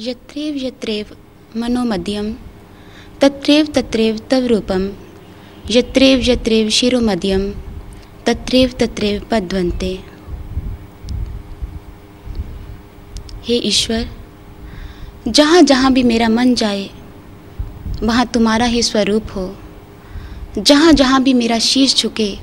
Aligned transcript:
यत्रेव 0.00 0.56
यत्रेव 0.56 1.06
मनोमध्यम, 1.56 2.32
तत्रेव 3.20 3.66
तत्रेव 3.66 4.18
तव 4.30 4.46
रूपम, 4.46 4.90
यत्रेव 5.70 6.20
यत्रेव 6.22 6.68
शिरोमध्यम, 6.68 7.50
तत्रेव 8.26 8.72
तत्रेव 8.80 9.22
पद्वंते 9.30 10.00
हे 13.44 13.54
ईश्वर, 13.54 14.06
जहाँ 15.28 15.62
जहाँ 15.62 15.92
भी 15.92 16.02
मेरा 16.02 16.28
मन 16.28 16.54
जाए, 16.54 16.90
वहाँ 18.02 18.26
तुम्हारा 18.26 18.66
ही 18.66 18.82
स्वरूप 18.82 19.26
हो। 19.36 19.56
जहाँ 20.58 20.92
जहाँ 20.92 21.22
भी 21.22 21.34
मेरा 21.34 21.58
शीश 21.58 21.96
झुके, 21.96 22.38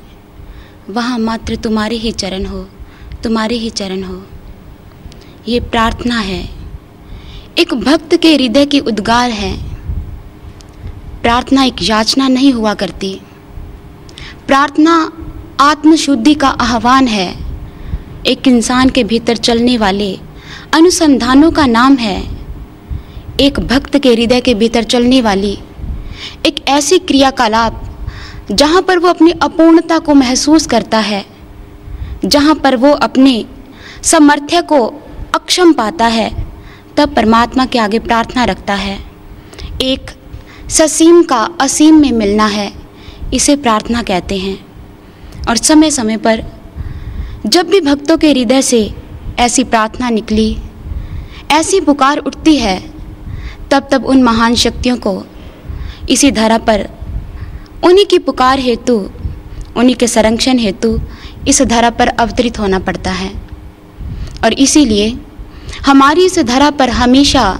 वहाँ 0.90 1.20
मात्र 1.20 1.56
तुम्हारे 1.56 1.96
ही 1.96 2.12
चरण 2.12 2.46
हो, 2.46 2.70
तुम्हारे 3.24 3.56
ही 3.56 3.70
चरण 3.70 4.04
हो। 4.04 4.26
ये 5.48 5.60
प्रार्थना 5.60 6.20
है 6.20 6.53
एक 7.58 7.74
भक्त 7.74 8.16
के 8.16 8.34
हृदय 8.36 8.66
की 8.66 8.80
उद्गार 8.80 9.30
है। 9.30 9.52
प्रार्थना 11.22 11.64
एक 11.64 11.76
याचना 11.82 12.28
नहीं 12.28 12.54
हुआ 12.54 12.74
करती। 12.74 13.22
प्रार्थना 14.48 14.96
आत्मशुद्धि 15.60 16.34
का 16.34 16.48
आह्वान 16.48 17.08
है। 17.08 17.28
एक 18.28 18.48
इंसान 18.48 18.90
के 18.90 19.04
भीतर 19.04 19.38
चलने 19.38 19.78
वाले 19.78 20.20
अनुसंधानों 20.74 21.52
का 21.52 21.66
नाम 21.66 21.96
है। 21.96 22.18
एक 23.40 23.60
भक्त 23.60 23.98
के 23.98 24.14
हृदय 24.14 24.42
के 24.42 24.54
भीतर 24.54 24.84
चलने 24.84 25.22
वाली 25.22 25.58
एक 26.46 26.68
ऐसी 26.68 27.00
क्रियाकलाप 27.00 27.82
जहाँ 28.52 28.82
पर 28.82 29.00
वो 29.00 29.08
अपनी 29.08 29.32
अपूर्णता 29.32 30.00
को 30.00 30.14
महसूस 30.14 30.68
करता 30.68 31.00
है, 31.00 31.26
जहाँ 32.26 32.56
पर 32.56 32.76
वो 32.76 32.92
अपने 32.92 33.46
समर्थ्य 34.04 34.62
को 34.62 34.86
अक्षम 35.36 35.74
पाता 35.74 36.06
है। 36.06 36.43
तब 36.98 37.16
परमात्मा 37.16 37.66
के 37.66 37.80
आगे 37.80 38.00
प्रार्थना 38.00 38.44
रखता 38.44 38.74
है। 38.74 39.00
एक 39.82 40.12
ससीम 40.70 41.24
का 41.24 41.50
असीम 41.62 41.96
में 41.96 42.12
मिलना 42.12 42.46
है, 42.46 42.74
इसे 43.34 43.56
प्रार्थना 43.56 44.02
कहते 44.02 44.38
हैं। 44.38 44.66
और 45.50 45.58
समय 45.58 45.92
समय 45.92 46.18
पर 46.18 46.44
जब 47.46 47.68
भी 47.68 47.82
भक्तों 47.82 48.18
के 48.18 48.32
हृदय 48.32 48.62
से 48.62 48.94
ऐसी 49.40 49.64
प्रार्थना 49.64 50.10
निकली, 50.10 50.58
ऐसी 51.52 51.82
पुकार 51.82 52.18
उठती 52.18 52.58
है, 52.58 52.92
तब 53.72 53.88
तब 53.92 54.06
उन 54.06 54.24
महान 54.24 54.56
शक्तियों 54.56 54.98
को 54.98 55.24
इसी 56.10 56.32
धरा 56.32 56.58
पर 56.58 56.90
उन्हीं 57.84 58.06
की 58.06 58.20
पुकार 58.20 58.60
हेतु, 58.60 59.10
उन्हीं 59.78 59.96
के 59.96 60.08
संरक्षण 60.08 60.58
हेतु 60.58 61.00
इस 61.48 61.62
धरा 61.62 61.90
पर 61.90 62.08
अवतरित 62.08 62.60
होना 62.60 62.80
पड़ता 62.80 63.12
है। 63.12 63.32
और 64.44 64.54
इसीलिए 64.54 65.18
हमारी 65.82 66.26
इस 66.26 66.40
धरा 66.40 66.70
पर 66.72 66.90
हमेशा 66.90 67.60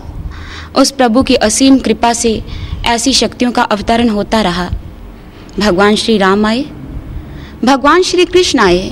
उस 0.76 0.92
प्रभु 0.92 1.24
की 1.24 1.36
असीम 1.36 1.78
कृपा 1.78 2.14
से 2.14 2.42
ऐसी 2.86 3.14
शक्तियों 3.14 3.52
का 3.52 3.64
अवतरण 3.64 4.10
होता 4.10 4.42
रहा। 4.42 4.70
भगवान 5.60 5.96
श्री 5.96 6.18
राम 6.18 6.46
आए, 6.46 6.62
भगवान 7.64 8.04
श्री 8.04 8.26
कृष्ण 8.26 8.60
आए। 8.60 8.92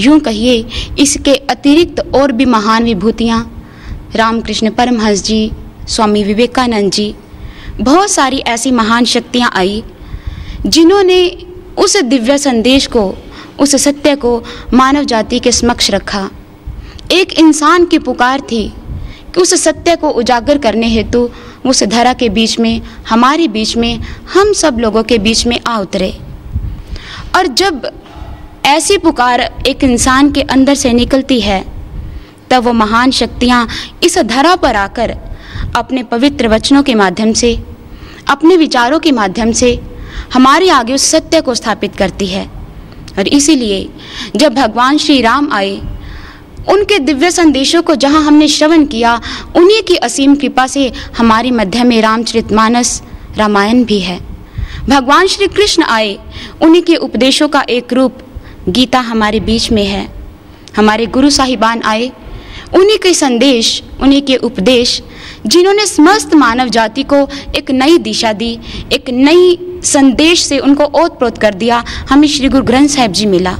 यूँ 0.00 0.18
कहिए, 0.20 0.66
इसके 0.98 1.34
अतिरिक्त 1.50 2.00
और 2.14 2.32
भी 2.32 2.44
महान 2.44 2.84
विभूतियाँ, 2.84 3.40
रामकृष्ण 4.16 4.70
परमहंस 4.70 5.22
जी, 5.24 5.50
स्वामी 5.88 6.24
विवेकानंद 6.24 6.92
जी, 6.92 7.14
बहुत 7.80 8.10
सारी 8.10 8.38
ऐसी 8.38 8.70
महान 8.70 9.04
शक्तियाँ 9.04 9.50
आई, 9.54 9.82
जिन्होंने 10.66 11.26
उस 11.78 11.96
दिव्य 11.96 12.38
संदेश 12.38 12.86
को, 12.86 13.14
उस 13.60 13.76
सत्य 13.76 14.14
को 14.16 14.42
मानव 14.74 15.04
जाति 15.04 15.38
के 15.38 15.52
समक्ष 15.52 15.90
रखा। 15.90 16.28
एक 17.14 17.32
इंसान 17.32 17.84
की 17.84 17.98
पुकार 17.98 18.40
थी 18.40 18.72
कि 19.34 19.40
उस 19.40 19.54
सत्य 19.54 19.96
को 19.96 20.08
उजागर 20.08 20.58
करने 20.58 20.86
हेतु 20.86 21.30
उस 21.66 21.82
धरा 21.82 22.12
के 22.12 22.28
बीच 22.28 22.58
में, 22.58 22.80
हमारे 23.08 23.48
बीच 23.48 23.76
में, 23.76 23.98
हम 24.34 24.52
सब 24.52 24.78
लोगों 24.78 25.02
के 25.02 25.18
बीच 25.18 25.46
में 25.46 25.60
आ 25.66 25.78
उतरे। 25.78 26.18
और 27.36 27.46
जब 27.46 27.90
ऐसी 28.66 28.98
पुकार 28.98 29.40
एक 29.66 29.84
इंसान 29.84 30.32
के 30.32 30.40
अंदर 30.40 30.74
से 30.74 30.92
निकलती 30.92 31.40
है, 31.40 31.64
तब 32.50 32.64
वो 32.64 32.72
महान 32.72 33.10
शक्तियाँ 33.10 33.68
इस 34.02 34.18
धरा 34.18 34.56
पर 34.56 34.76
आकर 34.76 35.16
अपने 35.76 36.02
पवित्र 36.02 36.48
वचनों 36.48 36.82
के 36.82 36.94
माध्यम 36.94 37.32
से, 37.32 37.60
अपने 38.28 38.56
विचारों 38.56 38.98
के 38.98 39.12
माध्यम 39.12 39.52
से 39.52 39.80
हमारे 40.34 40.68
आगे 40.68 40.94
उस 40.94 41.02
सत्य 41.02 41.40
को 41.40 41.54
स्थापित 41.54 41.96
करती 41.96 42.26
है। 42.26 42.50
और 43.18 43.28
इसीलिए 43.28 43.88
जब 44.36 44.54
भगवान 44.54 44.98
श्री 44.98 45.20
राम 45.20 45.52
आए 45.52 45.80
उनके 46.68 46.98
दिव्य 46.98 47.30
संदेशों 47.30 47.82
को 47.82 47.94
जहाँ 47.94 48.22
हमने 48.22 48.48
श्रवण 48.48 48.86
किया, 48.86 49.20
उन्हीं 49.56 49.82
की 49.82 49.96
असीम 49.96 50.34
कृपा 50.34 50.66
से 50.66 50.92
हमारे 51.18 51.50
मध्य 51.50 51.84
में 51.84 52.02
रामचरितमानस 52.02 53.02
रामायण 53.36 53.84
भी 53.84 54.00
है। 54.00 54.20
भगवान 54.88 55.26
श्री 55.26 55.46
कृष्ण 55.46 55.82
आए, 55.82 56.18
उन्हीं 56.62 56.82
के 56.82 56.96
उपदेशों 56.96 57.48
का 57.48 57.64
एक 57.68 57.92
रूप 57.92 58.18
गीता 58.68 59.00
हमारे 59.00 59.40
बीच 59.40 59.72
में 59.72 59.86
है। 59.86 60.14
हमारे 60.76 61.06
गुरु 61.06 61.30
साहिबान 61.30 61.82
आए, 61.82 62.12
उन्हीं 62.74 62.98
के 62.98 63.14
संदेश, 63.14 63.82
उन्हीं 64.00 64.22
के 64.22 64.36
उपदेश, 64.36 65.02
जिन्होंने 65.46 65.86
समस्त 65.86 66.34
मानव 66.34 66.68
जाति 66.68 67.02
को 67.02 67.28
एक 67.56 67.70
नई 67.70 67.98
दिशा 67.98 68.32
दी, 68.32 68.58
एक 68.92 69.10
नई 69.10 69.58
संदेश 69.84 70.42
से 70.42 70.58
उनको 70.58 70.84
ओत 70.84 71.18
प्रोत 71.18 71.38
कर 71.38 71.54
दिया, 71.54 71.84
हमें 72.10 72.28
श्री 72.28 72.48
गुरु 72.48 72.64
ग्रंथ 72.64 72.88
साहिब 72.88 73.12
जी 73.12 73.26
मिला। 73.26 73.52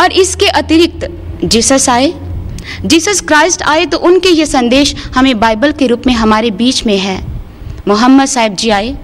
और 0.00 0.12
इसके 0.12 0.46
अतिरिक्त 0.46 1.23
जीसस 1.44 1.88
आए? 1.88 2.14
जीसस 2.84 3.20
क्राइस्ट 3.20 3.62
आए 3.62 3.86
तो 3.86 3.98
उनके 3.98 4.28
ये 4.28 4.46
संदेश 4.46 4.94
हमें 5.14 5.40
बाइबल 5.40 5.72
के 5.72 5.86
रूप 5.86 6.02
में 6.06 6.14
हमारे 6.14 6.50
बीच 6.50 6.86
में 6.86 6.98
है। 6.98 7.34
मोहम्मद 7.88 8.26
साहिब 8.26 8.54
जी 8.54 8.70
आए। 8.70 8.96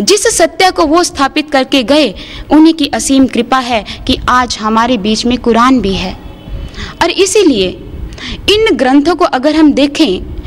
जिस 0.00 0.38
सत्य 0.38 0.70
को 0.70 0.86
वो 0.86 1.04
स्थापित 1.04 1.50
करके 1.50 1.82
गए, 1.82 2.14
उन्हीं 2.50 2.74
की 2.74 2.86
असीम 2.86 3.26
कृपा 3.26 3.58
है 3.58 3.84
कि 4.06 4.18
आज 4.28 4.58
हमारे 4.60 4.98
बीच 4.98 5.26
में 5.26 5.38
कुरान 5.38 5.80
भी 5.80 5.94
है। 5.94 6.20
और 7.02 7.10
इसीलिए, 7.10 7.66
इन 8.50 8.76
ग्रंथों 8.76 9.14
को 9.14 9.24
अगर 9.24 9.56
हम 9.56 9.72
देखें, 9.72 10.38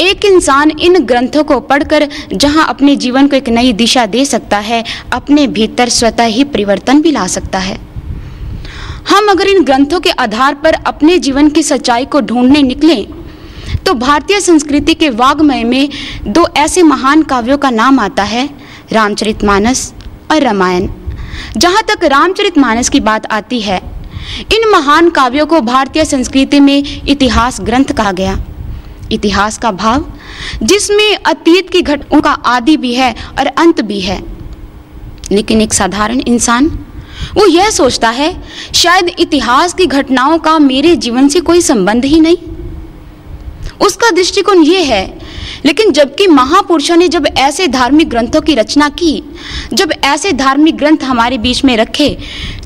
एक 0.00 0.24
इंसान 0.24 0.72
इन 0.80 0.98
ग्रंथों 0.98 1.44
को 1.44 1.60
पढ़कर 1.60 2.08
जहाँ 2.32 2.68
अपने 2.68 2.96
जीवन 2.96 3.26
को 3.26 3.36
एक 3.36 3.48
नई 3.48 3.72
दिशा 3.72 4.06
दे 4.06 4.24
सकता 4.24 4.58
है, 4.58 4.84
अपने 5.12 5.46
भीतर 5.46 5.88
स्वतः 5.88 6.24
ही 6.24 6.44
परिवर्तन 6.44 7.02
भी 7.02 7.10
ला 7.10 7.26
सकता 7.26 7.58
है। 7.58 7.89
हम 9.08 9.28
अगर 9.30 9.48
इन 9.48 9.62
ग्रंथों 9.64 10.00
के 10.00 10.10
आधार 10.10 10.54
पर 10.54 10.72
अपने 10.86 11.18
जीवन 11.18 11.48
की 11.48 11.62
सच्चाई 11.62 12.04
को 12.04 12.20
ढूँढने 12.20 12.62
निकलें 12.62 13.06
तो 13.86 13.94
भारतीय 13.94 14.40
संस्कृति 14.40 14.94
के 14.94 15.08
वाग्मय 15.10 15.64
में 15.64 15.88
दो 16.26 16.46
ऐसे 16.56 16.82
महान 16.82 17.22
काव्यों 17.22 17.58
का 17.58 17.70
नाम 17.70 18.00
आता 18.00 18.22
है, 18.22 18.48
रामचरितमानस 18.92 19.92
और 20.30 20.42
रामायण। 20.42 20.88
जहाँ 21.56 21.82
तक 21.82 22.04
रामचरितमानस 22.04 22.88
की 22.88 23.00
बात 23.00 23.26
आती 23.26 23.60
है, 23.60 23.80
इन 24.54 24.68
महान 24.70 25.10
काव्यों 25.10 25.46
को 25.46 25.60
भारतीय 25.60 26.04
संस्कृति 26.04 26.60
में 26.60 27.02
इतिहास 27.08 27.60
ग्रंथ 27.60 27.92
कहा 27.92 28.12
गया। 28.12 28.36
इतिहास 29.12 29.58
का 29.58 29.70
भाव, 29.72 30.04
जिसमें 30.62 31.16
अतीत 31.16 31.70
की 31.70 31.82
घटनाओं 31.82 32.20
का 32.20 32.30
आदि 32.30 32.76
भी 32.76 32.94
है 32.94 33.14
और 33.38 33.46
अंत 33.46 33.80
भी 33.80 34.00
है। 34.00 34.20
लेकिन 35.32 35.60
एक 35.60 35.72
साधारण 35.72 36.20
इंसान 36.20 36.68
वो 37.36 37.46
यह 37.46 37.70
सोचता 37.70 38.08
है, 38.10 38.34
शायद 38.74 39.10
इतिहास 39.18 39.74
की 39.74 39.86
घटनाओं 39.86 40.38
का 40.38 40.58
मेरे 40.60 40.94
जीवन 40.96 41.28
से 41.28 41.40
कोई 41.40 41.60
संबंध 41.62 42.04
ही 42.04 42.20
नहीं। 42.20 42.36
उसका 43.80 44.10
दृष्टिकोण 44.10 44.62
ये 44.62 44.82
है, 44.82 45.18
लेकिन 45.64 45.92
जबकि 45.92 46.26
महापुरुषों 46.26 46.96
ने 46.96 47.08
जब 47.08 47.26
ऐसे 47.38 47.66
धार्मिक 47.68 48.08
ग्रंथों 48.08 48.40
की 48.40 48.54
रचना 48.54 48.88
की, 48.90 49.22
जब 49.72 49.92
ऐसे 50.04 50.32
धार्मिक 50.32 50.76
ग्रंथ 50.76 51.04
हमारे 51.04 51.38
बीच 51.38 51.64
में 51.64 51.76
रखे 51.76 52.16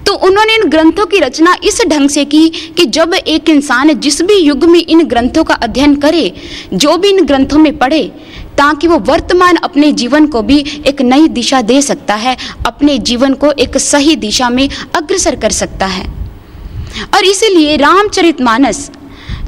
तो 0.06 0.14
उन्होंने 0.18 0.54
इन 0.54 0.68
ग्रंथों 0.70 1.04
की 1.06 1.18
रचना 1.18 1.54
इस 1.64 1.80
ढंग 1.88 2.08
से 2.10 2.24
की 2.24 2.48
कि 2.76 2.84
जब 2.86 3.14
एक 3.16 3.48
इंसान 3.50 3.92
जिस 4.00 4.20
भी 4.22 4.34
युग 4.36 4.64
में 4.64 4.80
इन 4.80 5.02
ग्रंथों 5.04 5.44
का 5.44 5.54
अध्ययन 5.56 5.94
करे, 5.96 6.32
जो 6.74 6.96
भी 6.96 7.08
इन 7.08 7.24
ग्रंथों 7.26 7.58
में 7.58 7.76
पढ़े 7.78 8.10
ताकि 8.58 8.86
वो 8.86 8.98
वर्तमान 8.98 9.56
अपने 9.56 9.92
जीवन 9.92 10.26
को 10.26 10.42
भी 10.42 10.58
एक 10.86 11.02
नई 11.02 11.28
दिशा 11.28 11.62
दे 11.62 11.80
सकता 11.82 12.14
है, 12.14 12.36
अपने 12.66 12.98
जीवन 12.98 13.34
को 13.34 13.50
एक 13.52 13.78
सही 13.78 14.16
दिशा 14.16 14.48
में 14.50 14.68
अग्रसर 14.94 15.36
कर 15.36 15.50
सकता 15.52 15.86
है। 15.86 16.04
और 17.14 17.24
इसीलिए 17.24 17.76
रामचरितमानस 17.76 18.90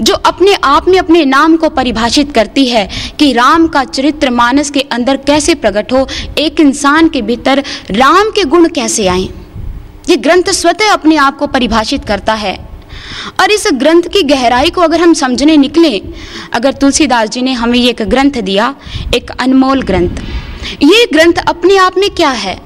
जो 0.01 0.15
अपने 0.15 0.55
आप 0.55 0.89
में 0.89 0.99
अपने 0.99 1.25
नाम 1.25 1.57
को 1.57 1.69
परिभाषित 1.69 2.33
करती 2.33 2.67
है 2.67 2.89
कि 3.19 3.33
राम 3.33 3.67
का 3.67 3.85
चरित्र 3.85 4.31
मानस 4.31 4.71
के 4.71 4.81
अंदर 4.81 5.17
कैसे 5.17 5.55
प्रकट 5.55 5.93
हो, 5.93 6.07
एक 6.39 6.61
इंसान 6.61 7.09
के 7.09 7.23
भीतर 7.23 7.63
राम 7.91 8.31
के 8.31 8.45
गुण 8.45 8.69
कैसे 8.69 9.07
आए, 9.07 9.29
ये 10.09 10.17
ग्रंथ 10.17 10.51
स्वतः 10.53 10.93
अपने 10.93 11.17
आप 11.17 11.39
को 11.39 11.47
परिभाषित 11.47 12.05
करता 12.05 12.35
है। 12.35 12.66
और 13.41 13.51
इस 13.51 13.67
ग्रंथ 13.75 14.03
की 14.03 14.23
गहराई 14.23 14.71
को 14.71 14.81
अगर 14.81 15.01
हम 15.01 15.15
समझने 15.15 15.57
निकले, 15.57 15.99
अगर 16.53 16.73
तुलसीदास 16.73 17.29
जी 17.29 17.43
ने 17.43 17.53
हमें 17.53 17.79
एक 17.79 18.03
ग्रंथ 18.03 18.41
दिया, 18.43 18.75
एक 19.15 19.31
अनमोल 19.31 19.83
ग्रंथ, 19.83 20.23
ये 20.83 21.07
ग्रंथ 21.07 21.45
अपने 21.49 21.77
आप 21.77 21.99
में 21.99 22.11
क्या 22.11 22.31
है? 22.31 22.59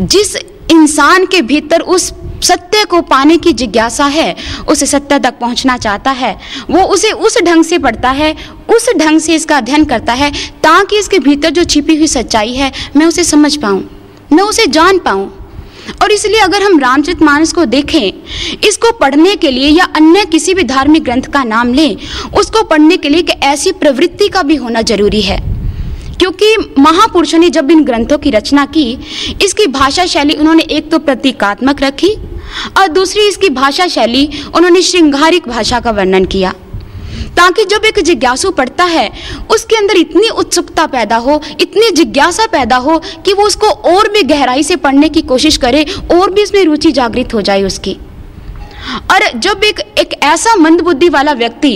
जिस 0.00 0.36
इंसान 0.72 1.26
के 1.26 1.42
भीतर 1.42 1.80
उस 1.80 2.12
सत्य 2.42 2.84
को 2.84 3.00
पाने 3.02 3.36
की 3.36 3.52
जिज्ञासा 3.52 4.04
है, 4.06 4.36
उसे 4.68 4.86
सत्य 4.86 5.18
तक 5.18 5.38
पहुँचना 5.38 5.76
चाहता 5.76 6.10
है, 6.10 6.36
वो 6.70 6.82
उसे 6.82 7.10
उस 7.10 7.38
ढंग 7.42 7.64
से 7.64 7.78
पढ़ता 7.78 8.10
है, 8.10 8.34
उस 8.76 8.88
ढंग 8.96 9.20
से 9.20 9.34
इसका 9.34 9.56
अध्ययन 9.56 9.84
करता 9.84 10.12
है, 10.12 10.30
ताकि 10.62 10.98
इसके 10.98 11.18
भीतर 11.18 11.50
जो 11.50 11.64
छिपी 11.64 11.96
हुई 11.96 12.06
सच्चाई 12.06 12.54
है, 12.54 12.72
मैं 12.96 13.06
उसे 13.06 13.24
समझ 13.24 13.56
पाऊँ, 13.56 13.82
मैं 14.32 14.42
उसे 14.42 14.66
जान 14.66 14.98
पाऊँ। 14.98 15.30
और 16.02 16.12
इसलिए 16.12 16.40
अगर 16.40 16.62
हम 16.62 16.78
रामचरित 16.78 17.22
मानस 17.22 17.52
को 17.52 17.64
देखें, 17.64 18.12
इसको 18.68 18.92
पढ़ने 18.92 19.34
के 19.36 19.50
लिए 19.50 19.68
या 19.68 19.84
अन्य 19.96 20.24
किसी 20.24 20.54
भी 20.54 20.62
धार्मिक 20.62 21.04
ग्रंथ 21.04 21.22
का 21.22 21.44
नाम 21.44 21.72
लें, 21.74 21.96
उसको 22.38 22.62
पढ़ने 22.62 22.96
के 22.96 23.08
लिए 23.08 23.22
कि 23.22 23.32
ऐसी 23.46 23.72
प्रवृत्ति 23.74 24.28
का 24.28 24.42
भी 24.42 24.56
होना 24.56 24.82
ज़रूरी 24.82 25.20
है। 25.20 25.40
क्योंकि 26.18 26.56
महापुरुषों 26.78 27.38
ने 27.38 27.50
जब 27.50 27.70
इन 27.70 27.82
ग्रंथों 27.84 28.18
की 28.18 28.30
रचना 28.30 28.64
की, 28.66 28.90
इसकी 29.44 29.66
भाषा 29.66 30.06
शैली 30.06 30.34
उन्होंने 30.34 30.62
एक 30.62 30.90
तो 30.90 30.98
प्रतीकात्मक 30.98 31.82
रखी 31.82 32.14
और 32.78 32.88
दूसरी 32.88 33.26
इसकी 33.28 33.48
भाषा 33.50 33.86
शैली 33.86 34.28
उन्होंने 34.54 34.82
श्रृंगारिक 34.82 35.48
भाषा 35.48 35.80
का 35.80 35.90
वर्णन 35.90 36.24
किया। 36.24 36.54
ताकि 37.38 37.64
जब 37.64 37.84
एक 37.84 37.98
जिज्ञासु 38.00 38.50
पढ़ता 38.52 38.84
है, 38.86 39.10
उसके 39.50 39.76
अंदर 39.76 39.96
इतनी 39.96 40.28
उत्सुकता 40.30 40.86
पैदा 40.88 41.16
हो, 41.18 41.40
इतनी 41.60 41.90
जिज्ञासा 41.92 42.46
पैदा 42.48 42.76
हो 42.78 42.98
कि 43.24 43.32
वो 43.32 43.46
उसको 43.46 43.68
और 43.92 44.08
भी 44.08 44.22
गहराई 44.24 44.62
से 44.62 44.76
पढ़ने 44.78 45.08
की 45.08 45.22
कोशिश 45.24 45.56
करे, 45.56 45.84
और 46.12 46.30
भी 46.30 46.42
इसमें 46.42 46.64
रुचि 46.64 46.92
जागृत 46.92 47.34
हो 47.34 47.40
जाए 47.42 47.62
उसकी। 47.62 47.96
और 49.12 49.22
जब 49.36 49.64
एक 49.64 49.80
एक 49.98 50.12
ऐसा 50.24 50.54
मंद 50.56 50.80
बुद्धि 50.80 51.08
वाला 51.08 51.32
व्यक्ति, 51.34 51.70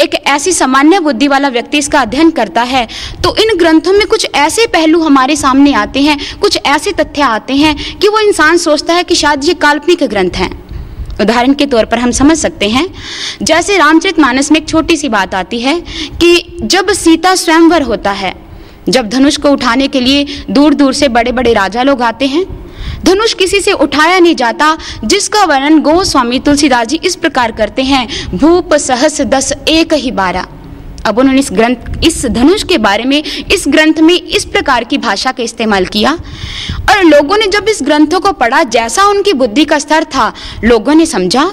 एक 0.00 0.14
ऐसी 0.26 0.52
सामान्य 0.52 1.00
बुद्धि 1.00 1.28
वाला 1.28 1.48
व्यक्ति 1.48 1.78
इसका 1.78 2.00
अध्ययन 2.00 2.30
करता 2.30 2.62
है 2.62 2.86
तो 3.24 3.34
इन 3.36 3.56
ग्रंथों 3.58 3.92
में 3.92 4.06
कुछ 4.06 4.26
ऐसे 4.34 4.66
पहलू 4.66 5.00
हमारे 5.00 5.36
सामने 5.36 5.72
आते 5.74 6.00
हैं, 6.00 6.18
कुछ 6.40 6.58
ऐसे 6.66 6.92
तथ्य 6.94 7.22
आते 7.22 7.54
हैं 7.54 7.98
कि 7.98 8.08
वो 8.08 8.20
इंसान 8.20 8.56
सोचता 8.58 8.94
है 8.94 9.04
कि 9.04 9.14
शायद 9.14 9.44
ये 9.44 9.54
काल्पनिक 9.56 10.04
ग्रंथ 10.04 10.36
हैं। 10.36 10.63
उदाहरण 11.20 11.52
के 11.54 11.66
तौर 11.66 11.84
पर 11.84 11.98
हम 11.98 12.10
समझ 12.10 12.36
सकते 12.36 12.68
हैं। 12.68 12.86
जैसे 13.42 13.76
रामचरित 13.78 14.18
मानस 14.18 14.52
में 14.52 14.60
एक 14.60 14.68
छोटी 14.68 14.96
सी 14.96 15.08
बात 15.08 15.34
आती 15.34 15.60
है 15.60 15.80
कि 16.20 16.58
जब 16.62 16.92
सीता 16.92 17.34
स्वयंवर 17.34 17.82
होता 17.82 18.12
है, 18.12 18.34
जब 18.88 19.08
धनुष 19.08 19.36
को 19.36 19.50
उठाने 19.50 19.88
के 19.88 20.00
लिए 20.00 20.44
दूर 20.50 20.74
दूर 20.74 20.92
से 20.92 21.08
बड़े 21.08 21.32
बड़े 21.32 21.52
राजा 21.52 21.82
लोग 21.82 22.02
आते 22.02 22.26
हैं, 22.26 22.44
धनुष 23.04 23.34
किसी 23.34 23.60
से 23.60 23.72
उठाया 23.72 24.18
नहीं 24.18 24.34
जाता, 24.34 24.78
जिसका 25.04 25.44
वर्णन 25.44 25.78
गोस्वामी 25.78 26.38
तुलसीदास 26.38 26.86
जी 26.86 27.00
इस 27.04 27.16
प्रकार 27.16 27.52
करते 27.52 27.82
हैं, 27.82 28.08
भूप 28.34 28.74
सहस 28.74 29.20
दस 29.20 29.52
एक 29.68 29.92
ही 29.92 30.10
बारह। 30.10 30.46
अब 31.06 31.18
उन्होंने 31.18 31.40
इस 31.40 31.48
ग्रंथ, 31.52 32.04
इस 32.04 32.24
धनुष 32.26 32.62
के 32.62 32.78
बारे 32.78 33.04
में, 33.04 33.22
इस 33.52 33.64
ग्रंथ 33.68 34.00
में 34.00 34.14
इस 34.14 34.44
प्रकार 34.44 34.84
की 34.84 34.98
भाषा 34.98 35.32
का 35.32 35.42
इस्तेमाल 35.42 35.86
किया। 35.86 36.12
और 36.90 37.02
लोगों 37.04 37.36
ने 37.36 37.46
जब 37.48 37.68
इस 37.68 37.82
ग्रंथों 37.82 38.20
को 38.20 38.32
पढ़ा, 38.32 38.62
जैसा 38.62 39.04
उनकी 39.04 39.32
बुद्धि 39.32 39.64
का 39.64 39.78
स्तर 39.78 40.04
था, 40.04 40.32
लोगों 40.64 40.94
ने 40.94 41.06
समझा 41.06 41.44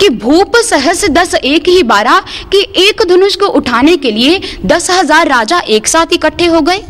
कि 0.00 0.08
भूप 0.10 0.56
सहस 0.56 1.04
दस 1.10 1.34
एक 1.34 1.68
ही 1.68 1.82
बारह 1.82 2.18
कि 2.52 2.66
एक 2.78 3.02
धनुष 3.08 3.36
को 3.36 3.46
उठाने 3.48 3.96
के 3.96 4.10
लिए 4.10 4.40
दस 4.66 4.90
हज़ार 4.90 5.28
राजा 5.28 5.58
एक 5.68 5.86
साथ 5.86 6.12
इकट्ठे 6.12 6.46
हो 6.46 6.60
गए। 6.60 6.82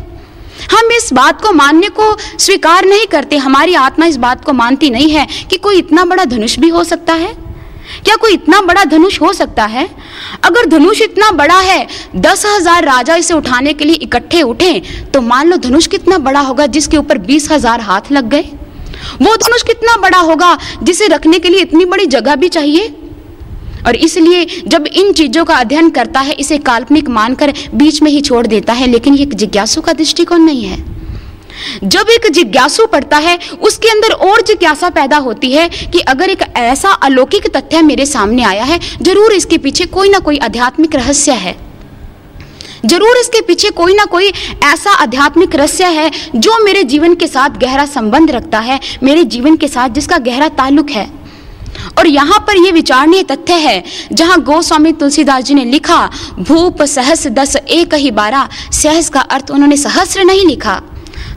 हम 0.71 0.91
इस 0.91 1.11
बात 1.13 1.41
को 1.41 1.51
मानने 1.51 1.89
को 1.89 2.15
स्वीकार 2.39 2.85
नहीं 2.85 3.05
करते। 3.07 3.37
हमारी 3.37 3.73
आत्मा 3.75 4.05
इस 4.05 4.17
बात 4.17 4.43
को 4.45 4.53
मानती 4.53 4.89
नहीं 4.89 5.09
है 5.09 5.27
कि 5.49 5.57
कोई 5.57 5.77
इतना 5.77 6.05
बड़ा 6.05 6.25
धनुष 6.25 6.57
भी 6.59 6.69
हो 6.69 6.83
सकता 6.83 7.13
है। 7.13 7.31
क्या 8.05 8.15
कोई 8.15 8.33
इतना 8.33 8.61
बड़ा 8.61 8.83
धनुष 8.85 9.19
हो 9.21 9.31
सकता 9.33 9.65
है? 9.65 9.87
अगर 10.43 10.65
धनुष 10.69 11.01
इतना 11.01 11.29
बड़ा 11.33 11.59
है, 11.59 11.87
दस 12.17 12.45
हज़ार 12.45 12.83
राजा 12.85 13.15
इसे 13.15 13.33
उठाने 13.33 13.73
के 13.73 13.85
लिए 13.85 13.95
इकट्ठे 13.97 14.41
उठे 14.41 14.81
तो 15.13 15.21
मान 15.21 15.47
लो 15.47 15.57
धनुष 15.59 15.87
कितना 15.87 16.17
बड़ा 16.19 16.39
होगा 16.39 16.65
जिसके 16.67 16.97
ऊपर 16.97 17.17
बीस 17.19 17.51
हज़ार 17.51 17.81
हाथ 17.81 18.11
लग 18.11 18.29
गए? 18.29 18.41
वो 19.21 19.35
धनुष 19.37 19.63
कितना 19.63 19.95
बड़ा 19.97 20.19
होगा 20.19 20.57
जिसे 20.83 21.07
रखने 21.07 21.39
के 21.39 21.49
लिए 21.49 21.61
इतनी 21.61 21.85
बड़ी 21.85 22.05
जगह 22.07 22.35
भी 22.35 22.49
चाहिए? 22.49 22.93
और 23.87 23.95
इसलिए 23.95 24.45
जब 24.67 24.85
इन 24.87 25.11
चीज़ों 25.13 25.43
का 25.45 25.55
अध्ययन 25.55 25.89
करता 25.89 26.19
है, 26.19 26.33
इसे 26.33 26.57
काल्पनिक 26.59 27.09
मानकर 27.09 27.53
बीच 27.73 28.01
में 28.01 28.11
ही 28.11 28.21
छोड़ 28.21 28.45
देता 28.47 28.73
है, 28.73 28.87
लेकिन 28.87 29.13
ये 29.13 29.25
जिज्ञासु 29.25 29.81
का 29.81 29.93
दृष्टिकोण 29.93 30.41
नहीं 30.41 30.63
है। 30.63 30.77
जब 31.83 32.09
एक 32.09 32.29
जिज्ञासु 32.31 32.85
पढ़ता 32.87 33.17
है, 33.17 33.37
उसके 33.61 33.89
अंदर 33.89 34.11
और 34.21 34.41
जिज्ञासा 34.41 34.89
पैदा 34.91 35.17
होती 35.19 35.51
है 35.51 35.67
कि 35.69 35.99
अगर 35.99 36.29
एक 36.29 36.41
ऐसा 36.57 36.91
अलौकिक 37.03 37.47
तथ्य 37.55 37.81
मेरे 37.83 38.05
सामने 38.05 38.43
आया 38.43 38.63
है, 38.63 38.79
ज़रूर 39.01 39.33
इसके 39.33 39.57
पीछे 39.57 39.85
कोई 39.87 40.09
ना 40.09 40.19
कोई 40.19 40.37
आध्यात्मिक 40.39 40.95
रहस्य 40.95 41.31
है। 41.33 41.55
ज़रूर 42.85 43.17
इसके 43.17 43.41
पीछे 43.41 43.69
कोई 43.71 43.93
ना 43.93 44.05
कोई 44.05 44.31
ऐसा 44.63 44.91
आध्यात्मिक 44.93 45.55
रहस्य 45.55 45.85
है 45.87 46.09
जो 46.35 46.57
मेरे 46.63 46.83
जीवन 46.83 47.13
के 47.15 47.27
साथ 47.27 47.59
गहरा 47.59 47.85
संबंध 47.87 48.31
रखता 48.31 48.59
है, 48.59 48.79
मेरे 49.03 49.23
जीवन 49.25 49.55
के 49.55 49.67
साथ 49.67 49.89
जिसका 49.89 50.17
गहरा 50.19 50.47
ताल्लुक 50.51 50.89
है। 50.89 51.09
और 51.99 52.07
यहाँ 52.07 52.39
पर 52.39 52.57
यह 52.57 52.71
विचारणीय 52.71 53.23
तथ्य 53.23 53.53
है, 53.53 53.83
जहाँ 54.11 54.39
गोस्वामी 54.41 54.91
तुलसीदास 54.93 55.43
जी 55.43 55.53
ने 55.53 55.63
लिखा, 55.65 56.05
भूप 56.39 56.83
सहस 56.83 57.27
दस 57.29 57.55
एक 57.55 57.93
ही 57.93 58.11
बारह 58.13 58.49
सहस 58.71 59.09
का 59.09 59.19
अर्थ 59.21 59.51
उन्होंने 59.51 59.77
सहस्र 59.77 60.23
नहीं 60.23 60.45
लिखा। 60.47 60.81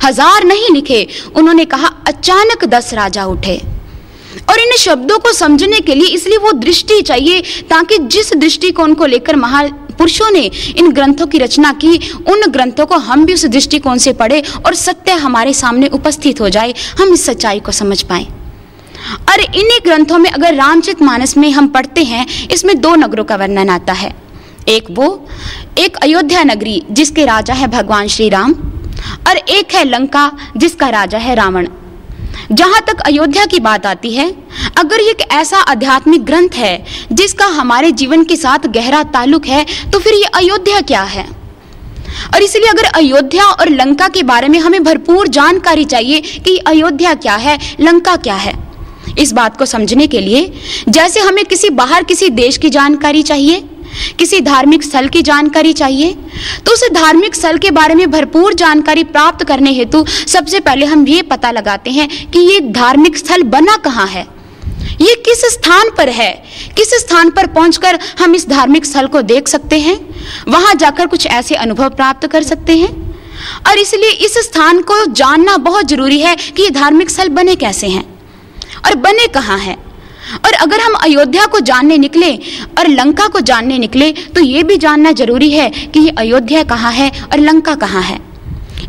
हज़ार 0.05 0.45
नहीं 0.45 0.69
लिखे। 0.71 1.07
उन्होंने 1.37 1.65
कहा, 1.65 1.87
अचानक 2.07 2.65
दस 2.65 2.93
राजा 2.95 3.25
उठे। 3.25 3.57
और 4.51 4.59
इन 4.59 4.77
शब्दों 4.77 5.19
को 5.19 5.33
समझने 5.33 5.81
के 5.81 5.95
लिए 5.95 6.09
इसलिए 6.09 6.39
वो 6.39 6.53
दृष्टि 6.53 7.01
चाहिए, 7.03 7.41
ताकि 7.71 7.99
जिस 7.99 8.33
दृष्टिकोण 8.35 8.95
को 8.95 9.07
लेकर 9.07 9.37
महापुरुषों 9.37 10.31
ने 10.31 10.51
इन 10.79 10.91
ग्रंथों 10.93 11.27
की 11.27 11.39
रचना 11.39 11.73
की, 11.73 11.97
उन 12.29 12.47
ग्रंथों 12.47 12.87
को 12.87 12.97
हम 12.97 13.25
भी 13.25 13.35
उस 13.35 13.45
दृष्टिकोण 13.47 13.99
से 13.99 14.13
पढ़े 14.13 14.43
और 14.67 14.75
सत्य 14.75 15.13
हमारे 15.13 15.53
सामने 15.53 15.89
उपस्थित 15.89 16.41
हो 16.41 16.49
जाए, 16.49 16.75
हम 16.99 17.13
इस 17.13 17.25
सच्चाई 17.27 17.61
को 17.61 17.73
समझ 17.73 18.03
पाए। 18.03 18.27
और 19.31 19.41
इन्हीं 19.41 19.79
ग्रंथों 19.85 20.19
में 20.19 20.31
अगर 20.31 20.55
रामचित 20.55 21.03
मानस 21.03 21.37
में 21.37 21.51
हम 21.51 21.69
पढ़ते 21.69 22.03
हैं, 22.03 22.27
इसमें 22.49 22.81
दो 22.81 22.95
नगरों 22.95 23.25
का 23.25 23.37
वर्णन 23.37 23.71
आता 23.71 23.93
है। 23.93 24.15
एक 24.69 24.87
वो, 24.91 25.29
एक 25.79 25.97
अयोध्या 25.97 26.43
नगरी, 26.45 26.83
जिसके 26.91 27.25
राजा 27.25 27.55
है 27.55 27.67
भगवान 27.69 28.09
श्री 28.09 28.29
राम 28.29 28.55
और 29.29 29.37
एक 29.37 29.75
है 29.75 29.85
लंका, 29.85 30.31
जिसका 30.57 30.89
राजा 30.91 31.19
है 31.19 31.35
रावण। 31.35 31.69
जहाँ 32.53 32.81
तक 32.87 33.01
अयोध्या 33.01 33.45
की 33.45 33.59
बात 33.61 33.87
आती 33.87 34.13
है, 34.13 34.29
अगर 34.79 35.01
ये 35.01 35.11
एक 35.11 35.23
ऐसा 35.33 35.59
आध्यात्मिक 35.61 36.25
ग्रंथ 36.25 36.55
है, 36.57 36.85
जिसका 37.13 37.47
हमारे 37.53 37.91
जीवन 37.93 38.25
के 38.25 38.37
साथ 38.37 38.67
गहरा 38.69 39.03
ताल्लुक 39.05 39.47
है 39.47 39.65
तो 39.93 39.99
फिर 39.99 40.15
ये 40.15 40.25
अयोध्या 40.35 40.81
क्या 40.83 41.03
है? 41.05 41.25
और 42.35 42.43
इसलिए 42.43 42.69
अगर 42.69 42.85
अयोध्या 42.87 43.45
और 43.45 43.69
लंका 43.71 44.09
के 44.09 44.23
बारे 44.23 44.49
में 44.49 44.59
हमें 44.59 44.83
भरपूर 44.85 45.29
जानकारी 45.29 45.85
चाहिए 45.85 46.21
कि 46.21 46.57
अयोध्या 46.59 47.15
क्या 47.17 47.37
है, 47.37 47.59
लंका 47.81 48.17
क्या 48.19 48.35
है, 48.37 48.55
इस 49.19 49.33
बात 49.33 49.57
को 49.59 49.67
समझने 49.67 50.07
के 50.07 50.21
लिए, 50.21 50.53
जैसे 50.89 51.21
हमें 51.21 51.45
किसी 51.45 51.71
बाहर 51.73 52.05
किसी 52.05 52.29
देश 52.31 52.57
की 52.57 52.71
जानकारी 52.71 53.23
चाहिए 53.23 53.65
किसी 54.19 54.41
धार्मिक 54.41 54.83
स्थल 54.83 55.09
की 55.09 55.23
जानकारी 55.23 55.73
चाहिए? 55.73 56.13
तो 56.67 56.73
उस 56.73 56.85
धार्मिक 56.93 57.35
स्थल 57.35 57.59
के 57.59 57.71
बारे 57.71 57.95
में 57.95 58.11
भरपूर 58.11 58.55
जानकारी 58.55 59.05
प्राप्त 59.05 59.45
करने 59.45 59.73
हेतु 59.73 60.07
सबसे 60.07 60.61
पहले 60.61 60.87
हम 60.87 61.09
ये 61.09 61.23
पता 61.23 61.51
लगाते 61.51 61.91
हैं 61.91 62.31
कि 62.31 62.39
ये 62.39 62.61
धार्मिक 62.61 63.17
स्थल 63.17 63.43
बना 63.43 63.77
कहाँ 63.77 64.07
है। 64.07 64.27
ये 65.01 65.15
किस 65.15 65.45
स्थान 65.45 65.91
पर 65.97 66.09
है? 66.09 66.45
किस 66.77 66.91
स्थान 66.95 67.31
पर 67.31 67.47
पहुंचकर 67.47 67.99
हम 68.19 68.35
इस 68.35 68.49
धार्मिक 68.49 68.85
स्थल 68.85 69.07
को 69.07 69.23
देख 69.23 69.49
सकते 69.49 69.79
हैं? 69.79 70.15
वहाँ 70.49 70.75
जाकर 70.75 71.07
कुछ 71.07 71.27
ऐसे 71.27 71.55
अनुभव 71.55 71.89
प्राप्त 71.89 72.27
कर 72.27 72.43
सकते 72.43 72.77
हैं? 72.77 73.17
और 73.69 73.79
इसलिए 73.79 74.11
इस 74.11 74.39
स्थान 74.39 74.83
को 74.83 75.05
जानना 75.07 75.57
बहुत 75.57 75.89
ज़रूरी 75.89 76.21
है 76.21 76.37
कि 76.37 76.63
ये 76.63 76.71
धार्मिक 76.71 77.11
स्थल 77.11 77.29
बने 77.29 77.57
कैसे 77.57 77.87
हैं? 77.87 78.19
और 78.87 78.95
बने 78.95 79.27
कहाँ 79.27 79.59
हैं? 79.59 79.86
और 80.37 80.53
अगर 80.53 80.81
हम 80.81 80.95
अयोध्या 80.95 81.47
को 81.47 81.61
जानने 81.61 81.99
निकले 81.99 82.35
और 82.79 82.89
लंका 82.89 83.27
को 83.29 83.41
जानने 83.43 83.79
निकले 83.79 84.11
तो 84.35 84.41
ये 84.41 84.63
भी 84.63 84.77
जानना 84.77 85.13
ज़रूरी 85.13 85.51
है 85.51 85.69
कि 85.71 86.01
ये 86.01 86.15
अयोध्या 86.19 86.63
कहाँ 86.65 86.93
है 86.93 87.11
और 87.23 87.39
लंका 87.41 87.75
कहाँ 87.75 88.03
है। 88.03 88.19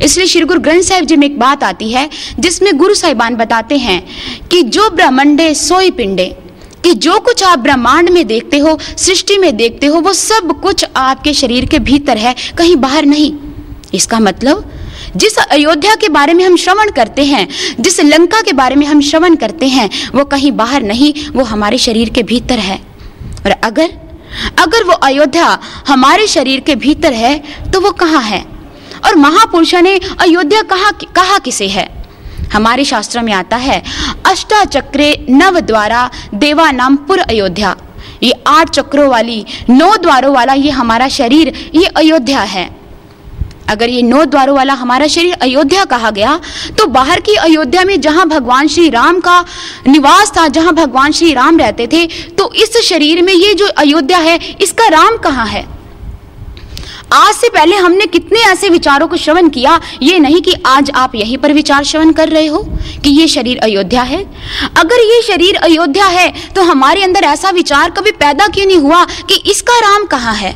इसलिए 0.04 0.28
श्री 0.28 0.42
गुरु 0.42 0.60
ग्रंथ 0.60 0.82
साहिब 0.82 1.06
जी 1.06 1.16
में 1.16 1.26
एक 1.28 1.38
बात 1.40 1.64
आती 1.64 1.92
है, 1.92 2.10
जिसमें 2.40 2.76
गुरु 2.78 2.94
साहिबान 2.94 3.36
बताते 3.36 3.78
हैं 3.78 4.02
कि 4.50 4.62
जो 4.64 4.90
ब्रह्मंडे 4.90 5.54
सोई 5.56 5.92
पिंडे, 5.92 6.26
कि 6.84 6.94
जो 6.96 7.20
कुछ 7.20 7.44
आप 7.44 7.60
ब्रह्मांड 7.60 8.10
में 8.10 8.26
देखते 8.28 8.58
हो, 8.58 8.78
सृष्टि 8.98 9.38
में 9.38 9.56
देखते 9.58 9.88
हो, 9.88 10.00
वो 10.00 10.14
सब 10.14 10.60
कुछ 10.62 10.86
आपके 10.96 11.34
शरीर 11.34 11.66
के 11.66 11.80
भीतर 11.80 12.18
है, 12.18 12.36
कहीं 12.58 12.76
बाहर 12.76 13.06
नहीं। 13.06 13.32
इसका 13.94 14.20
मतलब 14.20 14.70
जिस 15.16 15.38
अयोध्या 15.38 15.96
के 15.96 16.10
बारे 16.10 16.34
में 16.34 16.46
हम 16.46 16.56
श्रवण 16.56 16.92
करते 16.92 17.26
हैं, 17.26 17.48
जिस 17.80 18.00
लंका 18.00 18.42
के 18.42 18.54
बारे 18.54 18.76
में 18.76 18.86
हम 18.86 19.02
श्रवण 19.02 19.36
करते 19.36 19.68
हैं, 19.68 19.90
वो 20.16 20.26
कहीं 20.26 20.52
बाहर 20.52 20.84
नहीं, 20.84 21.14
वो 21.32 21.44
हमारे 21.44 21.78
शरीर 21.78 22.10
के 22.10 22.24
भीतर 22.24 22.60
है। 22.60 22.80
और 23.46 23.52
अगर 23.52 23.94
अगर 24.60 24.84
वो 24.84 24.94
अयोध्या 24.94 25.58
हमारे 25.88 26.28
शरीर 26.28 26.60
के 26.60 26.76
भीतर 26.76 27.14
है 27.14 27.38
तो 27.72 27.82
वो 27.82 27.92
कहाँ 27.92 28.22
है? 28.22 28.44
और 29.06 29.16
महापुरुषों 29.16 29.82
ने 29.82 30.00
अयोध्या 30.20 30.62
कहा 30.62 30.92
कहा 31.16 31.38
किसे 31.38 31.68
है? 31.68 31.90
हमारे 32.54 32.86
शास्त्र 32.86 33.22
में 33.22 33.34
आता 33.34 33.58
है, 33.58 33.84
अष्टाचक्रे 34.26 35.26
नव 35.30 35.60
द्वारा 35.60 36.10
देवा 36.34 36.72
नाम 36.72 36.96
पुर 36.98 37.20
अयोध्या। 37.20 37.76
ये 38.24 38.34
आठ 38.48 38.70
चक्रों 38.70 39.10
वाली, 39.10 39.46
नौ 39.70 39.96
द्वारों 39.98 40.34
वाला 40.36 40.54
ये 40.54 40.70
हमारा 40.70 41.08
शरीर, 41.08 41.72
ये 41.76 41.86
अयोध्या 41.86 42.40
है। 42.40 42.77
अगर 43.70 43.90
ये 43.90 44.02
नौ 44.02 44.24
द्वारों 44.26 44.56
वाला 44.56 44.74
हमारा 44.76 45.08
शरीर 45.08 45.34
अयोध्या 45.34 45.86
कहा 45.86 46.12
गया 46.12 46.40
तो 46.78 46.86
बाहर 46.90 47.20
की 47.20 47.36
अयोध्या 47.38 47.84
में 47.84 48.00
जहाँ 48.02 48.28
भगवान 48.30 48.68
श्री 48.68 48.90
राम 48.90 49.20
का 49.20 49.40
निवास 49.88 50.32
था, 50.38 50.48
जहाँ 50.48 50.74
भगवान 50.76 51.12
श्री 51.12 51.34
राम 51.34 51.58
रहते 51.60 51.88
थे 51.88 52.06
तो 52.32 52.52
इस 52.54 52.78
शरीर 52.84 53.22
में 53.22 53.34
ये 53.34 53.54
जो 53.54 53.68
अयोध्या 53.68 54.18
है, 54.20 54.40
इसका 54.62 54.88
राम 54.90 55.18
कहाँ 55.18 55.46
है? 55.48 55.66
आज 57.14 57.34
से 57.36 57.50
पहले 57.50 57.76
हमने 57.76 58.06
कितने 58.06 58.40
ऐसे 58.42 58.70
विचारों 58.70 59.08
को 59.08 59.18
श्रवण 59.18 59.50
किया, 59.50 59.80
ये 60.04 60.18
नहीं 60.20 60.42
कि 60.42 60.54
आज 60.66 60.92
आप 60.96 61.16
यहीं 61.16 61.38
पर 61.38 61.54
विचार 61.54 61.84
श्रवण 61.84 62.12
कर 62.12 62.30
रहे 62.30 62.48
हो 62.48 62.62
कि 63.04 63.10
ये 63.10 63.28
शरीर 63.28 63.58
अयोध्या 63.60 64.02
है। 64.04 64.24
अगर 64.78 65.04
ये 65.04 65.22
शरीर 65.24 65.56
अयोध्या 65.58 66.06
है 66.08 66.32
तो 66.56 66.64
हमारे 66.64 67.04
अंदर 67.04 67.24
ऐसा 67.26 67.50
विचार 67.52 67.92
कभी 67.92 68.12
पैदा 68.14 68.48
क्यों 68.48 68.66
नहीं 68.66 68.78
हुआ 68.78 69.04
कि 69.30 69.36
इसका 69.52 69.80
राम 69.82 70.06
कहाँ 70.06 70.34
है? 70.36 70.56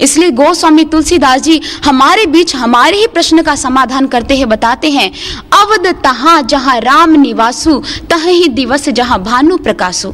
इसलिए 0.00 0.30
गोस्वामी 0.32 0.84
तुलसीदास 0.84 1.40
जी 1.42 1.60
हमारे 1.84 2.26
बीच 2.26 2.54
हमारे 2.56 2.98
ही 2.98 3.06
प्रश्न 3.06 3.42
का 3.42 3.54
समाधान 3.56 4.06
करते 4.06 4.36
हैं, 4.36 4.48
बताते 4.48 4.90
हैं, 4.90 5.10
अवध 5.52 5.86
तहा 6.04 6.40
जहाँ 6.42 6.78
राम 6.80 7.10
निवासु, 7.12 7.82
तह 8.10 8.28
ही 8.28 8.48
दिवस 8.50 8.88
जहाँ 8.88 9.22
भानु 9.22 9.56
प्रकाशु। 9.56 10.12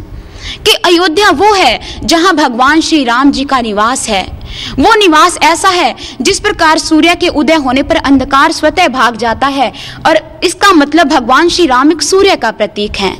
कि 0.66 0.72
अयोध्या 0.86 1.30
वो 1.30 1.52
है 1.54 1.80
जहाँ 2.04 2.34
भगवान 2.36 2.80
श्री 2.80 3.02
राम 3.04 3.30
जी 3.30 3.44
का 3.44 3.60
निवास 3.60 4.08
है। 4.08 4.22
वो 4.78 4.94
निवास 4.94 5.36
ऐसा 5.42 5.68
है 5.68 5.94
जिस 6.20 6.40
प्रकार 6.40 6.78
सूर्य 6.78 7.14
के 7.14 7.28
उदय 7.30 7.54
होने 7.56 7.82
पर 7.82 7.96
अंधकार 7.96 8.52
स्वतः 8.52 8.88
भाग 8.88 9.16
जाता 9.16 9.46
है 9.46 9.72
और 10.06 10.40
इसका 10.44 10.72
मतलब 10.72 11.08
भगवान 11.08 11.48
श्री 11.48 11.66
राम 11.66 11.92
एक 11.92 12.02
सूर्य 12.02 12.36
का 12.36 12.50
प्रतीक 12.50 12.96
है। 12.96 13.16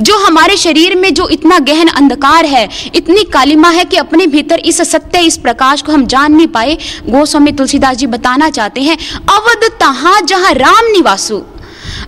जो 0.00 0.18
हमारे 0.18 0.56
शरीर 0.56 0.94
में 0.96 1.12
जो 1.14 1.28
इतना 1.28 1.58
गहन 1.60 1.88
अंधकार 1.88 2.46
है, 2.46 2.68
इतनी 2.94 3.24
कालिमा 3.24 3.70
है 3.70 3.84
कि 3.84 3.96
अपने 3.96 4.26
भीतर 4.26 4.58
इस 4.60 4.80
सत्य, 4.82 5.20
इस 5.20 5.36
प्रकाश 5.36 5.82
को 5.82 5.92
हम 5.92 6.06
जान 6.06 6.34
नहीं 6.34 6.46
पाए। 6.46 6.76
गोस्वामी 7.08 7.52
तुलसीदास 7.52 7.96
जी 7.96 8.06
बताना 8.08 8.50
चाहते 8.50 8.80
हैं, 8.80 8.96
अवध 9.30 9.70
तहा 9.80 10.20
जहाँ 10.20 10.52
राम 10.54 10.92
निवासु। 10.92 11.42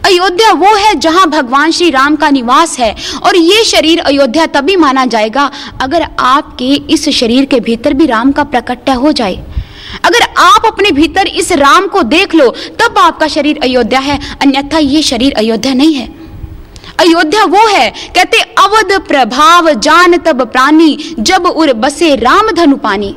अयोध्या 0.04 0.50
वो 0.52 0.74
है 0.76 0.94
जहाँ 0.94 1.26
भगवान 1.30 1.70
श्री 1.70 1.90
राम 1.90 2.16
का 2.16 2.30
निवास 2.30 2.78
है, 2.78 2.94
और 3.22 3.36
ये 3.36 3.64
शरीर 3.64 4.00
अयोध्या 4.00 4.46
तभी 4.46 4.76
माना 4.76 5.04
जाएगा 5.06 5.50
अगर 5.80 6.06
आपके 6.18 6.72
इस 6.90 7.08
शरीर 7.10 7.44
के 7.44 7.60
भीतर 7.60 7.94
भी 7.94 8.06
राम 8.06 8.32
का 8.32 8.44
प्रकट्य 8.44 8.92
हो 8.92 9.12
जाए। 9.12 9.34
अगर 10.04 10.22
आप 10.38 10.66
अपने 10.66 10.90
भीतर 10.90 11.26
इस 11.26 11.52
राम 11.52 11.86
को 11.86 12.02
देख 12.02 12.34
लो, 12.34 12.48
तब 12.80 12.98
आपका 12.98 13.28
शरीर 13.28 13.58
अयोध्या 13.62 14.00
है, 14.00 14.18
अन्यथा 14.42 14.78
ये 14.78 15.02
शरीर 15.02 15.34
अयोध्या 15.34 15.74
नहीं 15.74 15.94
है। 15.94 16.08
अयोध्या 17.00 17.44
वो 17.44 17.66
है, 17.66 17.90
कहते, 18.14 18.38
अवध 18.38 18.92
प्रभाव 19.08 19.72
जान 19.72 20.16
तब 20.16 20.42
प्राणी, 20.42 21.14
जब 21.18 21.46
उर 21.46 21.72
बसे 21.72 22.14
राम 22.16 22.50
धनु 22.50 22.76
पानी। 22.76 23.16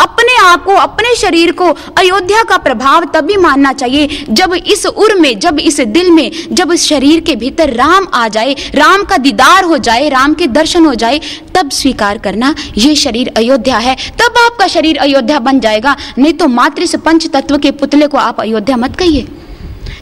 अपने 0.00 0.36
आप 0.36 0.64
को, 0.64 0.74
अपने 0.74 1.14
शरीर 1.14 1.52
को 1.52 1.64
अयोध्या 1.98 2.42
का 2.42 2.56
प्रभाव 2.56 3.04
तभी 3.04 3.36
मानना 3.36 3.72
चाहिए, 3.72 4.26
जब 4.30 4.54
इस 4.54 4.86
उर 4.86 5.14
में, 5.14 5.38
जब 5.38 5.58
इस 5.58 5.80
दिल 5.80 6.10
में, 6.10 6.30
जब 6.52 6.72
इस 6.72 6.84
शरीर 6.84 7.20
के 7.20 7.36
भीतर 7.36 7.72
राम 7.72 8.06
आ 8.14 8.28
जाए, 8.28 8.56
राम 8.74 9.04
का 9.04 9.16
दीदार 9.16 9.64
हो 9.64 9.78
जाए, 9.78 10.08
राम 10.08 10.34
के 10.34 10.46
दर्शन 10.46 10.84
हो 10.84 10.94
जाए, 10.94 11.20
तब 11.54 11.70
स्वीकार 11.70 12.18
करना, 12.18 12.54
ये 12.78 12.94
शरीर 12.96 13.32
अयोध्या 13.36 13.78
है। 13.78 13.94
तब 13.94 14.38
आपका 14.44 14.66
शरीर 14.66 14.98
अयोध्या 14.98 15.38
बन 15.38 15.60
जाएगा, 15.60 15.96
नहीं 16.18 16.32
तो 16.32 16.48
मात्र 16.48 16.86
से 16.86 16.98
पंच 16.98 17.30
तत्व 17.32 17.58
के 17.58 17.70
पुतले 17.70 18.06
को 18.06 18.18
आप 18.18 18.40
अयोध्या 18.40 18.76
मत 18.76 18.96
कहिए। 18.96 19.28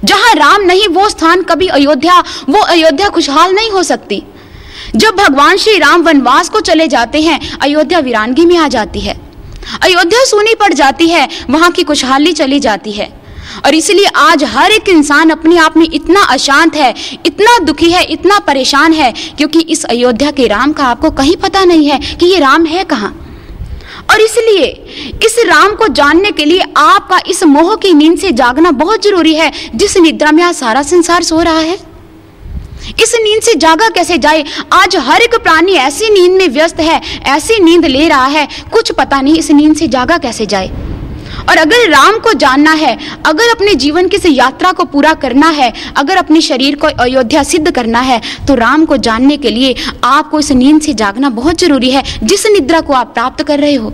जहाँ 0.04 0.34
राम 0.34 0.62
नहीं, 0.62 0.88
वो 0.88 1.08
स्थान 1.08 1.42
कभी 1.42 1.66
अयोध्या, 1.66 2.24
वो 2.48 2.58
अयोध्या 2.58 3.08
खुशहाल 3.08 3.54
नहीं 3.54 3.70
हो 3.70 3.82
सकती। 3.82 4.22
जब 4.96 5.16
भगवान 5.16 5.56
श्री 5.56 5.78
राम 5.78 6.02
वनवास 6.02 6.48
को 6.48 6.60
चले 6.60 6.88
जाते 6.88 7.20
हैं, 7.20 7.58
अयोध्या 7.58 7.98
वीरानगी 7.98 8.44
में 8.44 8.56
आ 8.56 8.68
जाती 8.68 9.00
है। 9.00 9.20
अयोध्या 9.82 10.24
सूनी 10.24 10.54
पड़ 10.54 10.72
जाती 10.72 11.08
है, 11.08 11.28
वहाँ 11.50 11.70
की 11.70 11.82
खुशहाली 11.82 12.32
चली 12.32 12.60
जाती 12.60 12.92
है। 12.92 13.24
और 13.66 13.74
इसलिए 13.74 14.06
आज 14.06 14.44
हर 14.44 14.70
एक 14.70 14.88
इंसान 14.88 15.30
अपने 15.30 15.58
आप 15.58 15.76
में 15.76 15.88
इतना 15.92 16.22
अशांत 16.22 16.76
है, 16.76 16.94
इतना 17.26 17.58
दुखी 17.58 17.90
है, 17.90 18.04
इतना 18.04 18.38
परेशान 18.38 18.92
है, 18.92 19.12
क्योंकि 19.12 19.58
इस 19.58 19.84
अयोध्या 19.84 20.30
के 20.30 20.46
राम 20.46 20.72
का 20.72 20.84
आपको 20.84 21.10
कहीं 21.10 21.36
पता 21.36 21.64
नहीं 21.64 21.88
है 21.88 21.98
कि 21.98 22.26
ये 22.26 22.38
राम 22.38 22.66
है 22.66 22.84
कहाँ। 22.84 23.23
और 24.10 24.20
इसलिए 24.20 24.66
इस 25.26 25.38
राम 25.46 25.74
को 25.74 25.88
जानने 25.88 26.30
के 26.30 26.44
लिए 26.44 26.62
आपका 26.76 27.20
इस 27.26 27.42
मोह 27.44 27.74
की 27.76 27.92
नींद 27.94 28.18
से 28.18 28.30
जागना 28.32 28.70
बहुत 28.72 29.02
ज़रूरी 29.02 29.34
है। 29.34 29.50
जिस 29.74 29.96
निद्रा 29.96 30.32
में 30.32 30.42
आज 30.42 30.54
सारा 30.54 30.82
संसार 30.82 31.22
सो 31.22 31.40
रहा 31.40 31.58
है, 31.58 31.78
इस 33.02 33.14
नींद 33.14 33.42
से 33.42 33.54
जागा 33.54 33.88
कैसे 33.88 34.18
जाए? 34.18 34.44
आज 34.72 34.96
हर 34.98 35.22
एक 35.22 35.34
प्राणी 35.34 35.72
ऐसी 35.72 36.10
नींद 36.10 36.32
में 36.32 36.48
व्यस्त 36.48 36.80
है, 36.80 37.00
ऐसी 37.26 37.58
नींद 37.60 37.86
ले 37.86 38.08
रहा 38.08 38.26
है। 38.26 38.48
कुछ 38.72 38.92
पता 38.92 39.20
नहीं 39.20 39.38
इस 39.38 39.50
नींद 39.50 39.76
से 39.76 39.88
जागा 39.88 40.18
कैसे 40.18 40.46
जाए। 40.46 40.70
और 41.48 41.56
अगर 41.56 41.88
राम 41.90 42.18
को 42.18 42.32
जानना 42.34 42.72
है, 42.72 42.96
अगर 43.26 43.50
अपने 43.50 43.74
जीवन 43.76 44.08
की 44.08 44.18
यात्रा 44.28 44.70
को 44.72 44.84
पूरा 44.86 45.12
करना 45.16 45.48
है, 45.50 45.72
अगर 45.96 46.16
अपने 46.16 46.40
शरीर 46.40 46.76
को 46.76 46.86
अयोध्या 46.86 47.42
सिद्ध 47.42 47.70
करना 47.70 48.00
है 48.00 48.20
तो 48.46 48.54
राम 48.54 48.84
को 48.84 48.96
जानने 48.98 49.36
के 49.36 49.50
लिए 49.50 49.74
आपको 50.04 50.38
इस 50.40 50.50
नींद 50.52 50.80
से 50.82 50.94
जागना 50.94 51.30
बहुत 51.32 51.60
ज़रूरी 51.60 51.90
है, 51.90 52.02
जिस 52.22 52.46
निद्रा 52.46 52.80
को 52.80 52.92
आप 52.92 53.12
प्राप्त 53.14 53.42
कर 53.42 53.60
रहे 53.60 53.74
हो। 53.74 53.92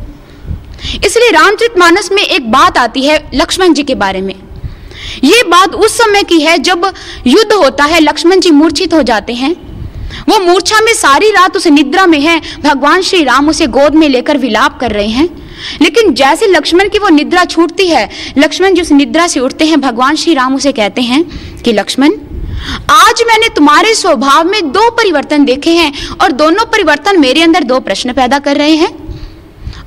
इसलिए 0.97 1.31
रामचरित 1.31 1.79
मानस 1.79 2.11
में 2.13 2.23
एक 2.23 2.51
बात 2.53 2.79
आती 2.79 3.03
है 3.03 3.19
लक्ष्मण 3.35 3.73
जी 3.73 3.83
के 3.83 3.95
बारे 3.97 4.21
में। 4.21 4.35
ये 5.25 5.43
बात 5.49 5.75
उस 5.75 5.97
समय 5.99 6.23
की 6.23 6.41
है 6.41 6.57
जब 6.59 6.85
युद्ध 7.27 7.53
होता 7.53 7.85
है, 7.85 8.01
लक्ष्मण 8.01 8.41
जी 8.41 8.51
मूर्छित 8.51 8.95
हो 8.95 9.03
जाते 9.03 9.35
हैं। 9.35 9.55
वो 10.29 10.39
मूर्छा 10.39 10.81
में 10.81 10.93
सारी 10.95 11.31
रात 11.31 11.57
उस 11.57 11.67
निद्रा 11.69 12.07
में 12.07 12.21
है, 12.21 12.41
भगवान 12.63 13.03
श्री 13.03 13.23
राम 13.25 13.49
उसे 13.49 13.67
गोद 13.69 13.95
में 13.95 14.09
लेकर 14.09 14.39
विलाप 14.39 14.79
कर 14.81 14.93
रहे 14.93 15.09
हैं। 15.09 15.29
लेकिन 15.83 16.15
जैसे 16.15 16.47
लक्ष्मण 16.47 16.89
की 16.89 16.99
वो 16.99 17.09
निद्रा 17.09 17.45
छूटती 17.45 17.87
है, 17.87 18.09
लक्ष्मण 18.39 18.75
जी 18.75 18.83
उस 18.83 18.93
निद्रा 18.93 19.27
से 19.27 19.41
उठते 19.41 19.67
हैं, 19.67 19.81
भगवान 19.81 20.17
श्री 20.17 20.35
राम 20.35 20.55
उसे 20.55 20.73
कहते 20.73 21.03
हैं 21.03 21.23
कि 21.63 21.73
लक्ष्मण, 21.73 22.13
आज 22.91 23.23
मैंने 23.27 23.49
तुम्हारे 23.49 23.95
स्वभाव 23.95 24.45
में 24.45 24.73
दो 24.73 24.91
परिवर्तन 24.91 25.45
देखे 25.45 25.71
हैं 25.71 25.93
और 26.17 26.33
दोनों 26.33 26.65
परिवर्तन 26.65 27.21
मेरे 27.21 27.43
अंदर 27.43 27.65
दो 27.65 27.81
प्रश्न 27.81 28.13
पैदा 28.13 28.39
कर 28.39 28.57
रहे 28.57 28.75
हैं। 28.75 29.11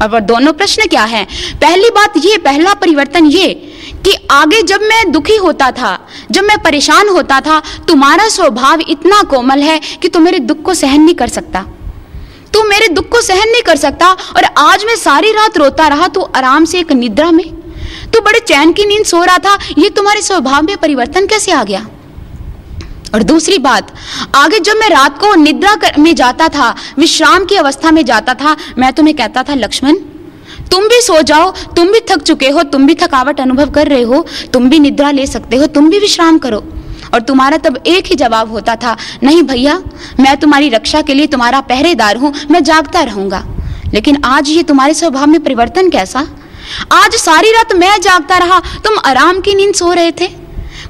और 0.02 0.10
वो 0.10 0.20
दोनों 0.20 0.54
प्रश्न 0.54 0.88
क्या 0.88 1.04
है? 1.04 1.28
पहली 1.62 1.90
बात 1.90 2.14
ये, 2.18 2.38
पहला 2.38 2.74
परिवर्तन 2.74 3.26
ये 3.26 3.54
कि 4.06 4.28
आगे 4.32 4.62
जब 4.64 4.82
मैं 4.82 5.12
दुखी 5.12 5.36
होता 5.36 5.72
था, 5.72 6.08
जब 6.32 6.44
मैं 6.44 6.58
परेशान 6.58 7.10
होता 7.10 7.40
था, 7.40 7.62
तुम्हारा 7.88 8.28
स्वभाव 8.28 8.80
इतना 8.80 9.22
कोमल 9.22 9.60
है 9.60 9.80
कि 10.02 10.08
तुम 10.08 10.24
मेरे 10.24 10.40
दुख 10.40 10.62
को 10.62 10.74
सहन 10.74 11.02
नहीं 11.02 11.16
कर 11.16 11.28
सकता। 11.28 11.66
तू 12.54 12.64
मेरे 12.64 12.88
दुख 12.88 13.10
को 13.10 13.22
सहन 13.22 13.50
नहीं 13.50 13.62
कर 13.62 13.76
सकता 13.76 14.12
और 14.38 14.44
आज 14.58 14.86
मैं 14.86 14.96
सारी 14.96 15.32
रात 15.32 15.58
रोता 15.58 15.88
रहा 15.88 16.08
तू 16.08 16.22
आराम 16.36 16.66
से 16.66 16.80
एक 16.80 16.92
निद्रा 16.92 17.32
में। 17.32 17.46
तू 18.14 18.22
बड़े 18.22 18.40
चैन 18.40 18.72
की 18.74 18.86
नींद 18.86 19.06
सो 19.06 19.24
रहा 19.24 19.38
था 19.38 19.58
ये 19.78 19.90
तुम्हारे 19.90 20.22
स्वभाव 20.22 20.64
में 20.64 20.76
परिवर्तन 20.78 21.28
कैसे 21.28 21.52
आ 21.52 21.64
गया? 21.64 21.86
और 23.14 23.24
दूसरी 23.24 23.58
बात 23.58 23.92
आगे 24.36 24.60
जब 24.60 24.76
मैं 24.76 24.90
रात 24.90 25.20
को 25.20 25.34
निद्रा 25.36 25.76
कर, 25.76 25.98
में 26.00 26.16
जाता 26.16 26.48
था 26.50 26.76
विश्राम 27.00 27.46
की 27.46 27.56
अवस्था 27.56 27.92
में 27.92 28.04
जाता 28.06 28.34
था 28.34 28.56
मैं 28.78 28.92
तुम्हें 28.94 29.16
कहता 29.16 29.44
था 29.44 29.54
लक्ष्मण 29.54 29.96
तुम 30.72 30.88
भी 30.88 31.02
सो 31.02 31.22
जाओ 31.22 31.52
तुम 31.76 31.92
भी 31.92 32.00
थक 32.10 32.22
चुके 32.22 32.50
हो 32.50 32.64
तुम 32.64 32.88
भी 32.88 32.96
थकावट 32.96 33.40
अनुभव 33.42 33.70
कर 33.70 33.88
रहे 33.88 34.02
हो 34.02 34.26
तुम 34.54 34.70
भी 34.70 34.80
निद्रा 34.80 35.12
ले 35.12 35.28
सकते 35.28 35.56
हो 35.56 35.68
तुम 35.68 35.90
भी 35.90 36.00
विश्राम 36.00 36.38
करो। 36.38 36.64
और 37.14 37.22
तुम्हारा 37.22 37.58
तब 37.58 37.84
एक 37.88 38.06
ही 38.06 38.16
जवाब 38.16 38.52
होता 38.52 38.76
था, 38.76 38.98
नहीं 39.24 39.44
भैया, 39.44 39.84
मैं 40.20 40.38
तुम्हारी 40.38 40.70
रक्षा 40.70 41.02
के 41.02 41.14
लिए 41.14 41.28
तुम्हारा 41.28 41.62
पहरेदार 41.62 42.18
हूँ, 42.18 42.34
मैं 42.52 42.64
जागता 42.64 43.02
रहूँगा। 43.02 43.46
लेकिन 43.94 44.24
आज 44.24 44.50
ये 44.50 44.64
तुम्हारे 44.64 44.94
स्वभाव 44.94 45.28
में 45.28 45.44
परिवर्तन 45.44 45.90
कैसा? 45.90 46.28
आज 46.92 47.16
सारी 47.16 47.52
रात 47.52 47.74
मैं 47.74 48.02
जागता 48.02 48.38
रहा, 48.38 48.60
तुम 48.60 48.98
आराम 49.06 49.40
की 49.40 49.56
नींद 49.56 49.74
सो 49.74 49.94
रहे 49.94 50.12
थे। 50.12 50.30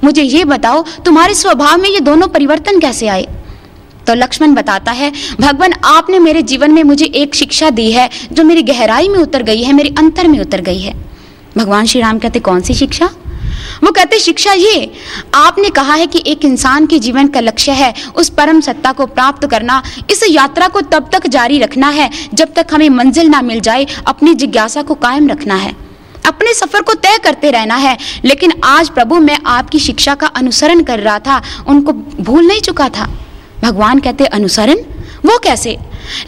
मुझे 0.03 0.23
ये 0.23 0.45
बताओ, 0.45 0.85
तुम्हारे 1.05 1.33
स्वभाव 1.33 1.81
में 1.81 1.89
ये 1.89 1.99
दोनों 1.99 2.27
परिवर्तन 2.27 2.79
कैसे 2.79 3.07
आए? 3.07 3.27
तो 4.07 4.13
लक्ष्मण 4.13 4.53
बताता 4.53 4.91
है, 4.91 5.11
भगवान, 5.41 5.73
आपने 5.85 6.19
मेरे 6.19 6.41
जीवन 6.41 6.71
में 6.71 6.83
मुझे 6.83 7.05
एक 7.05 7.35
शिक्षा 7.35 7.69
दी 7.69 7.91
है, 7.91 8.09
जो 8.31 8.43
मेरी 8.43 8.63
गहराई 8.63 9.09
में 9.09 9.19
उतर 9.19 9.43
गई 9.43 9.63
है, 9.63 9.73
मेरे 9.73 9.95
अंतर 9.97 10.27
में 10.27 10.39
उतर 10.39 10.61
गई 10.61 10.79
है। 10.79 10.93
भगवान 11.57 11.85
श्री 11.85 12.01
राम 12.01 12.19
कहते, 12.19 12.39
कौन 12.39 12.61
सी 12.61 12.73
शिक्षा? 12.73 13.09
वो 13.83 13.91
कहते, 13.91 14.19
शिक्षा 14.19 14.53
ये, 14.53 14.91
आपने 15.33 15.69
कहा 15.69 15.93
है 15.93 16.07
कि 16.07 16.23
एक 16.27 16.45
इंसान 16.45 16.85
के 16.85 16.99
जीवन 16.99 17.27
का 17.27 17.39
लक्ष्य 17.39 17.71
है, 17.71 17.93
उस 18.15 18.29
परम 18.29 18.61
सत्ता 18.61 18.91
को 18.91 19.05
प्राप्त 19.05 19.47
करना। 19.47 19.83
इस 20.11 20.23
यात्रा 20.29 20.67
को 20.67 20.81
तब 20.81 21.09
तक 21.11 21.27
जारी 21.27 21.59
रखना 21.59 21.89
है, 21.89 22.09
जब 22.33 22.53
तक 22.53 22.67
हमें 22.73 22.89
मंजिल 22.89 23.27
ना 23.27 23.41
मिल 23.41 23.59
जाए, 23.59 23.87
अपनी 24.07 24.33
जिज्ञासा 24.33 24.81
को 24.81 24.93
कायम 24.93 25.29
रखना 25.29 25.55
है। 25.55 25.75
अपने 26.25 26.53
सफ़र 26.53 26.81
को 26.81 26.93
तय 26.93 27.17
करते 27.23 27.51
रहना 27.51 27.75
है, 27.75 27.97
लेकिन 28.25 28.53
आज 28.63 28.89
प्रभु, 28.89 29.19
मैं 29.19 29.39
आपकी 29.45 29.79
शिक्षा 29.79 30.15
का 30.15 30.27
अनुसरण 30.27 30.83
कर 30.83 30.99
रहा 30.99 31.19
था, 31.19 31.41
उनको 31.67 31.91
भूल 32.23 32.47
नहीं 32.47 32.61
चुका 32.61 32.89
था। 32.89 33.09
भगवान 33.61 33.99
कहते, 33.99 34.25
अनुसरण? 34.25 34.75
वो 35.25 35.39
कैसे? 35.39 35.77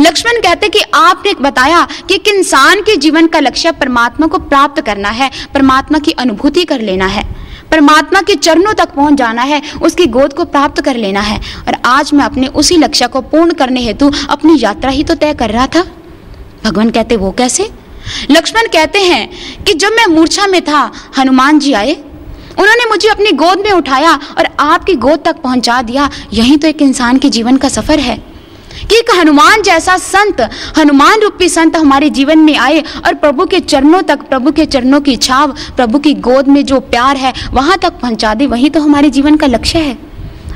लक्ष्मण 0.02 0.42
कहते 0.42 0.70
कि 0.70 0.80
आपने 0.94 1.34
बताया 1.42 1.88
कि 2.10 2.16
एक 2.16 2.28
इंसान 2.28 2.82
के 2.82 2.96
जीवन 2.96 3.28
का 3.28 3.40
लक्ष्य 3.40 3.72
परमात्मा 3.72 4.28
को 4.28 4.40
प्राप्त 4.40 4.82
करना 4.82 5.10
है, 5.10 5.30
परमात्मा 5.54 6.00
की 6.00 6.12
अनुभूति 6.12 6.64
कर 6.64 6.82
लेना 6.82 7.06
है, 7.06 7.24
परमात्मा 7.72 8.22
के 8.22 8.36
चरणों 8.36 8.74
तक 8.74 8.94
पहुँच 8.94 9.14
जाना 9.14 9.42
है, 9.42 9.62
उसकी 9.82 10.06
गोद 10.06 10.34
को 10.34 10.46
प्राप्त 10.46 10.82
कर 10.82 10.96
लेना 10.96 11.22
है। 11.22 11.40
और 11.68 11.78
आज 11.86 12.14
मैं 12.14 12.26
अपने 12.26 12.48
उसी 12.48 12.78
लक्ष्य 12.78 13.08
को 13.08 13.22
पूर्ण 13.22 13.54
करने 13.54 13.82
हेतु 13.82 14.12
अपनी 14.30 14.58
यात्रा 14.60 14.92
ही 14.92 15.04
तो 15.04 15.16
तय 15.16 15.34
कर 15.34 15.50
रहा 15.50 15.68
था। 15.68 15.84
भगवान 16.64 16.90
कहते, 16.90 17.16
वो 17.16 17.32
कैसे? 17.32 17.70
लक्ष्मण 18.32 18.68
कहते 18.68 19.00
हैं 19.00 19.64
कि 19.64 19.74
जब 19.74 19.92
मैं 19.92 20.06
मूर्छा 20.08 20.48
में 20.48 20.62
था, 20.62 20.92
हनुमान 21.18 21.60
जी 21.60 21.74
आए। 21.74 21.94
उन्होंने 22.60 22.86
मुझे 22.90 23.10
अपनी 23.10 23.32
गोद 23.32 23.60
में 23.60 23.72
उठाया 23.72 24.12
और 24.38 24.48
आपकी 24.60 24.94
गोद 24.96 25.24
तक 25.26 25.36
पहुँचा 25.36 25.82
दिया। 25.82 26.10
यही 26.34 26.58
तो 26.58 26.68
एक 26.68 26.82
इंसान 26.82 27.18
के 27.18 27.30
जीवन 27.30 27.58
का 27.58 27.70
सफ़र 27.70 28.00
है। 28.00 28.35
कि 28.90 28.96
एक 28.96 29.16
हनुमान 29.20 29.62
जैसा 29.62 29.98
संत, 29.98 30.50
हनुमान 30.78 31.22
रूपी 31.22 31.50
संत 31.50 31.78
हमारे 31.78 32.10
जीवन 32.10 32.40
में 32.40 32.58
आए 32.58 32.80
और 32.80 33.14
प्रभु 33.14 33.46
के 33.46 33.60
चरणों 33.60 34.02
तक, 34.02 34.20
प्रभु 34.20 34.52
के 34.52 34.66
चरणों 34.66 35.02
की 35.02 35.16
छाव, 35.16 35.52
प्रभु 35.52 36.00
की 36.00 36.14
गोद 36.14 36.48
में 36.48 36.66
जो 36.66 36.80
प्यार 36.80 37.18
है, 37.18 37.34
वहाँ 37.52 37.78
तक 37.78 37.90
पहुँचा 37.90 38.34
दे। 38.34 38.46
वही 38.46 38.70
तो 38.70 38.82
हमारे 38.82 39.10
जीवन 39.10 39.36
का 39.36 39.48
लक्ष्य 39.48 39.80
है। 39.80 39.98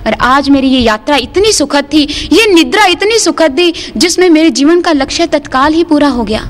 और 0.07 0.13
आज 0.13 0.49
मेरी 0.49 0.67
ये 0.67 0.79
यात्रा 0.79 1.15
इतनी 1.15 1.51
सुखद 1.51 1.85
थी, 1.93 2.29
ये 2.33 2.53
निद्रा 2.53 2.85
इतनी 2.85 3.19
सुखद 3.19 3.51
थी, 3.51 3.93
जिसमें 3.97 4.29
मेरे 4.29 4.49
जीवन 4.49 4.81
का 4.81 4.91
लक्ष्य 4.91 5.27
तत्काल 5.27 5.73
ही 5.73 5.83
पूरा 5.83 6.07
हो 6.07 6.23
गया। 6.23 6.49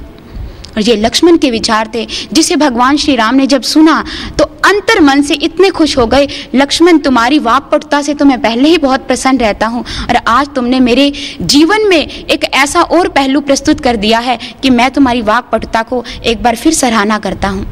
और 0.70 0.82
ये 0.82 0.96
लक्ष्मण 0.98 1.38
के 1.38 1.52
विचार 1.52 1.90
थे, 1.94 2.06
जिसे 2.34 2.56
भगवान 2.58 2.98
श्री 2.98 3.16
राम 3.16 3.36
ने 3.36 3.48
जब 3.48 3.62
सुना 3.64 4.04
तो 4.38 4.44
अंतर 4.66 5.00
मन 5.00 5.22
से 5.22 5.34
इतने 5.36 5.70
खुश 5.70 5.98
हो 5.98 6.06
गए, 6.08 6.28
लक्ष्मण 6.56 6.98
तुम्हारी 7.00 7.40
वाकपटुता 7.40 8.02
से 8.02 8.14
तो 8.14 8.26
मैं 8.26 8.42
पहले 8.42 8.70
ही 8.70 8.78
बहुत 8.78 9.08
प्रसन्न 9.08 9.40
रहता 9.40 9.68
हूँ, 9.68 9.84
और 10.10 10.16
आज 10.18 10.50
तुमने 10.56 10.80
मेरे 10.80 11.12
जीवन 11.44 11.88
में 11.90 11.98
एक 11.98 12.44
ऐसा 12.46 12.82
और 12.82 13.08
पहलू 13.10 13.42
प्रस्तुत 13.42 13.80
कर 13.80 13.96
दिया 13.98 14.20
है 14.20 14.38
कि 14.64 14.70
मैं 14.70 14.90
तुम्हारी 14.92 15.22
वाकपटुता 15.24 15.84
को 15.84 16.04
एक 16.24 16.44
बार 16.44 16.56
फिर 16.56 16.74
सराहना 16.74 17.20
करता 17.20 17.48
हूँ। 17.48 17.66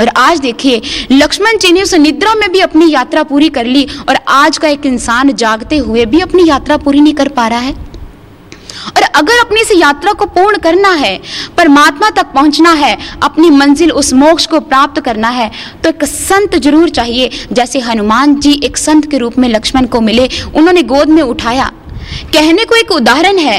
और 0.00 0.08
आज 0.08 0.38
देखिए, 0.40 0.80
लक्ष्मण 1.12 1.58
जी 1.58 1.72
ने 1.72 1.82
उस 1.82 1.94
निद्रा 1.94 2.34
में 2.34 2.50
भी 2.52 2.60
अपनी 2.60 2.90
यात्रा 2.90 3.22
पूरी 3.22 3.48
कर 3.50 3.66
ली, 3.66 3.86
और 4.08 4.18
आज 4.28 4.58
का 4.58 4.68
एक 4.68 4.86
इंसान 4.86 5.32
जागते 5.34 5.76
हुए 5.78 6.04
भी 6.06 6.20
अपनी 6.20 6.48
यात्रा 6.48 6.76
पूरी 6.76 7.00
नहीं 7.00 7.14
कर 7.14 7.28
पा 7.28 7.46
रहा 7.48 7.58
है। 7.58 7.74
और 8.88 9.02
अगर 9.02 9.38
अपनी 9.40 9.60
इस 9.60 9.70
यात्रा 9.72 10.12
को 10.12 10.26
पूर्ण 10.28 10.58
करना 10.58 10.90
है, 10.94 11.16
परमात्मा 11.56 12.10
तक 12.12 12.32
पहुँचना 12.34 12.72
है, 12.74 12.96
अपनी 13.22 13.50
मंजिल 13.52 13.90
उस 13.92 14.12
मोक्ष 14.14 14.46
को 14.46 14.60
प्राप्त 14.62 15.00
करना 15.02 15.28
है 15.30 15.50
तो 15.82 15.88
एक 15.88 16.04
संत 16.04 16.56
ज़रूर 16.56 16.88
चाहिए। 16.90 17.30
जैसे 17.52 17.80
हनुमान 17.80 18.34
जी 18.36 18.52
एक 18.64 18.76
संत 18.78 19.10
के 19.10 19.18
रूप 19.18 19.38
में 19.38 19.48
लक्ष्मण 19.48 19.86
को 19.86 20.00
मिले, 20.00 20.28
उन्होंने 20.54 20.82
गोद 20.84 21.08
में 21.08 21.22
उठाया। 21.22 21.70
कहने 22.32 22.64
को 22.64 22.74
एक 22.74 22.90
उदाहरण 22.92 23.38
है, 23.38 23.58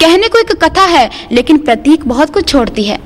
कहने 0.00 0.28
को 0.28 0.38
एक 0.38 0.52
कथा 0.64 0.84
है, 0.86 1.10
लेकिन 1.32 1.58
प्रतीक 1.58 2.06
बहुत 2.08 2.32
कुछ 2.34 2.48
छोड़ती 2.48 2.84
है। 2.84 2.98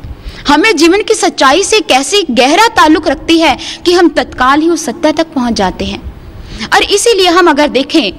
हमें 0.48 0.76
जीवन 0.76 1.02
की 1.02 1.14
सच्चाई 1.14 1.62
से 1.62 1.80
कैसे 1.80 2.22
गहरा 2.30 2.66
ताल्लुक 2.68 3.08
रखती 3.08 3.38
है 3.38 3.56
कि 3.86 3.92
हम 3.92 4.08
तत्काल 4.08 4.60
ही 4.60 4.68
उस 4.68 4.84
सत्य 4.84 5.12
तक 5.12 5.32
पहुँच 5.34 5.54
जाते 5.54 5.84
हैं। 5.84 6.00
और 6.74 6.82
इसीलिए 6.82 7.28
हम 7.28 7.50
अगर 7.50 7.68
देखें 7.68 8.12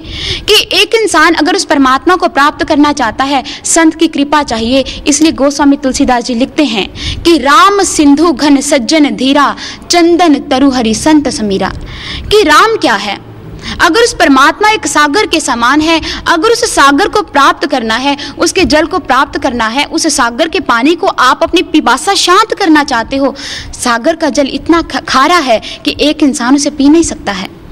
कि 0.44 0.68
एक 0.72 0.94
इंसान 0.94 1.34
अगर 1.34 1.56
उस 1.56 1.64
परमात्मा 1.64 2.16
को 2.16 2.28
प्राप्त 2.28 2.64
करना 2.64 2.92
चाहता 2.92 3.24
है, 3.24 3.44
संत 3.64 3.94
की 3.94 4.08
कृपा 4.08 4.42
चाहिए। 4.42 4.84
इसलिए 5.06 5.32
गोस्वामी 5.32 5.76
तुलसीदास 5.76 6.24
जी 6.24 6.34
लिखते 6.34 6.64
हैं 6.64 7.22
कि 7.22 7.38
राम 7.38 7.82
सिंधु 7.82 8.32
घन 8.32 8.60
सज्जन 8.60 9.10
धीरा, 9.10 9.56
चंदन 9.90 10.34
तरुहरि 10.34 10.94
संत 10.94 11.28
समीरा। 11.28 11.72
कि 12.14 12.42
राम 12.42 12.76
क्या 12.76 12.94
है? 12.94 13.34
अगर 13.80 14.00
उस 14.00 14.14
परमात्मा 14.14 14.70
एक 14.70 14.86
सागर 14.86 15.26
के 15.26 15.40
समान 15.40 15.80
है, 15.80 16.00
अगर 16.28 16.48
उस 16.48 16.74
सागर 16.74 17.08
को 17.08 17.22
प्राप्त 17.22 17.66
करना 17.66 17.96
है, 17.96 18.16
उसके 18.38 18.64
जल 18.64 18.86
को 18.86 18.98
प्राप्त 18.98 19.42
करना 19.42 19.66
है, 19.66 19.84
उस 19.84 20.06
सागर 20.06 20.48
के 20.48 20.60
पानी 20.60 20.94
को 20.94 21.06
आप 21.06 21.40
अपनी 21.42 21.62
पिपासा 21.62 22.14
शांत 22.14 22.54
करना 22.54 22.84
चाहते 22.84 23.16
हो, 23.16 23.34
सागर 23.82 24.16
का 24.16 24.30
जल 24.30 24.48
इतना 24.52 24.82
खारा 24.82 25.36
है 25.36 25.62
कि 25.84 25.96
एक 26.00 26.22
इंसान 26.22 26.54
उसे 26.54 26.70
पी 26.70 26.88
नहीं 26.88 27.02
सकता 27.02 27.32
है। 27.32 27.63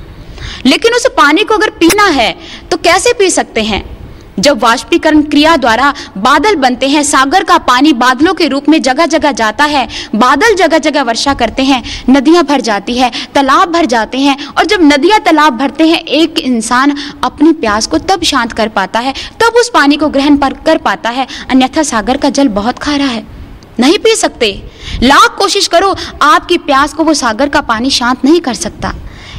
लेकिन 0.66 0.92
उस 0.92 1.07
पानी 1.07 1.45
को 1.45 1.54
अगर 1.54 1.71
पीना 1.71 2.04
है 2.04 2.37
तो 2.71 2.76
कैसे 2.76 3.12
पी 3.12 3.31
सकते 3.31 3.62
हैं? 3.62 4.02
जब 4.38 4.62
वाष्पीकरण 4.62 5.23
क्रिया 5.23 5.57
द्वारा 5.57 5.95
बादल 6.19 6.57
बनते 6.57 6.88
हैं, 6.88 7.02
सागर 7.02 7.45
का 7.45 7.59
पानी 7.59 7.92
बादलों 7.92 8.35
के 8.35 8.47
रूप 8.47 8.69
में 8.69 8.83
जगह 8.83 9.07
जगह 9.07 9.33
जाता 9.33 9.64
है, 9.64 9.88
बादल 10.14 10.54
जगह 10.54 10.78
जगह 10.78 11.02
वर्षा 11.02 11.35
करते 11.35 11.62
हैं, 11.62 11.83
नदियाँ 12.11 12.45
भर 12.45 12.61
जाती 12.61 12.99
है, 12.99 13.12
तालाब 13.35 13.73
भर 13.73 13.87
जाते 13.87 14.19
हैं, 14.19 14.47
और 14.47 14.66
जब 14.66 14.78
नदियाँ 14.83 15.21
तालाब 15.21 15.57
भरते 15.57 15.87
हैं, 15.87 15.99
एक 15.99 16.38
इंसान 16.38 16.97
अपनी 17.25 17.52
प्यास 17.52 17.87
को 17.87 17.99
तब 17.99 18.23
शांत 18.23 18.52
कर 18.52 18.69
पाता 18.69 18.99
है, 18.99 19.12
तब 19.12 19.52
उस 19.57 19.71
पानी 19.75 19.97
को 19.97 20.09
ग्रहण 20.09 20.37
कर 20.37 20.78
पाता 20.78 21.11
है, 21.11 21.26
अन्यथा 21.50 21.83
सागर 21.83 22.16
का 22.16 22.31
जल 22.31 22.49
बहुत 22.49 22.78
खारा 22.78 23.04
है। 23.04 23.26
नहीं 23.81 23.99
पी 23.99 24.14
सकते। 24.16 24.62
लाख 25.02 25.37
कोशिश 25.38 25.66
करो, 25.66 25.97
आपकी 26.23 26.59
प्यास 26.59 26.92
को 26.92 27.04
वो 27.04 27.14
सागर 27.14 27.49
का 27.49 27.61
पानी 27.61 27.90
शांत 27.90 28.25
नहीं 28.25 28.40
कर 28.40 28.54
सकता। 28.54 28.95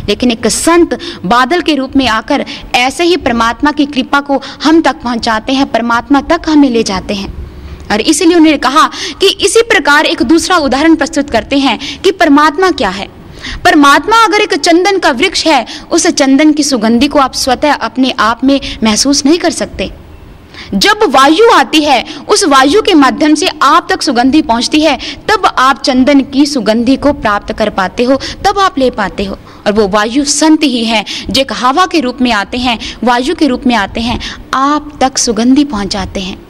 लेकिन 0.09 0.31
एक 0.31 0.47
संत 0.47 0.99
बादल 1.25 1.61
के 1.61 1.75
रूप 1.75 1.95
में 1.95 2.07
आकर 2.07 2.45
ऐसे 2.75 3.03
ही 3.03 3.17
परमात्मा 3.17 3.71
की 3.71 3.85
कृपा 3.85 4.19
को 4.19 4.41
हम 4.63 4.81
तक 4.81 4.95
पहुंचाते 4.95 5.53
हैं, 5.53 5.71
परमात्मा 5.71 6.21
तक 6.21 6.41
हमें 6.49 6.69
ले 6.69 6.83
जाते 6.83 7.13
हैं। 7.13 7.43
और 7.91 8.01
इसीलिए 8.01 8.35
उन्होंने 8.35 8.57
कहा 8.57 8.87
कि 9.21 9.27
इसी 9.27 9.61
प्रकार 9.61 10.05
एक 10.05 10.21
दूसरा 10.21 10.57
उदाहरण 10.57 10.95
प्रस्तुत 10.95 11.29
करते 11.29 11.57
हैं 11.57 12.01
कि 12.01 12.11
परमात्मा 12.11 12.71
क्या 12.71 12.89
है। 12.89 13.07
परमात्मा 13.65 14.23
अगर 14.23 14.41
एक 14.41 14.53
चंदन 14.53 14.97
का 14.97 15.11
वृक्ष 15.11 15.47
है, 15.47 15.65
उस 15.91 16.07
चंदन 16.07 16.51
की 16.51 16.63
सुगंधी 16.63 17.07
को 17.07 17.19
आप 17.19 17.33
स्वतः 17.33 17.73
अपने 17.73 18.13
आप 18.19 18.43
में 18.43 18.61
महसूस 18.83 19.25
नहीं 19.25 19.37
कर 19.37 19.51
सकते। 19.51 19.91
जब 20.73 20.99
वायु 21.03 21.51
आती 21.53 21.81
है, 21.81 22.05
उस 22.29 22.43
वायु 22.43 22.81
के 22.81 22.93
माध्यम 22.93 23.35
से 23.35 23.49
आप 23.61 23.87
तक 23.89 24.01
सुगंधी 24.01 24.41
पहुँचती 24.41 24.81
है, 24.81 24.97
तब 25.29 25.55
आप 25.57 25.81
चंदन 25.81 26.21
की 26.21 26.45
सुगंधी 26.45 26.95
को 26.95 27.13
प्राप्त 27.13 27.53
कर 27.53 27.69
पाते 27.69 28.03
हो, 28.03 28.15
तब 28.15 28.59
आप 28.59 28.77
ले 28.77 28.89
पाते 28.89 29.23
हो। 29.23 29.37
और 29.65 29.73
वो 29.73 29.87
वायु 29.87 30.25
संत 30.25 30.63
ही 30.63 30.85
हैं। 30.85 31.05
जो 31.29 31.41
एक 31.41 31.53
हवा 31.53 31.85
के 31.85 31.99
रूप 31.99 32.17
में 32.21 32.31
आते 32.31 32.57
हैं, 32.57 32.79
वायु 33.03 33.35
के 33.35 33.47
रूप 33.47 33.63
में 33.67 33.75
आते 33.75 34.01
हैं, 34.01 34.19
आप 34.53 34.97
तक 35.01 35.17
सुगंधी 35.17 35.63
पहुंचाते 35.63 36.19
हैं। 36.19 36.43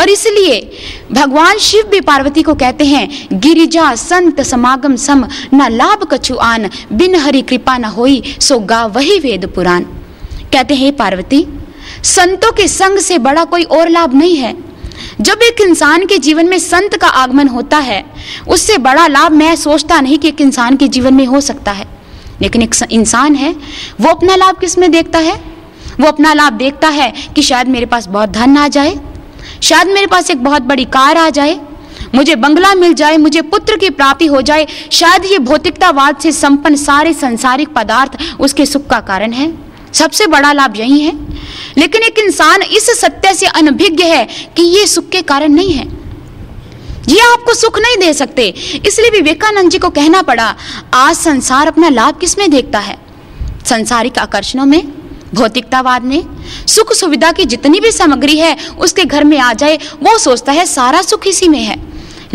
और 0.00 0.08
इसलिए 0.08 0.70
भगवान 1.12 1.58
शिव 1.58 1.84
भी 1.90 2.00
पार्वती 2.00 2.42
को 2.42 2.54
कहते 2.54 2.84
हैं, 2.84 3.28
गिरिजा, 3.32 3.94
संत, 3.94 4.40
समागम, 4.40 4.96
सम, 4.96 5.28
न 5.54 5.68
लाभ 5.70 6.08
कछु 6.12 6.34
आन, 6.34 6.70
बिन 6.92 7.14
हरि 7.14 7.42
कृपा 7.42 7.78
न 7.78 7.84
होई, 7.84 8.36
सो 8.40 8.58
गा 8.58 8.86
वही 8.86 9.18
वेद 9.18 9.52
पुराण। 9.54 9.82
कहते 10.52 10.74
हैं 10.74 10.96
पार्वती, 10.96 11.46
संतों 12.04 12.52
के 12.52 12.68
संग 12.68 12.98
से 12.98 13.18
बड़ा 13.18 13.44
कोई 13.44 13.62
और 13.62 13.88
लाभ 13.88 14.14
नहीं 14.14 14.36
है। 14.36 14.56
जब 15.20 15.38
एक 15.42 15.60
इंसान 15.60 16.06
के 16.06 16.18
जीवन 16.18 16.46
में 16.46 16.58
संत 16.58 16.96
का 16.96 17.08
आगमन 17.08 17.48
होता 17.48 17.78
है, 17.78 18.06
उससे 18.48 18.78
बड़ा 18.78 19.06
लाभ 19.06 19.32
मैं 19.32 19.56
सोचता 19.56 20.00
नहीं 20.00 20.18
कि 20.18 20.28
एक 20.28 20.40
इंसान 20.40 20.76
के 20.76 20.88
जीवन 20.88 21.14
में 21.14 21.26
हो 21.26 21.40
सकता 21.40 21.72
है। 21.72 21.95
लेकिन 22.42 22.62
एक 22.62 22.74
इंसान 22.90 23.34
है, 23.34 23.56
वो 24.00 24.10
अपना 24.10 24.36
लाभ 24.36 24.58
किसमें 24.58 24.90
देखता 24.90 25.18
है? 25.18 25.34
वो 26.00 26.08
अपना 26.08 26.32
लाभ 26.32 26.52
देखता 26.52 26.88
है 26.88 27.12
कि 27.34 27.42
शायद 27.42 27.68
मेरे 27.68 27.86
पास 27.86 28.06
बहुत 28.06 28.28
धन 28.28 28.56
आ 28.56 28.68
जाए, 28.68 28.98
शायद 29.62 29.86
मेरे 29.86 30.06
पास 30.06 30.30
एक 30.30 30.44
बहुत 30.44 30.62
बड़ी 30.62 30.84
कार 30.84 31.16
आ 31.16 31.30
जाए, 31.30 31.60
मुझे 32.14 32.34
बंगला 32.34 32.74
मिल 32.74 32.94
जाए, 32.94 33.16
मुझे 33.16 33.42
पुत्र 33.42 33.76
की 33.76 33.90
प्राप्ति 33.90 34.26
हो 34.26 34.42
जाए, 34.42 34.66
शायद 34.90 35.24
ये 35.24 35.38
भौतिकतावाद 35.38 36.16
से 36.16 36.32
संपन्न 36.32 36.76
सारे 36.76 37.12
संसारिक 37.12 37.68
पदार्थ 37.68 38.40
उसके 38.40 38.66
सुख 38.66 38.86
का 38.86 39.00
कारण 39.00 39.32
है। 39.32 39.52
सबसे 39.92 40.26
बड़ा 40.26 40.52
लाभ 40.52 40.76
यही 40.76 41.00
है। 41.00 41.12
लेकिन 41.78 42.02
एक 42.02 42.18
इंसान 42.18 42.62
इस 42.62 43.00
सत्य 43.00 43.34
से 43.34 43.46
अनभिज्ञ 43.46 44.04
है 44.04 44.24
कि 44.56 44.62
ये 44.62 44.86
सुख 44.86 45.08
के 45.08 45.22
कारण 45.22 45.48
नहीं 45.48 45.72
है। 45.72 45.95
ये 47.08 47.20
आपको 47.22 47.54
सुख 47.54 47.78
नहीं 47.78 47.96
दे 47.96 48.12
सकते। 48.12 48.48
इसलिए 48.86 49.10
विवेकानंद 49.10 49.70
जी 49.70 49.78
को 49.78 49.88
कहना 49.90 50.22
पड़ा, 50.22 50.54
आज 50.94 51.16
संसार 51.16 51.66
अपना 51.66 51.88
लाभ 51.88 52.18
किसमें 52.18 52.50
देखता 52.50 52.78
है? 52.78 52.96
संसारिक 53.66 54.18
आकर्षणों 54.18 54.66
में, 54.66 54.82
भौतिकतावाद 55.34 56.04
में? 56.04 56.22
सुख 56.66 56.92
सुविधा 56.92 57.32
की 57.32 57.44
जितनी 57.44 57.80
भी 57.80 57.92
सामग्री 57.92 58.38
है, 58.38 58.56
उसके 58.78 59.04
घर 59.04 59.24
में 59.24 59.38
आ 59.38 59.52
जाए, 59.52 59.78
वो 60.02 60.18
सोचता 60.18 60.52
है 60.52 60.66
सारा 60.66 61.02
सुख 61.02 61.26
इसी 61.26 61.48
में 61.48 61.60
है। 61.60 61.84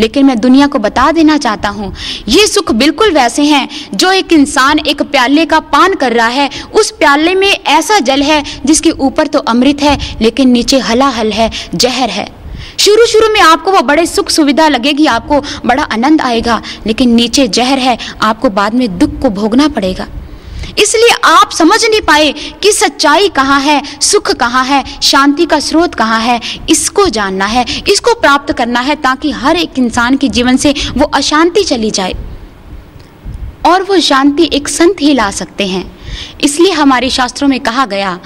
लेकिन 0.00 0.26
मैं 0.26 0.38
दुनिया 0.40 0.66
को 0.66 0.78
बता 0.78 1.10
देना 1.12 1.36
चाहता 1.38 1.68
हूँ, 1.68 1.94
ये 2.28 2.46
सुख 2.46 2.72
बिल्कुल 2.72 3.10
वैसे 3.10 3.42
हैं, 3.42 3.68
जो 3.94 4.12
एक 4.12 4.32
इंसान 4.32 4.78
एक 4.78 5.02
प्याले 5.02 5.44
का 5.46 5.60
पान 5.60 5.94
कर 5.94 6.12
रहा 6.12 6.28
है। 6.28 6.50
उस 6.74 6.90
प्याले 6.90 7.34
में 7.34 7.48
ऐसा 7.48 7.98
जल 7.98 8.22
है 8.22 8.42
जिसके 8.66 8.90
ऊपर 8.90 9.26
तो 9.26 9.38
अमृत 9.38 9.82
है, 9.82 9.98
लेकिन 10.22 10.48
नीचे 10.48 10.78
हलाहल 10.80 11.32
है, 11.32 11.50
जहर 11.74 12.10
है। 12.10 12.41
शुरू 12.78 13.06
शुरू 13.06 13.28
में 13.28 13.40
आपको 13.40 13.70
वो 13.72 13.80
बड़े 13.80 14.06
सुख 14.06 14.30
सुविधा 14.30 14.68
लगेगी, 14.68 15.06
आपको 15.06 15.40
बड़ा 15.66 15.82
आनंद 15.82 16.20
आएगा, 16.20 16.62
लेकिन 16.86 17.14
नीचे 17.14 17.48
जहर 17.48 17.78
है, 17.78 17.98
आपको 18.22 18.50
बाद 18.50 18.74
में 18.74 18.98
दुख 18.98 19.20
को 19.20 19.30
भोगना 19.30 19.68
पड़ेगा। 19.68 20.06
इसलिए 20.78 21.08
आप 21.24 21.50
समझ 21.50 21.84
नहीं 21.84 22.00
पाए 22.00 22.32
कि 22.32 22.72
सच्चाई 22.72 23.28
कहाँ 23.28 23.60
है, 23.60 23.82
सुख 24.00 24.32
कहाँ 24.32 24.64
है, 24.64 24.84
शांति 25.02 25.46
का 25.46 25.60
स्रोत 25.60 25.94
कहाँ 25.94 26.20
है, 26.20 26.40
इसको 26.70 27.08
जानना 27.08 27.46
है, 27.46 27.66
इसको 27.88 28.14
प्राप्त 28.14 28.52
करना 28.52 28.80
है, 28.80 28.94
ताकि 28.94 29.30
हर 29.30 29.56
एक 29.56 29.78
इंसान 29.78 30.16
के 30.16 30.28
जीवन 30.28 30.56
से 30.56 30.74
वो 30.96 31.04
अशांति 31.04 31.64
चली 31.64 31.90
जाए। 31.90 32.14
और 33.66 33.82
वो 33.82 34.00
शांति 34.00 34.50
एक 34.52 34.68
संत 34.68 34.96
ही 35.00 35.14
ला 35.14 35.30
सकते 35.30 35.66
हैं। 35.66 36.01
इसलिए 36.40 36.72
हमारे 36.72 37.10
शास्त्रों 37.10 37.48
में 37.48 37.60
कहा 37.60 37.86
गया 37.86 38.20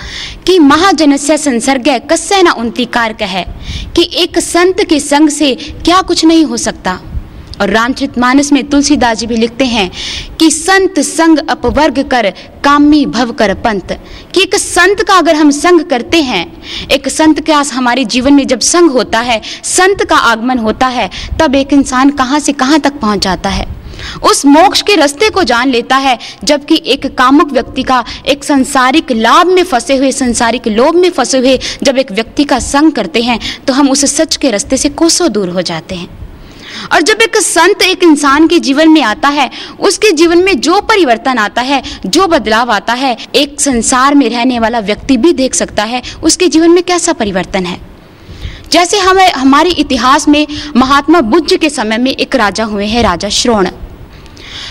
कि 0.46 0.59
महाजनस्य 0.59 1.38
संसर्ग 1.38 1.88
कस्य 2.11 2.42
न 2.42 2.49
उन्ति 2.49 2.85
कारक 2.85 3.22
है 3.22 3.44
कि 3.96 4.11
एक 4.14 4.38
संत 4.38 4.85
के 4.88 5.01
संग 5.01 5.29
से 5.29 5.55
क्या 5.55 6.03
कुछ 6.03 6.25
नहीं 6.25 6.44
हो 6.44 6.57
सकता। 6.57 7.01
और 7.61 7.70
रामचरित 7.70 8.18
मानस 8.18 8.53
में 8.53 8.68
तुलसीदास 8.68 9.18
जी 9.18 9.27
भी 9.27 9.37
लिखते 9.37 9.64
हैं 9.64 9.90
कि 10.40 10.51
संत 10.51 11.01
संग 11.01 11.38
अपवर्ग 11.38 12.09
कर 12.09 12.31
कामी 12.64 13.07
भव 13.07 13.33
कर 13.33 13.55
पंत। 13.55 13.92
कि 14.35 14.42
एक 14.42 14.55
संत 14.55 15.03
का 15.03 15.14
अगर 15.14 15.37
हम 15.37 15.51
संग 15.51 15.81
करते 15.81 16.22
हैं, 16.22 16.62
एक 16.90 17.09
संत 17.09 17.40
के 17.40 17.53
आस 17.53 17.72
हमारे 17.72 18.05
जीवन 18.05 18.33
में 18.33 18.46
जब 18.46 18.61
संग 18.61 18.90
होता 18.90 19.20
है, 19.20 19.42
संत 19.64 20.05
का 20.05 20.16
आगमन 20.16 20.59
होता 20.59 20.87
है, 20.87 21.11
तब 21.40 21.55
एक 21.55 21.72
इंसान 21.72 22.11
कहाँ 22.11 22.40
से 22.40 22.53
कहाँ 22.53 22.81
तक 22.81 22.92
पहुँच 22.92 23.18
जाता 23.18 23.49
है। 23.49 23.86
उस 24.23 24.45
मोक्ष 24.47 24.83
के 24.83 24.97
रास्ते 24.97 25.31
को 25.31 25.42
जान 25.42 25.69
लेता 25.69 25.97
है, 25.97 26.19
जबकि 26.45 26.83
एक 26.87 27.07
कामुक 27.19 27.53
व्यक्ति 27.53 27.83
का 27.83 28.05
एक 28.27 28.45
संसारिक 28.45 29.12
लाभ 29.12 29.47
में 29.47 29.62
फंसे 29.64 29.97
हुए, 29.97 30.12
संसारिक 30.12 30.69
लोभ 30.69 30.95
में 30.95 31.11
फंसे 31.11 31.38
हुए 31.38 31.59
जब 31.83 31.99
एक 31.99 32.12
व्यक्ति 32.12 32.45
का 32.45 32.59
संग 32.59 32.92
करते 32.92 33.23
हैं 33.23 33.40
तो 33.66 33.73
हम 33.73 33.90
उस 33.90 34.05
सच 34.16 34.37
के 34.37 34.51
रास्ते 34.51 34.77
से 34.77 34.88
कोसों 34.88 35.33
दूर 35.33 35.49
हो 35.49 35.62
जाते 35.62 35.95
हैं। 35.95 36.09
और 36.92 37.03
जब 37.03 37.23
एक 37.23 37.37
संत 37.37 37.83
एक 37.83 38.03
इंसान 38.03 38.47
के 38.49 38.59
जीवन 38.59 38.88
में 38.88 39.03
आता 39.03 39.29
है, 39.29 39.51
उसके 39.81 40.11
जीवन 40.12 40.42
में 40.42 40.61
जो 40.61 40.81
परिवर्तन 40.81 41.38
आता 41.38 41.62
है, 41.62 41.83
जो 42.07 42.27
बदलाव 42.27 42.71
आता 42.71 42.92
है, 42.92 43.16
एक 43.35 43.61
संसार 43.61 44.14
में 44.14 44.29
रहने 44.31 44.59
वाला 44.59 44.79
व्यक्ति 44.79 45.16
भी 45.16 45.33
देख 45.33 45.55
सकता 45.55 45.85
है, 45.85 46.03
उसके 46.23 46.49
जीवन 46.49 46.71
में 46.71 46.83
कैसा 46.83 47.12
परिवर्तन 47.12 47.66
है। 47.66 47.81
जैसे 48.73 48.99
हमें, 48.99 49.33
हमारे 49.33 49.71
इतिहास 49.71 50.29
में 50.29 50.47
महात्मा 50.77 51.21
बुद्ध 51.21 51.57
के 51.57 51.71
समय 51.71 51.99
में 51.99 52.11
एक 52.11 52.37
राजा 52.37 52.64
हुए 52.64 52.87
हैं, 52.87 53.03
राजा 53.03 53.29
श्रोण। 53.29 53.69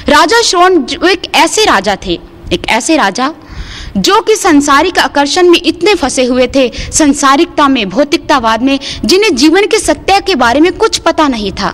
राजा 0.10 0.42
श्रोण 0.42 0.84
एक 1.10 1.36
ऐसे 1.36 1.66
राजा 1.66 1.98
थे, 2.06 2.20
एक 2.54 2.68
ऐसे 2.70 2.96
राजा 2.96 3.34
जो 3.98 4.22
कि 4.22 4.36
संसारिक 4.36 5.00
आकर्षण 5.00 5.50
में 5.50 5.62
इतने 5.66 5.94
फंसे 5.96 6.26
हुए 6.26 6.48
थे, 6.48 6.72
संसारिकता 6.92 7.68
में, 7.68 7.90
भौतिकतावाद 7.90 8.62
में, 8.62 8.80
जिन्हें 9.06 9.36
जीवन 9.36 9.66
के 9.66 9.80
सत्य 9.80 10.20
के 10.22 10.36
बारे 10.36 10.60
में 10.60 10.72
कुछ 10.78 10.98
पता 10.98 11.28
नहीं 11.28 11.52
था। 11.52 11.74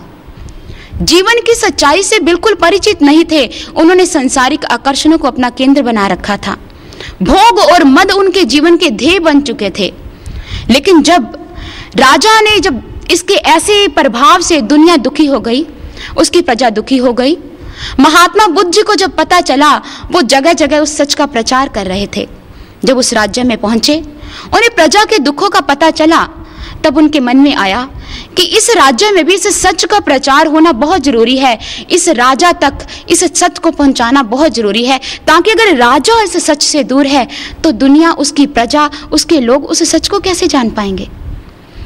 जीवन 1.02 1.40
की 1.46 1.54
सच्चाई 1.54 2.02
से 2.02 2.20
बिल्कुल 2.20 2.54
परिचित 2.54 3.02
नहीं 3.02 3.24
थे, 3.30 3.50
उन्होंने 3.76 4.06
संसारिक 4.06 4.64
आकर्षणों 4.64 5.18
को 5.18 5.28
अपना 5.28 5.50
केंद्र 5.50 5.82
बना 5.82 6.06
रखा 6.06 6.36
था। 6.36 6.56
भोग 7.22 7.58
और 7.58 7.84
मद 7.84 8.10
उनके 8.10 8.44
जीवन 8.44 8.76
के 8.76 8.90
ध्येय 8.90 9.18
बन 9.18 9.40
चुके 9.40 9.70
थे। 9.78 9.92
लेकिन 10.70 11.02
जब 11.02 11.48
राजा 11.96 12.40
ने 12.40 12.60
जब 12.60 12.82
इसके 13.10 13.34
ऐसे 13.34 13.88
प्रभाव 13.88 14.40
से 14.40 14.60
दुनिया 14.60 14.96
दुखी 14.96 15.26
हो 15.26 15.40
गई, 15.40 15.66
उसकी 16.16 16.42
प्रजा 16.42 16.70
दुखी 16.70 16.96
हो 16.96 17.12
गई 17.12 17.38
महात्मा 18.00 18.46
बुद्ध 18.46 18.70
जी 18.70 18.82
को 18.82 18.94
जब 18.94 19.16
पता 19.16 19.40
चला, 19.40 19.76
वो 20.12 20.22
जगह 20.22 20.52
जगह 20.54 20.78
उस 20.78 20.96
सच 20.96 21.14
का 21.14 21.26
प्रचार 21.26 21.68
कर 21.68 21.86
रहे 21.86 22.06
थे। 22.16 22.28
जब 22.84 22.98
उस 22.98 23.12
राज्य 23.14 23.42
में 23.44 23.56
पहुँचे 23.58 23.96
उन्हें 24.46 24.74
प्रजा 24.74 25.04
के 25.04 25.18
दुखों 25.18 25.48
का 25.48 25.60
पता 25.62 25.90
चला, 25.92 26.28
तब 26.84 26.96
उनके 26.96 27.20
मन 27.20 27.36
में 27.36 27.54
आया 27.54 27.88
कि 28.36 28.42
इस 28.56 28.68
राज्य 28.76 29.10
में 29.10 29.24
भी 29.26 29.34
इस 29.34 29.46
सच 29.56 29.84
का 29.84 29.98
प्रचार 30.00 30.46
होना 30.46 30.72
बहुत 30.74 31.02
ज़रूरी 31.02 31.36
है। 31.38 31.58
इस 31.90 32.08
राजा 32.08 32.52
तक 32.54 32.86
इस 33.08 33.24
सच 33.34 33.58
को 33.58 33.70
पहुंचाना 33.70 34.22
बहुत 34.24 34.54
ज़रूरी 34.54 34.84
है। 34.84 34.98
ताकि 35.26 35.50
अगर 35.50 35.76
राजा 35.76 36.20
इस 36.22 36.36
सच 36.46 36.62
से 36.62 36.84
दूर 36.84 37.06
है 37.06 37.26
तो 37.64 37.72
दुनिया, 37.72 38.12
उसकी 38.12 38.46
प्रजा, 38.48 38.88
उसके 39.12 39.40
लोग 39.40 39.64
उस 39.64 39.82
सच 39.90 40.08
को 40.08 40.20
कैसे 40.20 40.46
जान 40.46 40.70
पाएँगे? 40.70 41.08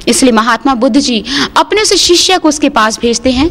इसलिए 0.09 0.33
महात्मा 0.33 0.75
बुद्ध 0.75 0.99
जी 0.99 1.25
अपने 1.57 1.83
उस 1.83 1.93
शिष्य 1.99 2.39
को 2.39 2.49
उसके 2.49 2.69
पास 2.71 2.99
भेजते 2.99 3.31
हैं। 3.31 3.51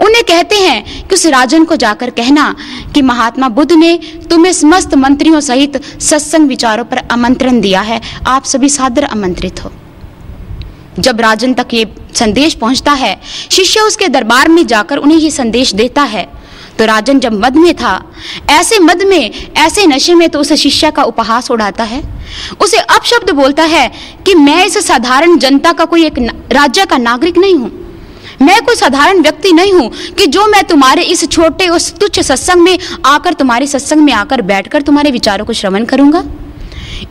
उन्हें 0.00 0.22
कहते 0.24 0.56
हैं 0.56 1.08
कि 1.08 1.14
उस 1.14 1.26
राजन 1.26 1.64
को 1.64 1.76
जाकर 1.76 2.10
कहना 2.10 2.54
कि 2.94 3.02
महात्मा 3.02 3.48
बुद्ध 3.48 3.72
ने 3.72 3.98
तुम्हें 4.30 4.52
समस्त 4.52 4.94
मंत्रियों 4.94 5.40
सहित 5.40 5.82
सत्संग 5.82 6.48
विचारों 6.48 6.84
पर 6.84 6.98
आमंत्रण 7.12 7.60
दिया 7.60 7.80
है। 7.80 8.00
आप 8.26 8.44
सभी 8.44 8.68
सादर 8.68 9.04
आमंत्रित 9.04 9.64
हो। 9.64 9.72
जब 10.98 11.20
राजन 11.20 11.54
तक 11.54 11.74
ये 11.74 11.86
संदेश 12.14 12.54
पहुँचता 12.54 12.92
है, 12.92 13.20
शिष्य 13.50 13.80
उसके 13.80 14.08
दरबार 14.08 14.48
में 14.48 14.66
जाकर 14.66 14.96
उन्हें 14.96 15.18
ये 15.18 15.30
संदेश 15.30 15.74
देता 15.74 16.02
है। 16.02 16.28
तो 16.78 16.84
राजन 16.86 17.18
जब 17.20 17.32
मद 17.32 17.56
में 17.56 17.74
था, 17.74 18.12
ऐसे 18.50 18.78
मद 18.78 19.02
में, 19.02 19.30
ऐसे 19.56 19.86
नशे 19.86 20.14
में 20.14 20.28
तो 20.28 20.38
उसे 20.38 20.56
शिष्य 20.56 20.90
का 20.90 21.02
उपहास 21.02 21.50
उड़ाता 21.50 21.84
है। 21.84 22.02
उसे 22.60 22.76
अपशब्द 22.76 23.30
बोलता 23.30 23.62
है 23.62 23.90
कि 24.26 24.34
मैं 24.34 24.64
इस 24.66 24.86
साधारण 24.86 25.38
जनता 25.38 25.72
का 25.72 25.84
कोई 25.84 26.04
एक 26.04 26.18
राज्य 26.52 26.84
का 26.84 26.98
नागरिक 26.98 27.38
नहीं 27.38 27.54
हूँ। 27.54 27.89
मैं 28.40 28.60
कोई 28.64 28.74
साधारण 28.74 29.20
व्यक्ति 29.22 29.52
नहीं 29.52 29.72
हूँ 29.72 29.90
कि 30.18 30.26
जो 30.26 30.46
मैं 30.46 30.62
तुम्हारे 30.64 31.02
इस 31.02 31.28
छोटे 31.28 31.68
उस 31.68 31.92
तुच्छ 31.98 32.20
सत्संग 32.20 32.62
में 32.62 32.78
आकर 33.06 33.34
तुम्हारे 33.34 33.66
सत्संग 33.66 34.00
में 34.00 34.12
आकर 34.12 34.42
बैठकर 34.42 34.82
तुम्हारे 34.82 35.10
विचारों 35.10 35.44
को 35.44 35.52
श्रवण 35.52 35.84
करूँगा? 35.84 36.24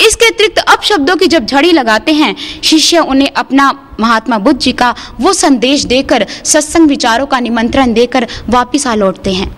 इसके 0.01 0.25
अतिरिक्त 0.25 0.57
अब 0.59 0.81
शब्दों 0.81 1.15
की 1.15 1.27
जब 1.27 1.45
झड़ी 1.45 1.71
लगाते 1.71 2.13
हैं, 2.13 2.35
शिष्य 2.63 2.99
उन्हें 2.99 3.29
अपना 3.31 3.71
महात्मा 3.99 4.37
बुद्ध 4.37 4.59
जी 4.59 4.71
का 4.71 4.93
वो 5.19 5.33
संदेश 5.33 5.83
देकर 5.85 6.25
सत्संग 6.43 6.87
विचारों 6.87 7.25
का 7.25 7.39
निमंत्रण 7.39 7.93
देकर 7.93 8.27
वापिस 8.49 8.87
आ 8.87 8.95
लौटते 8.95 9.33
हैं 9.33 9.49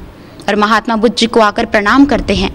और 0.47 0.55
महात्मा 0.55 0.95
बुद्ध 0.95 1.15
जी 1.15 1.27
को 1.27 1.39
आकर 1.39 1.65
प्रणाम 1.65 2.05
करते 2.05 2.35
हैं। 2.35 2.51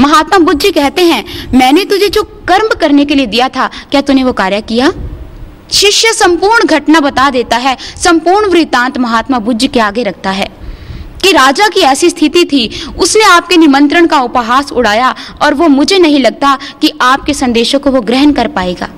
महात्मा 0.00 0.38
बुद्ध 0.38 0.60
जी 0.60 0.70
कहते 0.70 1.02
हैं, 1.02 1.24
मैंने 1.54 1.84
तुझे 1.84 2.08
जो 2.08 2.22
कर्म 2.48 2.74
करने 2.80 3.04
के 3.04 3.14
लिए 3.14 3.26
दिया 3.26 3.48
था, 3.48 3.70
क्या 3.90 4.00
तूने 4.00 4.24
वो 4.24 4.32
कार्य 4.32 4.60
किया? 4.60 4.92
शिष्य 5.72 6.12
संपूर्ण 6.12 6.66
घटना 6.66 7.00
बता 7.00 7.30
देता 7.30 7.56
है, 7.56 7.76
संपूर्ण 7.96 8.50
वृतांत 8.50 8.98
महात्मा 8.98 9.38
बुद्ध 9.38 9.66
के 9.66 9.80
आगे 9.80 10.02
रखता 10.02 10.30
है। 10.30 10.66
कि 11.22 11.32
राजा 11.32 11.68
की 11.68 11.80
ऐसी 11.80 12.10
स्थिति 12.10 12.44
थी, 12.44 12.70
उसने 12.98 13.24
आपके 13.24 13.56
निमंत्रण 13.56 14.06
का 14.06 14.20
उपहास 14.20 14.72
उड़ाया 14.72 15.14
और 15.42 15.54
वो 15.54 15.68
मुझे 15.68 15.98
नहीं 15.98 16.20
लगता 16.20 16.58
कि 16.82 16.92
आपके 17.00 17.34
संदेशों 17.34 17.78
को 17.78 17.90
वो 17.90 18.00
ग्रहण 18.00 18.32
कर 18.32 18.48
पाएगा। 18.48 18.88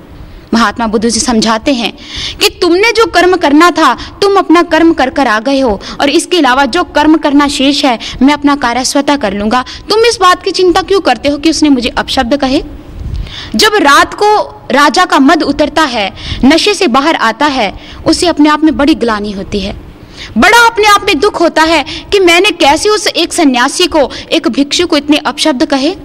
महात्मा 0.53 0.87
बुद्ध 0.87 1.09
जी 1.09 1.19
समझाते 1.19 1.73
हैं 1.73 1.93
कि 2.41 2.49
तुमने 2.49 2.91
जो 2.91 3.05
कर्म 3.05 3.35
करना 3.35 3.71
था, 3.71 3.93
तुम 4.21 4.35
अपना 4.35 4.61
कर्म 4.61 4.93
कर 4.93 5.09
कर 5.09 5.27
आ 5.27 5.39
गए 5.39 5.59
हो 5.59 5.81
और 6.01 6.09
इसके 6.09 6.37
अलावा 6.37 6.65
जो 6.65 6.83
कर्म 6.83 7.17
करना 7.17 7.47
शेष 7.47 7.85
है, 7.85 7.99
मैं 8.21 8.33
अपना 8.33 8.55
कार्य 8.55 8.85
स्वतः 8.85 9.17
कर 9.17 9.33
लूँगा। 9.33 9.65
तुम 9.89 9.99
इस 9.99 10.17
बात 10.21 10.43
की 10.43 10.51
चिंता 10.51 10.81
क्यों 10.81 10.99
करते 10.99 11.29
हो 11.29 11.37
कि 11.37 11.49
उसने 11.49 11.69
मुझे 11.69 11.89
अपशब्द 11.89 12.37
कहे? 12.37 12.63
जब 13.55 13.75
रात 13.75 14.13
को 14.13 14.59
राजा 14.71 15.05
का 15.05 15.19
मद 15.19 15.43
उतरता 15.43 15.81
है, 15.81 16.13
नशे 16.45 16.73
से 16.73 16.87
बाहर 16.87 17.15
आता 17.15 17.45
है, 17.45 17.79
उसे 18.05 18.27
अपने 18.27 18.49
आप 18.49 18.63
में 18.63 18.77
बड़ी 18.77 18.95
ग्लानी 18.95 19.31
होती 19.31 19.59
है। 19.59 19.73
बड़ा 20.37 20.65
अपने 20.67 20.87
आप 20.87 21.05
में 21.05 21.19
दुख 21.19 21.41
होता 21.41 21.61
है 21.61 21.83
कि 22.11 22.19
मैंने 22.19 22.51
कैसे 22.51 22.89
उस 22.89 23.07
एक 23.07 23.33
सन्यासी 23.33 23.87
को, 23.87 24.09
एक 24.31 24.47
भिक्षु 24.47 24.87
को 24.87 24.97
इतने 24.97 25.17
अपशब्द 25.17 25.65
कहे? 25.65 25.95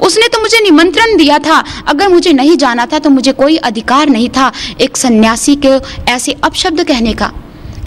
उसने 0.00 0.28
तो 0.28 0.40
मुझे 0.40 0.60
निमंत्रण 0.60 1.16
दिया 1.16 1.38
था। 1.38 1.64
अगर 1.88 2.08
मुझे 2.08 2.32
नहीं 2.32 2.56
जाना 2.56 2.86
था 2.86 2.98
तो 2.98 3.10
मुझे 3.10 3.32
कोई 3.32 3.56
अधिकार 3.56 4.08
नहीं 4.08 4.28
था 4.28 4.52
एक 4.80 4.96
सन्यासी 4.96 5.56
के 5.56 5.68
ऐसे 6.12 6.36
अपशब्द 6.44 6.84
कहने 6.84 7.12
का। 7.12 7.32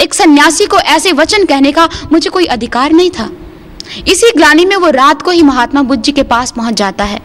एक 0.02 0.14
सन्यासी 0.14 0.66
को 0.66 0.78
ऐसे 0.78 1.12
वचन 1.12 1.46
कहने 1.46 1.72
का 1.72 1.90
मुझे 2.12 2.30
कोई 2.30 2.46
अधिकार 2.46 2.92
नहीं 2.92 3.12
था। 3.12 3.30
इसी 4.08 4.32
ग्लानी 4.32 4.66
में 4.66 4.76
वो 4.76 4.90
रात 4.90 5.22
को 5.22 5.32
ही 5.32 5.44
महात्मा 5.44 5.82
बुद्ध 5.82 6.04
जी 6.04 6.12
के 6.12 6.24
पास 6.24 6.52
पहुँच 6.52 6.74
जाता 6.74 7.04
है। 7.04 7.20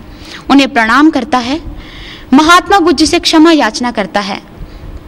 उन्हें 0.50 0.72
प्रणाम 0.72 1.10
करता 1.10 1.38
है। 1.38 1.73
महात्मा 2.34 2.78
बुद्ध 2.78 3.04
से 3.04 3.18
क्षमा 3.18 3.50
याचना 3.52 3.90
करता 3.90 4.20
है। 4.20 4.42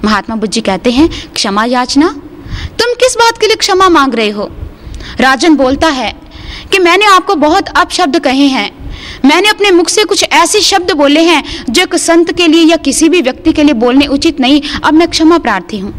महात्मा 0.05 0.37
बुद्ध 0.37 0.61
कहते 0.61 0.91
हैं, 0.91 1.33
क्षमा 1.33 1.65
याचना? 1.65 2.09
तुम 2.79 2.95
किस 2.95 3.17
बात 3.17 3.39
के 3.39 3.47
लिए 3.47 3.57
क्षमा 3.57 3.89
मांग 3.89 4.15
रहे 4.15 4.31
हो? 4.31 4.51
राजन 5.21 5.55
बोलता 5.55 5.89
है 5.89 6.17
कि 6.73 6.79
मैंने 6.79 7.07
आपको 7.07 7.35
बहुत 7.35 7.69
अपशब्द 7.69 8.19
कहे 8.19 8.47
हैं। 8.47 8.95
मैंने 9.25 9.49
अपने 9.49 9.71
मुख 9.71 9.89
से 9.89 10.05
कुछ 10.05 10.25
ऐसे 10.33 10.61
शब्द 10.61 10.93
बोले 10.93 11.21
हैं 11.21 11.65
जो 11.71 11.83
एक 11.83 11.95
संत 11.95 12.33
के 12.33 12.47
लिए 12.47 12.65
या 12.65 12.77
किसी 12.77 13.09
भी 13.09 13.23
व्यक्ति 13.23 13.53
के 13.53 13.63
लिए 13.63 13.75
बोलने 13.75 14.07
उचित 14.07 14.41
नहीं। 14.41 14.63
अब 14.85 14.95
मैं 14.95 15.09
क्षमा 15.09 15.39
प्रार्थी 15.39 15.79
हूँ। 15.79 15.95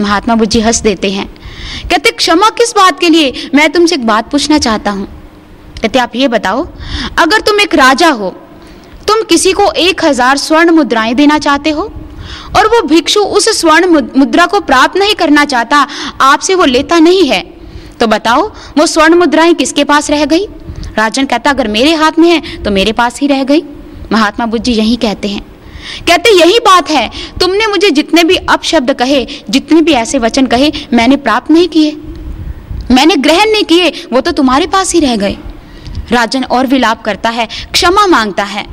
महात्मा 0.00 0.34
बुद्धि 0.34 0.60
हंस 0.60 0.80
देते 0.80 1.10
हैं। 1.10 1.28
कहते, 1.90 2.10
क्षमा 2.10 2.48
किस 2.48 2.72
बात 2.76 3.00
के 3.00 3.08
लिए? 3.08 3.50
मैं 3.54 3.72
तुमसे 3.72 3.94
एक 3.94 4.06
बात 4.06 4.30
पूछना 4.30 4.58
चाहता 4.58 4.90
हूँ। 4.90 5.06
कहते, 5.82 5.98
आप 5.98 6.16
ये 6.16 6.28
बताओ, 6.28 6.68
अगर 7.18 7.40
तुम 7.40 7.60
एक 7.60 7.74
राजा 7.74 8.08
हो 8.08 8.36
तुम 9.08 9.22
किसी 9.22 9.52
को 9.52 9.70
एक 9.72 10.04
हज़ार 10.04 10.36
स्वर्ण 10.36 10.70
मुद्राएँ 10.70 11.14
देना 11.14 11.38
चाहते 11.38 11.70
हो? 11.70 11.92
और 12.56 12.66
वो 12.66 12.80
भिक्षु 12.82 13.20
उस 13.20 13.48
स्वर्ण 13.60 13.86
मुद्रा 14.16 14.46
को 14.46 14.60
प्राप्त 14.60 14.96
नहीं 14.96 15.14
करना 15.14 15.44
चाहता, 15.44 15.86
आपसे 16.22 16.54
वो 16.54 16.64
लेता 16.64 16.98
नहीं 16.98 17.26
है। 17.28 17.40
तो 18.00 18.06
बताओ, 18.06 18.48
वो 18.78 18.86
स्वर्ण 18.86 19.14
मुद्राएँ 19.14 19.54
किसके 19.54 19.84
पास 19.84 20.10
रह 20.10 20.24
गई? 20.24 20.46
राजन 20.96 21.26
कहता, 21.26 21.50
अगर 21.50 21.68
मेरे 21.68 21.94
हाथ 21.94 22.18
में 22.18 22.28
है 22.30 22.62
तो 22.62 22.70
मेरे 22.70 22.92
पास 22.92 23.20
ही 23.20 23.26
रह 23.26 23.42
गई। 23.44 23.62
महात्मा 24.12 24.46
बुद्ध 24.46 24.64
जी 24.64 24.72
यही 24.72 24.96
कहते 24.96 25.28
हैं। 25.28 25.42
कहते, 26.08 26.30
यही 26.30 26.58
बात 26.58 26.90
है, 26.90 27.10
तुमने 27.40 27.66
मुझे 27.66 27.90
जितने 27.90 28.24
भी 28.24 28.36
अपशब्द 28.36 28.92
कहे, 28.92 29.26
जितने 29.50 29.80
भी 29.82 29.92
ऐसे 29.92 30.18
वचन 30.18 30.46
कहे, 30.46 30.72
मैंने 30.92 31.16
प्राप्त 31.16 31.50
नहीं 31.50 31.68
किए। 31.68 31.96
मैंने 32.90 33.16
ग्रहण 33.16 33.50
नहीं 33.50 33.64
किए, 33.64 33.90
वो 34.12 34.20
तो 34.20 34.32
तुम्हारे 34.32 34.66
पास 34.66 34.92
ही 34.92 35.00
रह 35.00 35.16
गए। 35.16 35.36
राजन 36.12 36.44
और 36.44 36.66
विलाप 36.66 37.02
करता 37.02 37.30
है, 37.30 37.48
क्षमा 37.72 38.06
माँगता 38.06 38.44
है। 38.44 38.66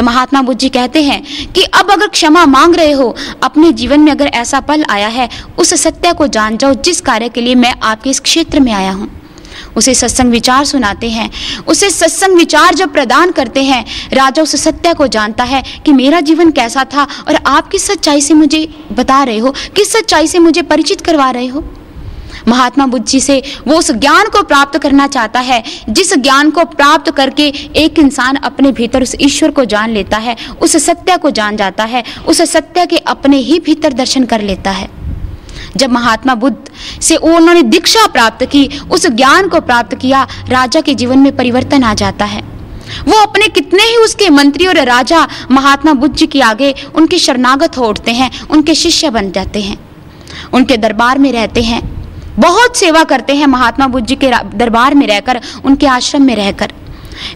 तो 0.00 0.04
महात्मा 0.04 0.40
बुद्ध 0.42 0.58
जी 0.60 0.68
कहते 0.68 1.02
हैं 1.02 1.52
कि 1.52 1.62
अब 1.62 1.90
अगर 1.90 2.06
क्षमा 2.06 2.44
मांग 2.46 2.74
रहे 2.74 2.92
हो, 2.92 3.16
अपने 3.42 3.72
जीवन 3.72 4.00
में 4.00 4.12
अगर 4.12 4.26
ऐसा 4.26 4.60
पल 4.60 4.84
आया 4.90 5.08
है, 5.08 5.28
उस 5.58 5.74
सत्य 5.74 6.12
को 6.12 6.26
जान 6.26 6.56
जाओ 6.56 6.74
जिस 6.74 7.00
कार्य 7.00 7.28
के 7.28 7.40
लिए 7.40 7.54
मैं 7.54 7.74
आपके 7.82 8.10
इस 8.10 8.20
क्षेत्र 8.20 8.60
में 8.60 8.72
आया 8.72 8.92
हूँ। 8.92 9.08
उसे 9.76 9.94
सत्संग 9.94 10.30
विचार 10.30 10.64
सुनाते 10.64 11.10
हैं। 11.10 11.30
उसे 11.68 11.90
सत्संग 11.90 12.36
विचार 12.36 12.74
जब 12.74 12.92
प्रदान 12.92 13.30
करते 13.30 13.62
हैं, 13.62 13.84
राजा 14.12 14.42
उस 14.42 14.56
सत्य 14.56 14.94
को 14.94 15.06
जानता 15.06 15.44
है 15.44 15.62
कि 15.84 15.92
मेरा 15.92 16.20
जीवन 16.20 16.50
कैसा 16.50 16.84
था 16.84 17.06
और 17.28 17.34
आप 17.46 17.68
किस 17.68 17.86
सच्चाई 17.86 18.20
से 18.20 18.34
मुझे 18.34 18.68
बता 18.92 19.22
रहे 19.22 19.38
हो, 19.38 19.54
किस 19.76 19.92
सच्चाई 19.92 20.26
से 20.26 20.38
मुझे 20.38 20.62
परिचित 20.62 21.00
करवा 21.00 21.30
रहे 21.30 21.46
हो। 21.46 21.64
महात्मा 22.48 22.86
बुद्ध 22.86 23.06
जी 23.06 23.20
से 23.20 23.42
वो 23.68 23.78
उस 23.78 23.90
ज्ञान 23.90 24.28
को 24.28 24.42
प्राप्त 24.42 24.78
करना 24.78 25.06
चाहता 25.06 25.40
है, 25.40 25.62
जिस 25.88 26.14
ज्ञान 26.14 26.50
को 26.50 26.64
प्राप्त 26.64 27.10
करके 27.10 27.46
एक 27.76 27.98
इंसान 27.98 28.36
अपने 28.36 28.72
भीतर 28.72 29.02
उस 29.02 29.16
ईश्वर 29.20 29.50
को 29.50 29.64
जान 29.64 29.90
लेता 29.90 30.16
है, 30.16 30.36
उस 30.62 30.76
सत्य 30.76 31.16
को 31.16 31.30
जान 31.30 31.56
जाता 31.56 31.84
है, 31.84 32.04
उस 32.28 32.42
सत्य 32.42 32.86
के 32.86 32.96
अपने 32.96 33.36
ही 33.36 33.60
भीतर 33.60 33.92
दर्शन 33.92 34.24
कर 34.24 34.40
लेता 34.40 34.70
है। 34.70 34.88
जब 35.76 35.90
महात्मा 35.90 36.34
बुद्ध 36.34 36.56
से 37.02 37.16
उन्होंने 37.16 37.62
दीक्षा 37.62 38.06
प्राप्त 38.06 38.44
की, 38.44 38.68
उस 38.90 39.06
ज्ञान 39.06 39.48
को 39.48 39.60
प्राप्त 39.60 39.94
किया, 39.94 40.26
राजा 40.48 40.80
के 40.80 40.94
जीवन 40.94 41.18
में 41.18 41.36
परिवर्तन 41.36 41.84
आ 41.84 41.94
जाता 41.94 42.24
है। 42.24 42.42
वो 43.06 43.16
अपने 43.16 43.48
कितने 43.48 43.82
ही 43.82 43.96
उसके 43.96 44.28
मंत्री 44.30 44.66
और 44.66 44.78
राजा 44.78 45.28
महात्मा 45.50 45.92
बुद्ध 45.92 46.14
जी 46.16 46.26
के 46.26 46.40
आगे 46.40 46.74
उनके 46.94 47.18
शरणागत 47.18 47.78
हो 47.78 47.88
उठते 47.88 48.10
हैं, 48.10 48.30
उनके 48.42 48.74
शिष्य 48.74 49.10
बन 49.10 49.30
जाते 49.32 49.60
हैं, 49.60 49.78
उनके 50.52 50.76
दरबार 50.76 51.18
में 51.18 51.32
रहते 51.32 51.62
हैं। 51.62 51.99
बहुत 52.38 52.76
सेवा 52.76 53.04
करते 53.04 53.34
हैं 53.34 53.46
महात्मा 53.46 53.86
बुद्ध 53.86 54.06
जी 54.06 54.14
के 54.14 54.30
दरबार 54.54 54.94
में 54.94 55.06
रहकर, 55.06 55.40
उनके 55.64 55.86
आश्रम 55.86 56.22
में 56.22 56.36
रहकर। 56.36 56.72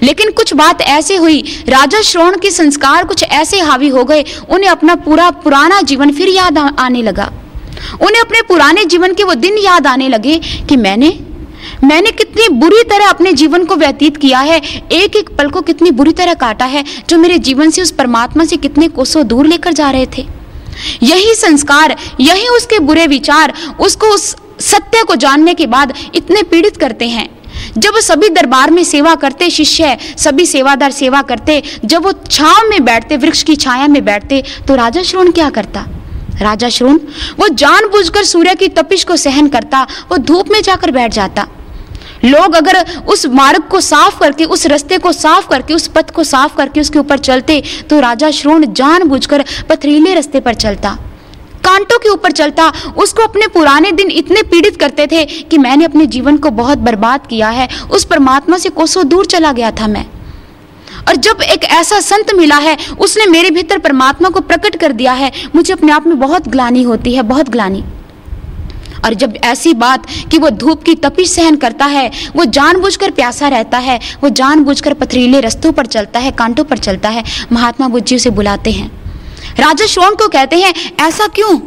लेकिन 0.03 0.31
कुछ 0.31 0.55
बात 0.55 0.81
ऐसे 0.81 1.17
हुई, 1.17 1.43
राजा 1.69 2.01
श्रोण 2.01 2.39
के 2.39 2.51
संस्कार 2.51 3.05
कुछ 3.05 3.23
ऐसे 3.23 3.61
हावी 3.61 3.89
हो 3.89 4.05
गए, 4.05 4.25
उन्हें 4.49 4.71
अपना 4.71 4.95
पूरा 4.95 5.31
पुराना 5.31 5.81
जीवन 5.81 6.13
फिर 6.13 6.29
याद 6.29 6.59
आने 6.59 7.03
लगा। 7.03 7.33
उन्हें 8.01 8.21
अपने 8.21 8.43
पुराने 8.43 8.85
जीवन 8.85 9.15
के 9.15 9.25
वो 9.25 9.35
दिन 9.35 9.59
याद 9.59 9.87
आने 9.87 10.09
लगे 10.09 10.39
कि 10.69 10.77
मैंने 10.77 11.19
मैंने 11.85 12.11
कितनी 12.11 12.49
बुरी 12.49 12.83
तरह 12.83 13.09
अपने 13.09 13.33
जीवन 13.33 13.65
को 13.65 13.77
व्यतीत 13.77 14.17
किया 14.17 14.39
है 14.39 14.59
एक 14.93 15.17
एक 15.17 15.29
पल 15.29 15.51
को 15.51 15.61
कितनी 15.61 15.91
बुरी 15.91 16.13
तरह 16.13 16.35
काटा 16.35 16.65
है, 16.65 16.85
जो 17.09 17.19
मेरे 17.19 17.39
जीवन 17.39 17.71
से 17.71 17.83
उस 17.83 17.91
परमात्मा 17.91 18.45
से 18.45 18.57
कितने 18.57 18.89
कोसों 18.89 19.27
दूर 19.27 19.47
लेकर 19.47 19.73
जा 19.73 19.91
रहे 19.91 20.07
थे। 20.19 20.27
यही 21.03 21.35
संस्कार, 21.35 21.97
यही 22.21 22.49
उसके 22.49 22.79
बुरे 22.79 23.07
विचार, 23.07 23.53
उसको 23.81 24.07
उस 24.07 24.37
सत्य 24.61 25.03
को 25.03 25.15
जानने 25.17 25.55
के 25.55 25.67
बाद 25.67 25.95
इतने 26.15 26.43
पीड़ित 26.43 26.77
करते 26.77 27.09
हैं। 27.09 27.29
जब 27.79 27.99
सभी 28.01 28.29
दरबार 28.29 28.71
में 28.71 28.83
सेवा 28.85 29.15
करते 29.15 29.49
शिष्य 29.51 29.97
सभी 30.19 30.47
सेवादार 30.47 30.91
सेवा 30.91 31.23
करते, 31.23 31.63
जब 31.85 32.05
वो 32.05 32.13
छाव 32.31 32.69
में 32.69 32.85
बैठते, 32.85 33.17
वृक्ष 33.17 33.43
की 33.43 33.57
छाया 33.57 33.89
में 33.89 34.05
बैठते 34.05 34.43
तो 34.69 34.75
राजा 34.75 35.03
श्रोण 35.03 35.31
क्या 35.31 35.51
करता? 35.51 35.85
राजा 36.41 36.69
श्रोण, 36.69 36.99
वो 37.39 37.49
जानबूझकर 37.49 38.25
सूर्य 38.25 38.55
की 38.55 38.69
तपिश 38.69 39.05
को 39.05 39.17
सहन 39.17 39.49
करता, 39.49 39.83
वो 40.11 40.17
धूप 40.19 40.49
में 40.51 40.61
जाकर 40.63 40.91
बैठ 40.91 41.13
जाता। 41.13 41.47
लोग 42.25 42.55
अगर 42.55 42.85
उस 43.09 43.25
मार्ग 43.27 43.63
को 43.63 43.81
साफ़ 43.81 44.19
करके, 44.21 44.45
उस 44.45 44.67
रास्ते 44.67 44.99
को 44.99 45.13
साफ़ 45.13 45.49
करके, 45.49 45.75
उस 45.75 45.87
पथ 45.89 46.11
को 46.11 46.25
साफ़ 46.25 46.57
करके 46.57 46.81
उसके 46.81 46.99
ऊपर 46.99 47.19
चलते 47.21 47.63
तो 47.91 48.01
राजा 48.01 48.31
श्रोण 48.31 48.73
जानबूझकर 48.73 49.45
पथरीले 49.69 50.15
रास्ते 50.15 50.41
पर 50.41 50.55
चलता। 50.55 50.97
कांटों 51.65 51.99
के 51.99 52.09
ऊपर 52.09 52.33
चलता, 52.33 52.73
उसको 52.97 53.23
अपने 53.23 53.47
पुराने 53.47 53.93
दिन 53.93 54.11
इतने 54.11 54.43
पीड़ित 54.43 54.77
करते 54.77 55.07
थे 55.07 55.25
कि 55.25 55.59
मैंने 55.59 55.85
अपने 55.85 56.07
जीवन 56.07 56.37
को 56.37 56.51
बहुत 56.51 56.79
बर्बाद 56.79 57.27
किया 57.27 57.49
है। 57.49 57.69
उस 57.91 58.05
परमात्मा 58.05 58.59
से 58.59 58.69
कोसों 58.69 59.09
दूर 59.09 59.27
चला 59.27 59.53
गया 59.53 59.71
था 59.71 59.87
मैं। 59.87 60.07
और 61.09 61.17
जब 61.17 61.43
एक 61.43 61.65
ऐसा 61.65 62.01
संत 62.01 62.35
मिला 62.35 62.57
है, 62.57 62.77
उसने 62.99 63.27
मेरे 63.27 63.51
भीतर 63.51 63.79
परमात्मा 63.79 64.29
को 64.29 64.41
प्रकट 64.41 64.77
कर 64.77 64.93
दिया 64.93 65.13
है, 65.13 65.33
मुझे 65.55 65.73
अपने 65.73 65.93
आप 65.93 66.07
में 66.07 66.19
बहुत 66.19 66.49
ग्लानी 66.49 66.83
होती 66.83 67.15
है, 67.15 67.23
बहुत 67.23 67.49
ग्लानी। 67.49 67.85
और 69.05 69.15
जब 69.15 69.35
ऐसी 69.45 69.75
बात 69.75 70.07
कि 70.31 70.39
वो 70.39 70.51
धूप 70.51 70.83
की 70.83 70.95
तपिश 70.95 71.33
सहन 71.33 71.57
करता 71.57 71.85
है, 71.85 72.11
वो 72.37 72.45
जानबूझकर 72.45 73.11
प्यासा 73.11 73.49
रहता 73.49 73.79
है, 73.79 74.01
वो 74.23 74.29
जानबूझकर 74.29 74.95
पथरीले 74.95 75.41
रस्तों 75.41 75.73
पर 75.73 75.87
चलता 75.87 76.21
है, 76.21 76.31
कांटों 76.31 76.65
पर 76.65 76.79
चलता 76.79 77.09
है, 77.09 77.25
महात्मा 77.53 77.89
बुद्ध 77.89 78.15
उसे 78.15 78.31
बुलाते 78.31 78.71
हैं। 78.71 79.04
राजा 79.61 79.87
श्रोण 79.87 80.15
को 80.15 80.29
कहते 80.29 80.57
हैं, 80.57 80.75
ऐसा 81.01 81.27
क्यों? 81.27 81.59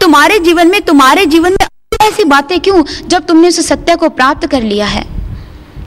तुम्हारे 0.00 0.38
जीवन 0.38 0.68
में, 0.68 0.82
तुम्हारे 0.82 1.26
जीवन 1.26 1.50
में 1.50 1.66
ऐसी 2.02 2.24
बातें 2.24 2.60
क्यों, 2.60 2.84
जब 3.08 3.26
तुमने 3.26 3.48
उस 3.48 3.68
सत्य 3.68 3.96
को 3.96 4.08
प्राप्त 4.08 4.46
कर 4.46 4.62
लिया 4.62 4.86
है? 4.86 5.06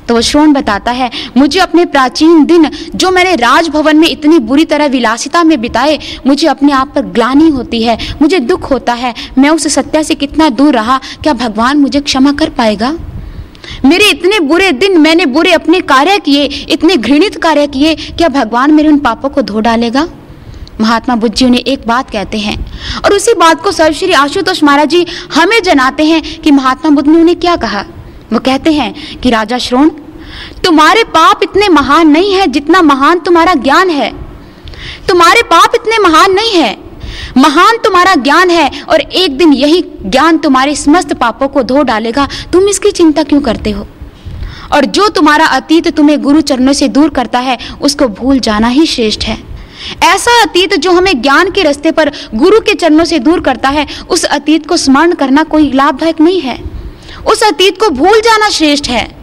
तो 0.08 0.14
वो 0.14 0.22
श्रोण 0.22 0.54
बताता 0.54 0.92
है, 0.92 1.12
मुझे 1.38 1.60
अपने 1.60 1.86
प्राचीन 1.86 2.46
दिन, 2.46 2.70
जो 2.96 3.12
मैंने 3.12 3.36
राजभवन 3.36 3.98
में 3.98 4.10
इतनी 4.10 4.40
बुरी 4.40 4.66
तरह 4.66 4.86
विलासिता 4.86 5.44
में 5.44 5.62
बिताए, 5.62 6.00
मुझे 6.28 6.48
अपने 6.48 6.72
आप 6.72 6.92
पर 6.96 7.02
ग्लानी 7.02 7.50
होती 7.50 7.84
है, 7.84 7.98
मुझे 8.22 8.40
दुख 8.40 8.72
होता 8.72 8.94
है। 8.94 9.14
मैं 9.38 9.50
उस 9.50 9.68
सत्य 9.68 10.04
से 10.04 10.16
कितना 10.16 10.50
दूर 10.50 10.74
रहा, 10.74 11.00
क्या 11.24 11.34
भगवान 11.34 11.78
मुझे 11.78 12.02
क्षमा 12.02 12.32
कर 12.32 12.50
पाएगा? 12.50 12.98
मेरे 13.86 14.10
इतने 14.10 14.40
बुरे 14.40 14.72
दिन 14.72 14.98
मैंने 14.98 15.26
बुरे 15.26 15.52
अपने 15.52 15.82
कार्य 15.82 16.20
किए, 16.20 16.44
इतने 16.44 16.98
घृणित 16.98 17.44
कार्य 17.44 17.68
किए, 17.68 17.96
क्या 17.96 18.30
भगवान 18.30 18.72
मेरे 18.72 18.90
उन 18.90 19.00
पापों 19.00 19.30
को 19.30 19.42
धो 19.42 19.60
डालेगा? 19.60 20.08
महात्मा 20.82 21.16
बुद्ध 21.16 21.36
जी 21.36 21.46
उन्हें 21.46 21.62
एक 21.62 21.82
बात 21.88 22.12
कहते 22.12 22.38
हैं 22.38 22.80
और 23.06 23.14
उसी 23.14 23.34
बात 23.34 23.62
को 23.62 23.72
सर्वश्री 23.72 24.12
आशुतोष 24.12 24.64
महाराज 24.64 24.90
जी 24.90 25.06
हमें 25.36 25.64
जनाते 25.64 26.04
हैं 26.04 26.42
कि 26.42 26.52
महात्मा 26.52 26.90
बुद्ध 26.90 27.10
ने 27.10 27.20
उन्हें 27.20 27.40
क्या 27.40 27.56
कहा। 27.56 27.86
वो 28.34 28.40
कहते 28.40 28.74
हैं 28.74 29.20
कि, 29.20 29.30
राजा 29.30 29.58
श्रोण, 29.58 29.90
तुम्हारे 30.64 31.04
पाप 31.04 31.40
इतने 31.44 31.70
महान 31.70 32.08
नहीं 32.08 32.34
है 32.34 32.48
जितना 32.48 32.82
महान 32.82 33.20
तुम्हारा 33.20 33.54
ज्ञान 33.54 33.90
है। 33.90 34.12
तुम्हारे 35.08 35.42
पाप 35.42 35.72
इतने 35.76 35.98
महान 35.98 36.32
नहीं 36.32 36.54
है। 36.54 36.78
महान 37.38 37.78
तुम्हारा 37.78 38.16
ज्ञान 38.16 38.50
है 38.50 38.72
और 38.90 39.00
एक 39.00 39.38
दिन 39.38 39.54
यही 39.54 39.86
ज्ञान 40.06 40.38
तुम्हारे 40.38 40.76
समस्त 40.76 41.14
पापों 41.14 41.48
को 41.48 41.64
धो 41.64 41.84
डालेगा। 41.84 42.28
तुम 42.54 42.68
इसकी 42.68 42.92
चिंता 42.92 43.24
क्यों 43.24 43.42
करते 43.42 43.72
हो? 43.72 43.88
और 44.74 44.86
जो 44.86 45.10
तुम्हारा 45.10 45.46
अतीत 45.46 45.88
तुम्हें 45.88 46.22
गुरु 46.22 46.42
चरणों 46.42 46.74
से 46.74 46.88
दूर 46.88 47.10
करता 47.10 47.40
है, 47.40 47.58
उसको 47.82 48.08
भूल 48.08 48.40
जाना 48.40 48.68
ही 48.68 48.86
श्रेष्ठ 48.86 49.22
है। 49.22 49.57
ऐसा 50.04 50.42
अतीत 50.42 50.74
जो 50.74 50.92
हमें 50.92 51.22
ज्ञान 51.22 51.52
के 51.52 51.64
रास्ते 51.64 51.92
पर 51.92 52.12
गुरु 52.36 52.60
के 52.60 52.74
चरणों 52.74 53.06
से 53.06 53.20
दूर 53.20 53.40
करता 53.40 53.70
है, 53.70 53.88
उस 54.10 54.24
अतीत 54.24 54.68
को 54.68 54.78
स्मरण 54.78 55.12
करना 55.12 55.44
कोई 55.44 55.72
लाभदायक 55.72 56.22
नहीं 56.22 56.42
है। 56.42 56.64
उस 57.28 57.44
अतीत 57.44 57.80
को 57.80 57.90
भूल 57.90 58.20
जाना 58.20 58.50
श्रेष्ठ 58.50 58.90
है। 58.90 59.18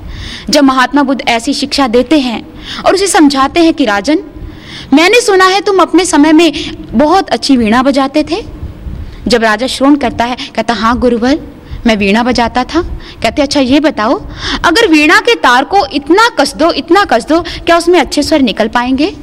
जब 0.50 0.64
महात्मा 0.64 1.02
बुद्ध 1.02 1.28
ऐसी 1.28 1.54
शिक्षा 1.54 1.88
देते 1.88 2.18
हैं 2.18 2.46
और 2.86 2.94
उसे 2.94 3.06
समझाते 3.06 3.60
हैं 3.60 3.74
कि, 3.74 3.84
राजन, 3.84 4.18
मैंने 4.92 5.20
सुना 5.20 5.44
है 5.44 5.60
तुम 5.60 5.78
अपने 5.78 6.04
समय 6.04 6.32
में 6.32 6.52
बहुत 6.98 7.30
अच्छी 7.30 7.56
वीणा 7.56 7.82
बजाते 7.82 8.22
थे। 8.22 8.44
जब 9.28 9.42
राजा 9.42 9.66
श्रोण 9.66 9.96
करता 9.96 10.24
है, 10.24 10.36
कहता 10.54 10.74
हाँ 10.74 10.98
गुरुवर, 10.98 11.38
मैं 11.86 11.96
वीणा 11.96 12.22
बजाता 12.22 12.64
था। 12.64 12.82
कहते 13.22 13.42
अच्छा 13.42 13.60
ये 13.60 13.80
बताओ, 13.80 14.22
अगर 14.64 14.88
वीणा 14.88 15.20
के 15.20 15.34
तार 15.34 15.64
को 15.64 15.86
इतना 15.86 16.28
कस 16.28 16.54
दो, 16.54 16.72
इतना 16.72 17.04
कस 17.04 17.26
दो, 17.26 17.40
क्या 17.40 17.78
उसमें 17.78 18.00
अच्छे 18.00 18.22
स्वर 18.22 18.40
निकल 18.40 18.68
पाएँगे? 18.68 19.16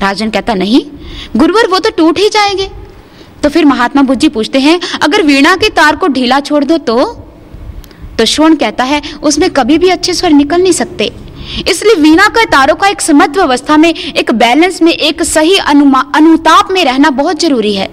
राजन 0.00 0.30
कहता, 0.30 0.54
नहीं, 0.54 0.82
गुरुवर 1.36 1.66
वो 1.66 1.78
तो 1.78 1.90
टूट 1.90 2.18
ही 2.18 2.28
जाएँगे। 2.28 2.70
तो 3.42 3.48
फिर 3.48 3.64
महात्मा 3.64 4.02
बुद्ध 4.02 4.28
पूछते 4.28 4.58
हैं, 4.58 4.80
अगर 5.02 5.22
वीणा 5.22 5.56
के 5.56 5.68
तार 5.68 5.96
को 5.96 6.08
ढीला 6.08 6.40
छोड़ 6.40 6.64
दो 6.64 6.78
तो? 6.78 7.04
तो 8.18 8.24
श्रोण 8.24 8.54
कहता 8.54 8.84
है, 8.84 9.02
उसमें 9.22 9.50
कभी 9.50 9.78
भी 9.78 9.88
अच्छे 9.88 10.14
स्वर 10.14 10.30
निकल 10.30 10.62
नहीं 10.62 10.72
सकते। 10.72 11.12
इसलिए 11.68 11.94
वीणा 11.94 12.28
का 12.28 12.44
तारों 12.44 12.74
का 12.74 12.88
एक 12.88 13.00
समत्व 13.00 13.42
अवस्था 13.42 13.76
में, 13.76 13.94
एक 13.94 14.30
बैलेंस 14.32 14.82
में, 14.82 14.92
एक 14.92 15.22
सही 15.22 15.56
अनुताप 15.56 16.68
में 16.70 16.84
रहना 16.84 17.10
बहुत 17.10 17.40
ज़रूरी 17.40 17.74
है। 17.74 17.88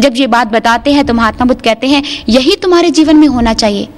जब 0.00 0.12
ये 0.16 0.26
बात 0.26 0.46
बताते 0.46 0.92
हैं 0.92 1.06
तो 1.06 1.14
महात्मा 1.14 1.44
बुद्ध 1.44 1.60
कहते 1.62 1.86
हैं, 1.86 2.02
यही 2.28 2.56
तुम्हारे 2.56 2.90
जीवन 2.90 3.16
में 3.16 3.28
होना 3.28 3.54
चाहिए। 3.54 3.88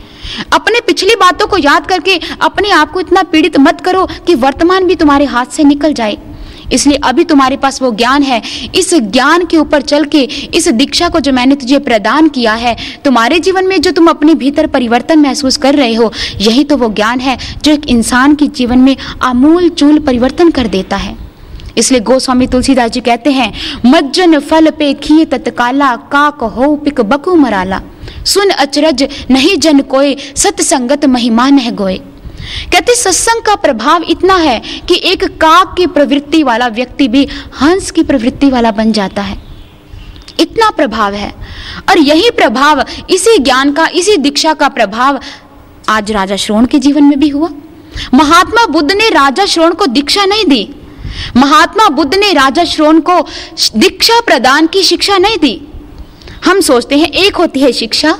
अपने 0.53 0.81
पिछली 0.81 1.15
बातों 1.15 1.47
को 1.47 1.59
याद 1.59 1.87
करके, 1.87 2.21
अपने 2.43 2.71
आप 2.71 2.93
को 2.93 3.01
इतना 3.01 3.23
पीड़ित 3.23 3.59
मत 3.59 3.81
करो 3.81 4.09
कि 4.27 4.35
वर्तमान 4.35 4.85
भी 4.85 4.95
तुम्हारे 4.95 5.25
हाथ 5.25 5.47
से 5.47 5.65
निकल 5.65 5.93
जाए। 5.93 6.19
इसलिए 6.73 6.99
अभी 7.05 7.25
तुम्हारे 7.25 7.57
पास 7.57 7.81
वो 7.83 7.91
ज्ञान 7.93 8.23
है। 8.23 8.43
इस 8.75 8.95
ज्ञान 8.95 9.45
के 9.45 9.57
ऊपर 9.57 9.83
चल 9.83 10.05
के, 10.05 10.23
इस 10.55 10.69
दीक्षा 10.69 11.09
को 11.09 11.21
जो 11.21 11.33
मैंने 11.33 11.55
तुझे 11.55 11.79
प्रदान 11.79 12.29
किया 12.29 12.55
है, 12.55 12.77
तुम्हारे 13.05 13.39
जीवन 13.39 13.67
में 13.67 13.81
जो 13.81 13.91
तुम 13.91 14.09
अपने 14.09 14.35
भीतर 14.35 14.67
परिवर्तन 14.67 15.19
महसूस 15.19 15.57
कर 15.57 15.75
रहे 15.75 15.95
हो, 15.95 16.13
यही 16.41 16.65
तो 16.65 16.77
वो 16.77 16.89
ज्ञान 16.89 17.21
है 17.21 17.39
जो 17.65 17.73
एक 17.73 17.87
इंसान 17.87 18.35
के 18.35 18.47
जीवन 18.47 18.79
में 18.79 18.97
आमूल 19.23 19.69
चूल 19.69 19.99
परिवर्तन 19.99 20.51
कर 20.51 20.67
देता 20.67 20.97
है। 20.97 21.17
इसलिए 21.79 22.01
गोस्वामी 22.01 22.47
तुलसीदास 22.47 22.91
जी 22.91 23.01
कहते 23.01 23.31
हैं, 23.31 23.53
मज्जन 23.87 24.39
फल 24.39 24.71
पे 24.71 24.93
खिए 24.95 25.25
तत्काला, 25.25 25.95
काक 25.97 26.43
हो 26.47 26.75
पिक 26.77 27.01
बकू 27.01 27.35
मराला। 27.35 27.81
सुन 28.25 28.51
अचरज, 28.51 29.07
नहीं 29.31 29.57
जन 29.57 29.81
कोय 29.81 30.17
सत्संगत 30.37 31.05
महिमा 31.05 31.49
नह 31.51 31.71
गोए। 31.71 32.01
कहते 32.73 32.95
सत्संग 32.95 33.43
का 33.43 33.55
प्रभाव 33.55 34.03
इतना 34.03 34.35
है 34.35 34.61
कि 34.61 35.01
एक 35.05 35.25
काक 35.25 35.75
की 35.77 35.87
प्रवृत्ति 35.87 36.43
वाला 36.43 36.69
व्यक्ति 36.69 37.09
भी 37.09 37.29
हंस 37.61 37.91
की 37.91 38.03
प्रवृत्ति 38.03 38.51
वाला 38.51 38.71
बन 38.71 38.93
जाता 38.93 39.23
है। 39.23 39.43
इतना 40.41 40.71
प्रभाव 40.71 41.15
है। 41.15 41.35
और 41.89 41.99
यही 41.99 42.31
प्रभाव, 42.31 42.85
इसी 43.11 43.39
ज्ञान 43.39 43.73
का, 43.73 43.87
इसी 43.87 44.17
दीक्षा 44.17 44.55
का 44.55 44.69
प्रभाव 44.69 45.21
आज 45.89 46.13
राजा 46.13 46.37
श्रोण 46.37 46.67
के 46.67 46.79
जीवन 46.79 47.05
में 47.05 47.21
भी 47.21 47.29
हुआ। 47.29 47.49
महात्मा 48.15 48.67
बुद्ध 48.67 48.93
ने 48.93 49.09
राजा 49.09 49.47
श्रोण 49.47 49.75
को 49.75 49.87
दीक्षा 49.87 50.25
नहीं 50.25 50.45
दी। 50.45 50.75
महात्मा 51.37 51.89
बुद्ध 51.89 52.15
ने 52.15 52.33
राजा 52.33 52.65
श्रोण 52.65 53.01
को 53.01 53.27
दीक्षा 53.77 54.21
प्रदान 54.21 54.67
की 54.67 54.83
शिक्षा 54.83 55.19
नहीं 55.19 55.37
दी। 55.37 55.63
हम 56.45 56.61
सोचते 56.61 56.97
हैं, 56.97 57.09
एक 57.09 57.37
होती 57.37 57.61
है 57.61 57.73
शिक्षा, 57.73 58.19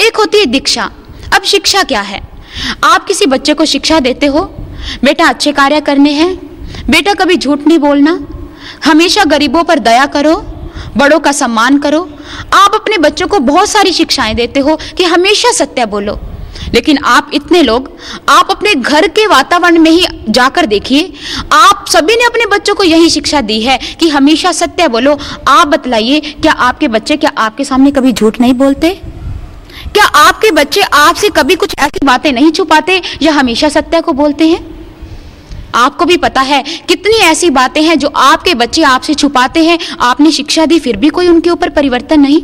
एक 0.00 0.16
होती 0.16 0.38
है 0.38 0.46
दीक्षा। 0.46 0.90
अब 1.34 1.42
शिक्षा 1.42 1.82
क्या 1.82 2.00
है? 2.00 2.35
आप 2.84 3.04
किसी 3.04 3.26
बच्चे 3.26 3.54
को 3.54 3.64
शिक्षा 3.64 4.00
देते 4.00 4.26
हो? 4.26 4.40
बेटा, 5.04 5.26
अच्छे 5.26 5.52
कार्य 5.52 5.80
करने 5.80 6.10
हैं। 6.10 6.36
बेटा, 6.90 7.14
कभी 7.14 7.36
झूठ 7.36 7.60
नहीं 7.66 7.78
बोलना। 7.78 8.26
हमेशा 8.84 9.24
गरीबों 9.24 9.64
पर 9.64 9.78
दया 9.78 10.06
करो, 10.06 10.46
बड़ों 10.96 11.20
का 11.20 11.32
सम्मान 11.32 11.78
करो। 11.78 12.10
आप 12.52 12.70
अपने 12.74 12.98
बच्चों 12.98 13.26
को 13.26 13.38
बहुत 13.38 13.68
सारी 13.68 13.92
शिक्षाएँ 13.92 14.34
देते 14.34 14.60
हो 14.60 14.78
कि 14.96 15.04
हमेशा 15.04 15.52
सत्य 15.52 15.86
बोलो। 15.86 16.20
लेकिन 16.74 16.98
आप 16.98 17.30
इतने 17.34 17.62
लोग, 17.62 17.92
आप 18.28 18.48
अपने 18.50 18.74
घर 18.74 19.08
के 19.08 19.26
वातावरण 19.26 19.78
में 19.78 19.90
ही 19.90 20.06
जाकर 20.28 20.66
देखिए, 20.66 21.12
आप 21.52 21.84
सभी 21.88 22.16
ने 22.16 22.24
अपने 22.24 22.46
बच्चों 22.46 22.74
को 22.74 22.84
यही 22.84 23.10
शिक्षा 23.10 23.40
दी 23.40 23.60
है 23.60 23.80
कि 24.00 24.08
हमेशा 24.08 24.52
सत्य 24.52 24.88
बोलो। 24.88 25.18
आप 25.48 25.68
बतलाइए, 25.68 26.20
क्या 26.20 26.52
आपके 26.52 26.88
बच्चे, 26.88 27.16
क्या 27.16 27.32
आपके 27.38 27.64
सामने 27.64 27.90
कभी 27.90 28.12
झूठ 28.12 28.40
नहीं 28.40 28.52
बोलते? 28.52 29.00
क्या 29.96 30.04
आपके 30.04 30.50
बच्चे 30.50 30.80
आपसे 30.80 31.28
कभी 31.28 31.54
कुछ 31.54 31.74
ऐसी 31.78 32.06
बातें 32.06 32.32
नहीं 32.32 32.50
छुपाते 32.50 33.02
या 33.22 33.32
हमेशा 33.32 33.68
सत्य 33.68 34.00
को 34.00 34.12
बोलते 34.12 34.48
हैं। 34.48 34.88
आपको 35.74 36.04
भी 36.04 36.16
पता 36.16 36.40
है, 36.40 36.62
कितनी 36.62 37.16
ऐसी 37.16 37.50
बातें 37.50 37.82
हैं 37.82 37.98
जो 37.98 38.08
आपके 38.08 38.54
बच्चे 38.54 38.82
आपसे 38.82 39.14
छुपाते 39.14 39.64
हैं। 39.64 39.78
आपने 40.00 40.32
शिक्षा 40.32 40.66
दी, 40.66 40.78
फिर 40.78 40.96
भी 40.96 41.08
कोई 41.08 41.28
उनके 41.28 41.50
ऊपर 41.50 41.68
परिवर्तन 41.68 42.20
नहीं। 42.20 42.42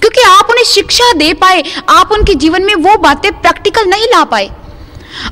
क्योंकि 0.00 0.20
आप 0.20 0.46
उन्हें 0.50 0.64
शिक्षा 0.64 1.12
दे 1.12 1.32
पाए, 1.32 1.64
आप 1.88 2.12
उनके 2.12 2.34
जीवन 2.34 2.62
में 2.62 2.74
वो 2.74 2.96
बातें 2.98 3.40
प्रैक्टिकल 3.40 3.88
नहीं 3.88 4.04
ला 4.04 4.24
पाए। 4.24 4.50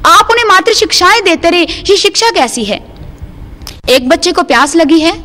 आप 0.06 0.28
उन्हें 0.30 0.44
मात्र 0.44 0.72
शिक्षाएँ 0.72 1.20
देते 1.20 1.50
रहे, 1.50 1.62
ये 1.62 1.96
शिक्षा 1.96 2.30
कैसी 2.30 2.64
है? 2.64 2.84
एक 3.88 4.08
बच्चे 4.08 4.32
को 4.32 4.42
प्यास 4.42 4.76
लगी 4.76 5.00
है, 5.00 5.24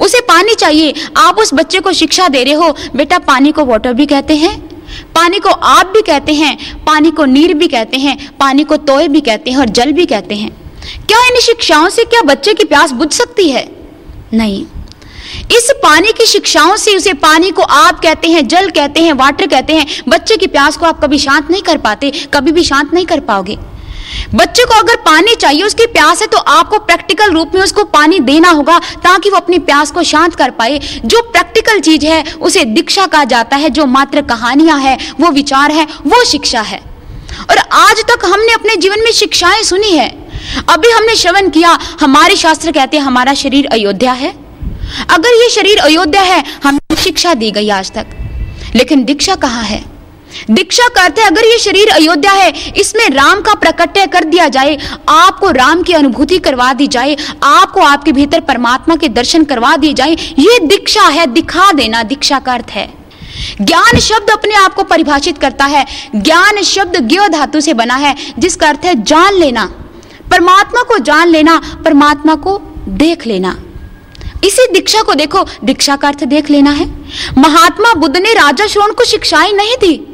उसे 0.00 0.20
पानी 0.20 0.54
चाहिए। 0.54 0.94
आप 1.16 1.38
उस 1.38 1.54
बच्चे 1.54 1.80
को 1.80 1.92
शिक्षा 1.92 2.28
दे 2.28 2.44
रहे 2.44 2.54
हो। 2.54 2.76
बेटा, 2.96 3.18
पानी 3.18 3.52
को 3.52 3.64
वाटर 3.64 3.92
भी 3.92 4.06
कहते 4.06 4.36
हैं। 4.36 4.71
पानी 5.14 5.38
को 5.38 5.48
आप 5.48 5.86
भी 5.86 6.02
कहते 6.02 6.34
हैं, 6.34 6.84
पानी 6.84 7.10
को 7.10 7.24
नीर 7.24 7.54
भी 7.54 7.68
कहते 7.68 7.96
हैं, 7.96 8.36
पानी 8.40 8.64
को 8.64 8.76
तोय 8.76 9.08
भी 9.08 9.20
कहते 9.20 9.50
हैं 9.50 9.58
और 9.58 9.68
जल 9.68 9.92
भी 9.92 10.06
कहते 10.06 10.34
हैं। 10.34 10.50
क्या 10.82 11.26
इन 11.26 11.40
शिक्षाओं 11.40 11.88
से 11.88 12.04
क्या 12.04 12.22
बच्चे 12.22 12.54
की 12.54 12.64
प्यास 12.64 12.90
बुझ 12.90 13.12
सकती 13.12 13.50
है? 13.50 13.68
नहीं। 14.34 14.66
इस 15.42 15.72
पानी 15.82 16.12
की 16.12 16.26
शिक्षाओं 16.26 16.76
से 16.76 16.96
उसे 16.96 17.12
पानी 17.12 17.50
को 17.50 17.62
आप 17.62 18.00
कहते 18.00 18.28
हैं, 18.28 18.48
जल 18.48 18.70
कहते 18.70 19.00
हैं 19.00 19.12
वाटर 19.12 19.46
कहते 19.46 19.72
हैं, 19.72 19.86
बच्चे 20.08 20.36
की 20.36 20.46
प्यास 20.46 20.76
को 20.76 20.86
आप 20.86 21.04
कभी 21.04 21.18
शांत 21.18 21.50
नहीं 21.50 21.62
कर 21.62 21.76
पाते, 21.78 22.12
कभी 22.34 22.52
भी 22.52 22.62
शांत 22.62 22.94
नहीं 22.94 23.06
कर 23.06 23.20
पाओगे। 23.20 23.58
बच्चे 24.34 24.64
को 24.64 24.74
अगर 24.74 24.96
पानी 24.96 25.34
चाहिए, 25.34 25.62
उसकी 25.62 25.86
प्यास 25.86 26.20
है 26.20 26.26
तो 26.26 26.38
आपको 26.38 26.78
प्रैक्टिकल 26.78 27.30
रूप 27.30 27.52
में 27.54 27.62
उसको 27.62 27.84
पानी 27.84 28.18
देना 28.20 28.50
होगा 28.50 28.78
ताकि 28.78 29.30
वो 29.30 29.36
अपनी 29.36 29.58
प्यास 29.58 29.90
को 29.90 30.02
शांत 30.02 30.34
कर 30.34 30.50
पाए। 30.50 30.80
जो 31.04 31.22
प्रैक्टिकल 31.22 31.80
चीज़ 31.80 32.06
है, 32.06 32.24
उसे 32.40 32.64
दीक्षा 32.64 33.06
कहा 33.06 33.24
जाता 33.24 33.56
है, 33.56 33.70
जो 33.70 33.86
मात्र 33.86 34.22
कहानियाँ 34.22 34.78
है, 34.78 34.98
वो 35.20 35.30
विचार 35.30 35.72
है, 35.72 35.84
वो 35.84 36.24
शिक्षा 36.24 36.60
है। 36.60 36.80
और 37.50 37.58
आज 37.58 37.96
तक 37.96 38.24
हमने 38.24 38.52
अपने 38.52 38.76
जीवन 38.76 39.00
में 39.00 39.12
शिक्षाएँ 39.12 39.62
सुनी 39.62 39.90
है। 39.90 40.08
अभी 40.68 40.90
हमने 40.90 41.16
श्रवण 41.16 41.50
किया, 41.50 41.78
हमारे 42.00 42.36
शास्त्र 42.36 42.72
कहते 42.72 42.96
हैं, 42.96 43.04
हमारा 43.04 43.34
शरीर 43.34 43.66
अयोध्या 43.66 44.12
है। 44.12 44.34
अगर 45.10 45.28
ये 45.28 45.50
शरीर 45.50 45.78
अयोध्या 45.78 46.22
है, 46.22 46.44
हमें 46.64 46.96
शिक्षा 46.96 47.34
दी 47.34 47.50
गई 47.50 47.68
आज 47.68 47.90
तक। 47.90 48.06
लेकिन 48.74 49.04
दीक्षा 49.04 49.34
कहाँ 49.34 49.62
है? 49.62 49.91
दीक्षा 50.50 50.88
करते 50.88 51.22
अगर 51.22 51.44
ये 51.44 51.58
शरीर 51.58 51.88
अयोध्या 51.88 52.32
है, 52.32 52.52
इसमें 52.76 53.10
राम 53.10 53.40
का 53.40 53.54
प्रकट्य 53.54 54.06
कर 54.06 54.24
दिया 54.24 54.48
जाए, 54.48 54.78
आपको 55.08 55.50
राम 55.50 55.82
की 55.82 55.92
अनुभूति 55.92 56.38
करवा 56.38 56.72
दी 56.72 56.86
जाए, 56.86 57.16
आपको 57.42 57.80
आपके 57.80 58.12
भीतर 58.12 58.40
परमात्मा 58.40 58.96
के 58.96 59.08
दर्शन 59.08 59.44
करवा 59.44 59.76
दिए 59.76 59.92
जाए, 59.92 60.12
ये 60.38 60.58
दीक्षा 60.58 61.02
है, 61.02 61.26
दिखा 61.26 61.72
देना, 61.72 62.02
दीक्षा 62.02 62.38
का 62.38 62.52
अर्थ 62.52 62.70
है। 62.70 62.94
ज्ञान 63.60 63.98
शब्द 63.98 64.30
अपने 64.30 64.54
आप 64.54 64.74
को 64.74 64.82
परिभाषित 64.82 65.38
करता 65.38 65.64
है, 65.64 65.86
ज्ञान 66.16 66.62
शब्द 66.62 66.96
ज्ञ 66.96 67.20
धातु 67.28 67.60
से 67.60 67.74
बना 67.74 67.94
है, 67.94 68.16
जिसका 68.38 68.68
अर्थ 68.68 68.80
है 68.84 69.02
जान 69.02 69.34
लेना। 69.34 69.64
परमात्मा 70.30 70.82
को 70.82 70.98
जान 70.98 71.28
लेना, 71.28 71.60
परमात्मा 71.84 72.34
को 72.34 72.60
देख 72.88 73.26
लेना। 73.26 73.58
इसी 74.44 74.72
दीक्षा 74.72 75.02
को 75.02 75.14
देखो, 75.14 75.46
दीक्षा 75.64 75.96
का 75.96 76.08
अर्थ 76.08 76.24
देख 76.24 76.50
लेना 76.50 76.70
है। 76.70 76.90
महात्मा 77.38 77.94
बुद्ध 77.94 78.16
ने 78.16 78.32
राजा 78.32 78.66
श्रोण 78.66 78.92
को 78.92 79.04
शिक्षाएँ 79.04 79.52
नहीं 79.52 79.76
दी। 79.76 80.11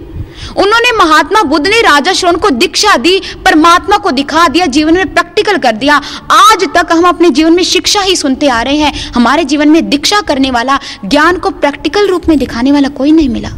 उन्होंने 0.58 0.92
महात्मा 0.96 1.42
बुद्ध 1.42 1.66
ने 1.66 1.80
राजा 1.80 2.12
श्रोण 2.12 2.36
को 2.36 2.50
दीक्षा 2.50 2.96
दी, 2.96 3.20
परमात्मा 3.44 3.96
को 3.96 4.10
दिखा 4.10 4.46
दिया, 4.48 4.66
जीवन 4.66 4.94
में 4.94 5.12
प्रैक्टिकल 5.14 5.58
कर 5.58 5.76
दिया। 5.76 5.96
आज 6.32 6.64
तक 6.76 6.92
हम 6.92 7.04
अपने 7.04 7.30
जीवन 7.30 7.52
में 7.52 7.62
शिक्षा 7.64 8.00
ही 8.00 8.16
सुनते 8.16 8.48
आ 8.48 8.60
रहे 8.62 8.76
हैं। 8.76 9.10
हमारे 9.10 9.44
जीवन 9.44 9.68
में 9.68 9.88
दीक्षा 9.88 10.20
करने 10.20 10.50
वाला, 10.50 10.78
ज्ञान 11.04 11.38
को 11.38 11.50
प्रैक्टिकल 11.50 12.08
रूप 12.08 12.28
में 12.28 12.38
दिखाने 12.38 12.72
वाला 12.72 12.88
कोई 12.88 13.12
नहीं 13.12 13.28
मिला। 13.28 13.50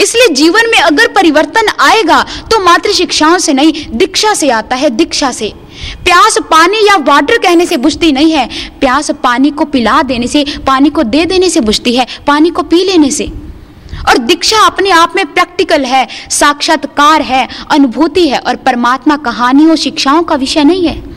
इसलिए 0.00 0.28
जीवन 0.28 0.70
में 0.70 0.78
अगर 0.78 1.06
परिवर्तन 1.06 1.68
आएगा 1.80 2.22
तो 2.50 2.58
मात्र 2.64 2.92
शिक्षाओं 2.92 3.38
से 3.38 3.52
नहीं, 3.52 3.72
दीक्षा 3.90 4.34
से 4.34 4.50
आता 4.50 4.76
है, 4.76 4.90
दीक्षा 4.90 5.30
से। 5.32 5.52
प्यास 6.04 6.38
पानी 6.50 6.86
या 6.86 6.96
वाटर 7.04 7.38
कहने 7.38 7.66
से 7.66 7.76
बुझती 7.76 8.12
नहीं 8.12 8.32
है। 8.32 8.48
प्यास 8.80 9.10
पानी 9.22 9.50
को 9.50 9.64
पिला 9.64 10.02
देने 10.02 10.26
से, 10.26 10.44
पानी 10.66 10.90
को 10.90 11.02
दे 11.02 11.24
देने 11.24 11.50
से 11.50 11.60
बुझती 11.60 11.96
है, 11.96 12.06
पानी 12.26 12.50
को 12.50 12.62
पी 12.62 12.84
लेने 12.84 13.10
से। 13.10 13.30
और 14.08 14.18
दीक्षा 14.18 14.58
अपने 14.58 14.90
आप 14.90 15.12
में 15.16 15.26
प्रैक्टिकल 15.26 15.84
है, 15.84 16.08
साक्षात्कार 16.30 17.22
है, 17.22 17.48
अनुभूति 17.70 18.28
है 18.28 18.38
और 18.38 18.56
परमात्मा 18.56 19.16
कहानियों, 19.16 19.76
शिक्षाओं 19.76 20.22
का 20.22 20.34
विषय 20.34 20.64
नहीं 20.64 20.88
है। 20.88 21.14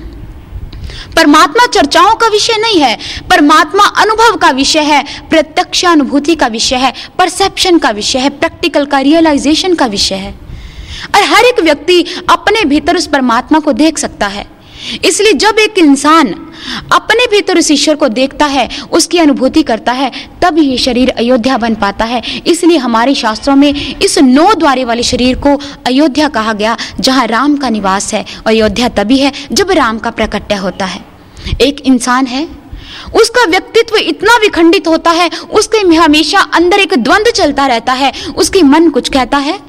परमात्मा 1.16 1.66
चर्चाओं 1.66 2.16
का 2.16 2.28
विषय 2.28 2.58
नहीं 2.58 2.82
है, 2.82 2.98
परमात्मा 3.30 3.84
अनुभव 3.84 4.36
का 4.38 4.50
विषय 4.50 4.80
है, 4.80 5.04
प्रत्यक्ष 5.30 5.86
अनुभूति 5.86 6.36
का 6.36 6.48
विषय 6.48 6.76
है 6.76 6.94
परसेप्शन 7.18 7.78
का 7.78 7.90
विषय 7.90 8.20
है 8.20 8.30
प्रैक्टिकल 8.30 8.86
का 8.86 9.00
रियलाइजेशन 9.00 9.76
का 9.76 9.86
विषय 9.86 10.16
है। 10.16 10.48
और 11.16 11.24
हर 11.24 11.44
एक 11.44 11.60
व्यक्ति 11.60 12.06
अपने 12.30 12.66
भीतर 12.66 12.96
उस 12.96 13.08
परमात्मा 13.08 13.60
को 13.60 13.74
देख 13.74 13.98
सकता 13.98 14.28
है। 14.28 14.57
इसलिए 15.06 15.34
जब 15.34 15.60
एक 15.60 15.78
इंसान 15.78 16.34
अपने 16.94 17.26
भीतर 17.28 17.58
उस 17.58 17.70
ईश्वर 17.72 17.96
को 17.96 18.08
देखता 18.10 18.46
है, 18.46 18.68
उसकी 18.92 19.18
अनुभूति 19.18 19.64
करता 19.64 19.92
है, 19.92 20.12
तब 20.42 20.58
ये 20.58 20.78
शरीर 20.78 21.10
अयोध्या 21.10 21.58
बन 21.58 21.76
पाता 21.76 22.06
है। 22.06 22.22
इसलिए 22.48 22.78
हमारे 22.78 23.16
शास्त्रों 23.16 23.56
में 23.56 23.74
इस 23.74 24.18
नौ 24.20 24.54
द्वारे 24.54 24.86
वाले 24.86 25.04
शरीर 25.04 25.36
को 25.38 25.56
अयोध्या 25.88 26.28
कहा 26.30 26.54
गया, 26.54 26.78
जहाँ 27.00 27.26
राम 27.28 27.58
का 27.58 27.70
निवास 27.70 28.14
है 28.14 28.26
अयोध्या 28.48 28.90
तभी 28.90 29.18
है 29.18 29.32
जब 29.52 29.72
राम 29.72 30.00
का 30.00 30.12
प्रकट्य 30.12 30.56
होता 30.56 30.86
है। 30.86 31.06
एक 31.62 31.82
इंसान 31.82 32.26
है, 32.26 32.48
उसका 33.16 33.46
व्यक्तित्व 33.46 33.96
इतना 33.96 34.38
विखंडित 34.38 34.88
होता 34.88 35.12
है, 35.12 35.30
उसके 35.52 35.78
हमेशा 35.96 36.40
अंदर 36.54 36.80
एक 36.80 36.94
द्वंद्व 36.94 37.32
चलता 37.32 37.68
रहता 37.68 37.94
है, 37.94 38.12
उसकी 38.38 38.62
मन 38.64 38.90
कुछ 38.90 39.10
कहता 39.10 39.38
है 39.38 39.60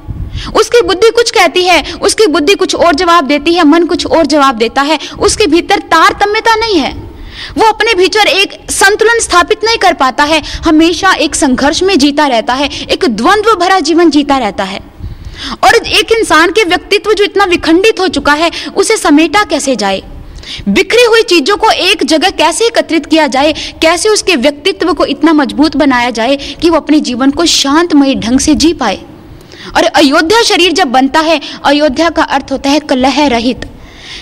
उसकी 0.46 0.82
बुद्धि 0.82 1.10
कुछ 1.10 1.30
कहती 1.30 1.64
है, 1.64 1.92
उसकी 2.02 2.26
बुद्धि 2.26 2.54
कुछ 2.54 2.74
और 2.74 2.94
जवाब 2.94 3.24
देती 3.24 3.54
है, 3.54 3.64
मन 3.64 3.84
कुछ 3.84 4.06
और 4.06 4.26
जवाब 4.26 4.54
देता 4.54 4.82
है, 4.82 4.98
उसके 5.18 5.46
भीतर 5.46 5.78
तारतम्यता 5.78 6.54
नहीं 6.54 6.76
है। 6.76 7.08
वो 7.58 7.64
अपने 7.64 7.94
भीतर 7.94 8.26
एक 8.26 8.70
संतुलन 8.70 9.20
स्थापित 9.20 9.64
नहीं 9.64 9.78
कर 9.78 9.92
पाता 9.92 10.24
है, 10.24 10.42
हमेशा 10.64 11.12
एक 11.12 11.34
संघर्ष 11.34 11.82
में 11.82 11.98
जीता 11.98 12.26
रहता 12.26 12.54
है, 12.54 12.68
एक 12.82 13.04
द्वंद्व 13.08 13.54
भरा 13.54 13.80
जीवन 13.80 14.10
जीता 14.10 14.38
रहता 14.38 14.64
है। 14.64 14.80
और 15.64 15.74
एक 15.74 16.12
इंसान 16.12 16.50
के 16.50 16.64
व्यक्तित्व 16.64 17.12
जो 17.12 17.24
इतना 17.24 17.44
विखंडित 17.44 18.00
हो 18.00 18.08
चुका 18.08 18.32
है, 18.32 18.50
उसे 18.76 18.96
समेटा 18.96 19.44
कैसे 19.44 19.76
जाए? 19.76 20.02
बिखरी 20.68 21.04
हुई 21.04 21.22
चीज़ों 21.22 21.56
को 21.56 21.70
एक 21.70 22.04
जगह 22.04 22.30
कैसे 22.30 22.66
एकत्रित 22.66 23.06
किया 23.06 23.26
जाए, 23.26 23.52
कैसे 23.52 24.08
उसके 24.08 24.36
व्यक्तित्व 24.36 24.92
को 24.92 25.04
इतना 25.04 25.32
मज़बूत 25.32 25.76
बनाया 25.76 26.10
जाए 26.10 26.36
कि 26.36 26.70
वो 26.70 26.76
अपने 26.76 27.00
जीवन 27.00 27.30
को 27.30 27.46
शांतमय 27.46 28.14
ढंग 28.14 28.40
से 28.40 28.54
जी 28.54 28.72
पाए? 28.72 29.00
और 29.76 29.84
अयोध्या 29.84 30.42
शरीर 30.42 30.72
जब 30.72 30.88
बनता 30.88 31.20
है, 31.20 31.40
अयोध्या 31.64 32.10
का 32.10 32.22
अर्थ 32.22 32.52
होता 32.52 32.70
है 32.70 32.80
कलह 32.80 33.26
रहित। 33.26 33.66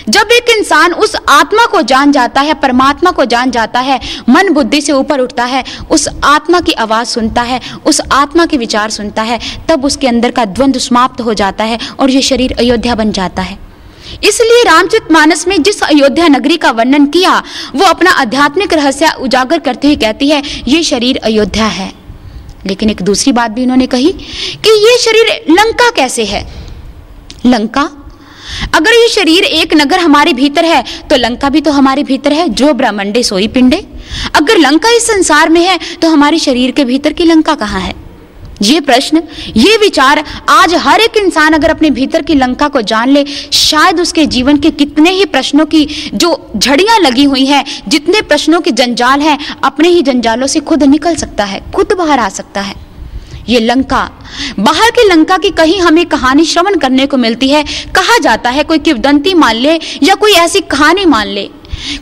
जब 0.09 0.29
एक 0.33 0.47
इंसान 0.59 0.93
उस 0.93 1.17
आत्मा 1.29 1.67
को 1.67 1.83
जान 1.83 2.13
जाता 2.13 2.41
है, 2.41 2.55
परमात्मा 2.55 3.11
को 3.11 3.25
जान 3.25 3.51
जाता 3.51 3.81
है, 3.81 4.01
मन 4.29 4.49
बुद्धि 4.49 4.81
से 4.81 4.93
ऊपर 4.93 5.21
उठता 5.21 5.45
है, 5.45 5.65
उस 5.91 6.09
आत्मा 6.25 6.61
की 6.61 6.73
आवाज़ 6.73 7.09
सुनता 7.09 7.43
है, 7.43 7.61
उस 7.87 8.01
आत्मा 8.13 8.47
के 8.47 8.57
विचार 8.57 8.91
सुनता 8.91 9.23
है, 9.23 9.41
तब 9.69 9.85
उसके 9.85 10.09
अंदर 10.09 10.31
का 10.31 10.45
द्वंद्व 10.45 10.79
समाप्त 10.79 11.21
हो 11.21 11.35
जाता 11.35 11.65
है 11.65 11.79
और 12.01 12.11
ये 12.11 12.23
शरीर 12.23 12.55
अयोध्या 12.59 12.95
बन 12.95 13.13
जाता 13.13 13.43
है। 13.43 13.59
इसलिए 14.25 14.63
रामचित 14.63 15.13
मानस 15.13 15.49
में 15.49 15.63
जिस 15.63 15.83
अयोध्या 15.83 16.29
नगरी 16.29 16.57
का 16.57 16.71
वर्णन 16.71 17.07
किया, 17.07 17.43
वो 17.75 17.85
अपना 17.85 18.11
आध्यात्मिक 18.11 18.75
रहस्य 18.75 19.13
उजागर 19.21 19.59
करते 19.59 19.89
हुए 19.89 19.97
कहती 19.97 20.29
है, 20.29 20.43
ये 20.69 20.83
शरीर 20.83 21.17
अयोध्या 21.17 21.67
है। 21.67 22.06
लेकिन 22.67 22.91
एक 22.91 23.03
दूसरी 23.03 23.33
बात 23.33 23.51
भी 23.51 23.63
उन्होंने 23.63 23.87
कही 23.87 24.13
कि 24.65 24.79
ये 24.81 24.97
शरीर 24.99 25.27
लंका 25.51 25.91
कैसे 25.91 26.25
है? 26.25 26.47
लंका? 27.47 27.91
अगर 28.75 28.93
ये 28.93 29.09
शरीर 29.09 29.45
एक 29.45 29.75
नगर 29.75 29.99
हमारे 29.99 30.33
भीतर 30.33 30.65
है 30.65 30.83
तो 31.11 31.17
लंका 31.17 31.49
भी 31.49 31.61
तो 31.61 31.71
हमारे 31.73 32.03
भीतर 32.03 32.33
है, 32.33 32.49
जो 32.49 32.73
ब्रह्मंडे 32.73 33.23
सोई 33.23 33.49
पिंडे। 33.49 33.85
अगर 34.35 34.59
लंका 34.59 34.91
इस 34.91 35.07
संसार 35.07 35.49
में 35.49 35.61
है 35.61 35.79
तो 36.03 36.11
हमारे 36.11 36.39
शरीर 36.39 36.71
के 36.71 36.85
भीतर 36.85 37.13
की 37.13 37.25
लंका 37.25 37.55
कहाँ 37.55 37.81
है? 37.81 37.95
ये 38.63 38.81
प्रश्न, 38.81 39.23
ये 39.57 39.77
विचार 39.77 40.25
आज 40.49 40.75
हर 40.75 41.01
एक 41.01 41.17
इंसान 41.17 41.53
अगर 41.53 41.71
अपने 41.71 41.91
भीतर 41.91 42.23
की 42.23 42.35
लंका 42.35 42.69
को 42.69 42.81
जान 42.81 43.09
ले, 43.09 43.25
शायद 43.53 44.01
उसके 44.01 44.27
जीवन 44.27 44.57
के 44.57 44.71
कितने 44.71 45.11
ही 45.11 45.25
प्रश्नों 45.25 45.67
की, 45.67 45.85
जो 46.15 46.51
झड़ियाँ 46.57 46.99
लगी 46.99 47.25
हुई 47.25 47.45
हैं, 47.47 47.65
जितने 47.89 48.23
प्रश्नों 48.23 48.61
के 48.61 48.71
जंजाल 48.71 49.21
हैं, 49.21 49.39
अपने 49.65 49.89
ही 49.89 50.03
जंजालों 50.03 50.47
से 50.47 50.61
खुद 50.61 50.83
निकल 50.83 51.17
सकता 51.17 51.45
है, 51.45 51.73
खुद 51.75 51.93
बाहर 51.99 52.19
आ 52.19 52.29
सकता 52.29 52.61
है। 52.61 52.75
ये 53.49 53.61
लंका, 53.61 54.11
बाहर 54.59 54.91
की 54.91 55.09
लंका 55.09 55.39
की 55.39 55.51
कहीं 55.51 55.81
हमें 55.81 56.07
कहानी 56.07 56.45
श्रवण 56.45 56.77
करने 56.77 57.07
को 57.07 57.17
मिलती 57.17 57.49
है, 57.49 57.65
कहा 57.95 58.19
जाता 58.19 58.51
है 58.51 58.65
कोई 58.65 58.79
किवदंती 58.79 59.35
मान 59.35 59.57
ले, 59.57 59.81
या 60.03 60.15
कोई 60.15 60.33
ऐसी 60.33 60.61
कहानी 60.61 61.05
मान 61.05 61.27
ले। 61.27 61.49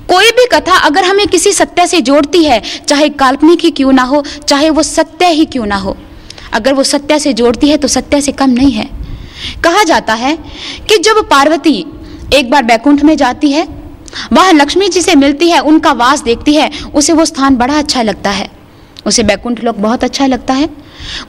कोई 0.08 0.30
भी 0.30 0.46
कथा 0.46 0.74
अगर 0.78 1.04
हमें 1.04 1.26
किसी 1.26 1.52
सत्य 1.52 1.86
से 1.86 2.00
जोड़ती 2.00 2.44
है, 2.44 2.62
चाहे 2.88 3.08
काल्पनिक 3.08 3.60
ही 3.60 3.70
क्यों 3.70 3.92
ना 3.92 4.02
हो, 4.02 4.24
चाहे 4.48 4.70
वो 4.70 4.82
सत्य 4.82 5.26
ही 5.26 5.44
क्यों 5.44 5.66
ना 5.66 5.76
हो 5.76 5.96
अगर 6.54 6.74
वो 6.74 6.82
सत्य 6.82 7.18
से 7.18 7.32
जोड़ती 7.32 7.68
है 7.68 7.76
तो 7.76 7.88
सत्य 7.88 8.20
से 8.20 8.32
कम 8.32 8.50
नहीं 8.50 8.72
है। 8.72 8.88
कहा 9.64 9.82
जाता 9.84 10.14
है 10.14 10.36
कि 10.88 10.98
जब 10.98 11.28
पार्वती 11.30 11.78
एक 12.34 12.50
बार 12.50 12.62
बैकुंठ 12.62 13.02
में 13.02 13.16
जाती 13.16 13.50
है, 13.52 13.66
वह 14.32 14.50
लक्ष्मी 14.50 14.88
जी 14.88 15.00
से 15.02 15.14
मिलती 15.14 15.48
है, 15.50 15.60
उनका 15.60 15.92
वास 15.92 16.22
देखती 16.22 16.54
है, 16.54 16.70
उसे 16.94 17.12
वो 17.12 17.24
स्थान 17.24 17.56
बड़ा 17.56 17.78
अच्छा 17.78 18.02
लगता 18.02 18.30
है। 18.30 18.48
उसे 19.06 19.22
बैकुंठ 19.22 19.62
लोग 19.64 19.80
बहुत 19.80 20.04
अच्छा 20.04 20.26
लगता 20.26 20.54
है। 20.54 20.66